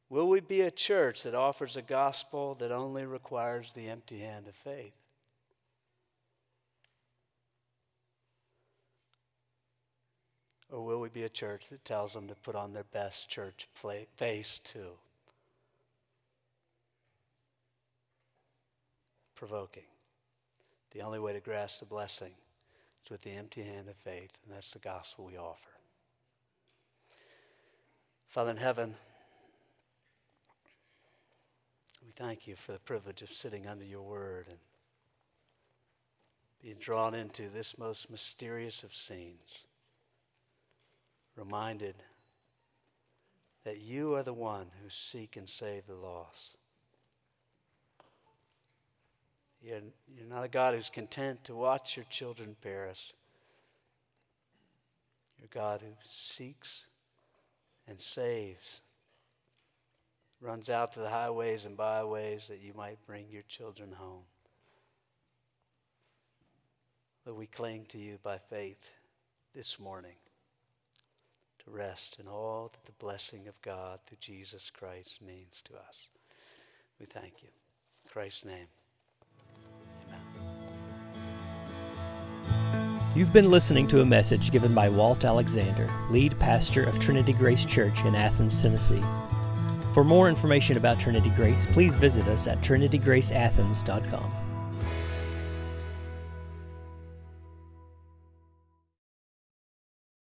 Will 0.08 0.28
we 0.28 0.40
be 0.40 0.62
a 0.62 0.70
church 0.70 1.24
that 1.24 1.34
offers 1.34 1.76
a 1.76 1.82
gospel 1.82 2.54
that 2.56 2.72
only 2.72 3.04
requires 3.04 3.72
the 3.72 3.88
empty 3.88 4.20
hand 4.20 4.48
of 4.48 4.54
faith? 4.54 4.94
Or 10.70 10.82
will 10.82 11.00
we 11.00 11.10
be 11.10 11.24
a 11.24 11.28
church 11.28 11.68
that 11.68 11.84
tells 11.84 12.14
them 12.14 12.28
to 12.28 12.34
put 12.34 12.54
on 12.54 12.72
their 12.72 12.84
best 12.84 13.28
church 13.28 13.68
face 14.16 14.60
too? 14.64 14.92
Provoking. 19.34 19.91
The 20.92 21.00
only 21.00 21.18
way 21.18 21.32
to 21.32 21.40
grasp 21.40 21.80
the 21.80 21.86
blessing 21.86 22.32
is 23.04 23.10
with 23.10 23.22
the 23.22 23.30
empty 23.30 23.62
hand 23.62 23.88
of 23.88 23.96
faith, 23.96 24.30
and 24.44 24.54
that's 24.54 24.72
the 24.72 24.78
gospel 24.78 25.24
we 25.24 25.38
offer. 25.38 25.70
Father 28.28 28.50
in 28.50 28.56
heaven, 28.58 28.94
we 32.04 32.10
thank 32.12 32.46
you 32.46 32.56
for 32.56 32.72
the 32.72 32.78
privilege 32.78 33.22
of 33.22 33.32
sitting 33.32 33.66
under 33.66 33.84
your 33.84 34.02
word 34.02 34.46
and 34.48 34.58
being 36.62 36.76
drawn 36.78 37.14
into 37.14 37.48
this 37.48 37.76
most 37.78 38.10
mysterious 38.10 38.82
of 38.82 38.94
scenes, 38.94 39.66
reminded 41.36 41.96
that 43.64 43.80
you 43.80 44.14
are 44.14 44.22
the 44.22 44.32
one 44.32 44.66
who 44.82 44.88
seek 44.88 45.36
and 45.36 45.48
save 45.48 45.86
the 45.86 45.94
lost. 45.94 46.56
You're, 49.62 49.80
you're 50.16 50.26
not 50.28 50.44
a 50.44 50.48
God 50.48 50.74
who's 50.74 50.90
content 50.90 51.44
to 51.44 51.54
watch 51.54 51.96
your 51.96 52.06
children 52.10 52.56
perish. 52.62 53.14
You're 55.38 55.46
a 55.46 55.54
God 55.54 55.80
who 55.80 55.92
seeks 56.04 56.86
and 57.86 58.00
saves 58.00 58.80
runs 60.42 60.68
out 60.68 60.92
to 60.92 61.00
the 61.00 61.08
highways 61.08 61.64
and 61.64 61.76
byways 61.76 62.46
that 62.48 62.60
you 62.60 62.74
might 62.74 62.98
bring 63.06 63.26
your 63.30 63.44
children 63.48 63.92
home. 63.92 64.24
That 67.24 67.34
we 67.34 67.46
cling 67.46 67.86
to 67.90 67.98
you 67.98 68.18
by 68.24 68.38
faith 68.38 68.90
this 69.54 69.78
morning 69.78 70.16
to 71.64 71.70
rest 71.70 72.18
in 72.18 72.26
all 72.26 72.72
that 72.72 72.84
the 72.84 73.04
blessing 73.04 73.46
of 73.46 73.62
God 73.62 74.00
through 74.06 74.18
Jesus 74.20 74.70
Christ 74.70 75.22
means 75.22 75.62
to 75.66 75.74
us. 75.74 76.10
We 76.98 77.06
thank 77.06 77.34
you. 77.42 77.48
In 78.04 78.10
Christ's 78.10 78.44
name. 78.44 78.66
You've 83.14 83.32
been 83.34 83.50
listening 83.50 83.86
to 83.88 84.00
a 84.00 84.06
message 84.06 84.50
given 84.50 84.74
by 84.74 84.88
Walt 84.88 85.26
Alexander, 85.26 85.86
lead 86.08 86.38
pastor 86.38 86.84
of 86.84 86.98
Trinity 86.98 87.34
Grace 87.34 87.66
Church 87.66 88.02
in 88.06 88.14
Athens, 88.14 88.62
Tennessee. 88.62 89.04
For 89.92 90.02
more 90.02 90.30
information 90.30 90.78
about 90.78 90.98
Trinity 90.98 91.28
Grace, 91.36 91.66
please 91.66 91.94
visit 91.94 92.26
us 92.26 92.46
at 92.46 92.62
trinitygraceathens.com. 92.62 94.41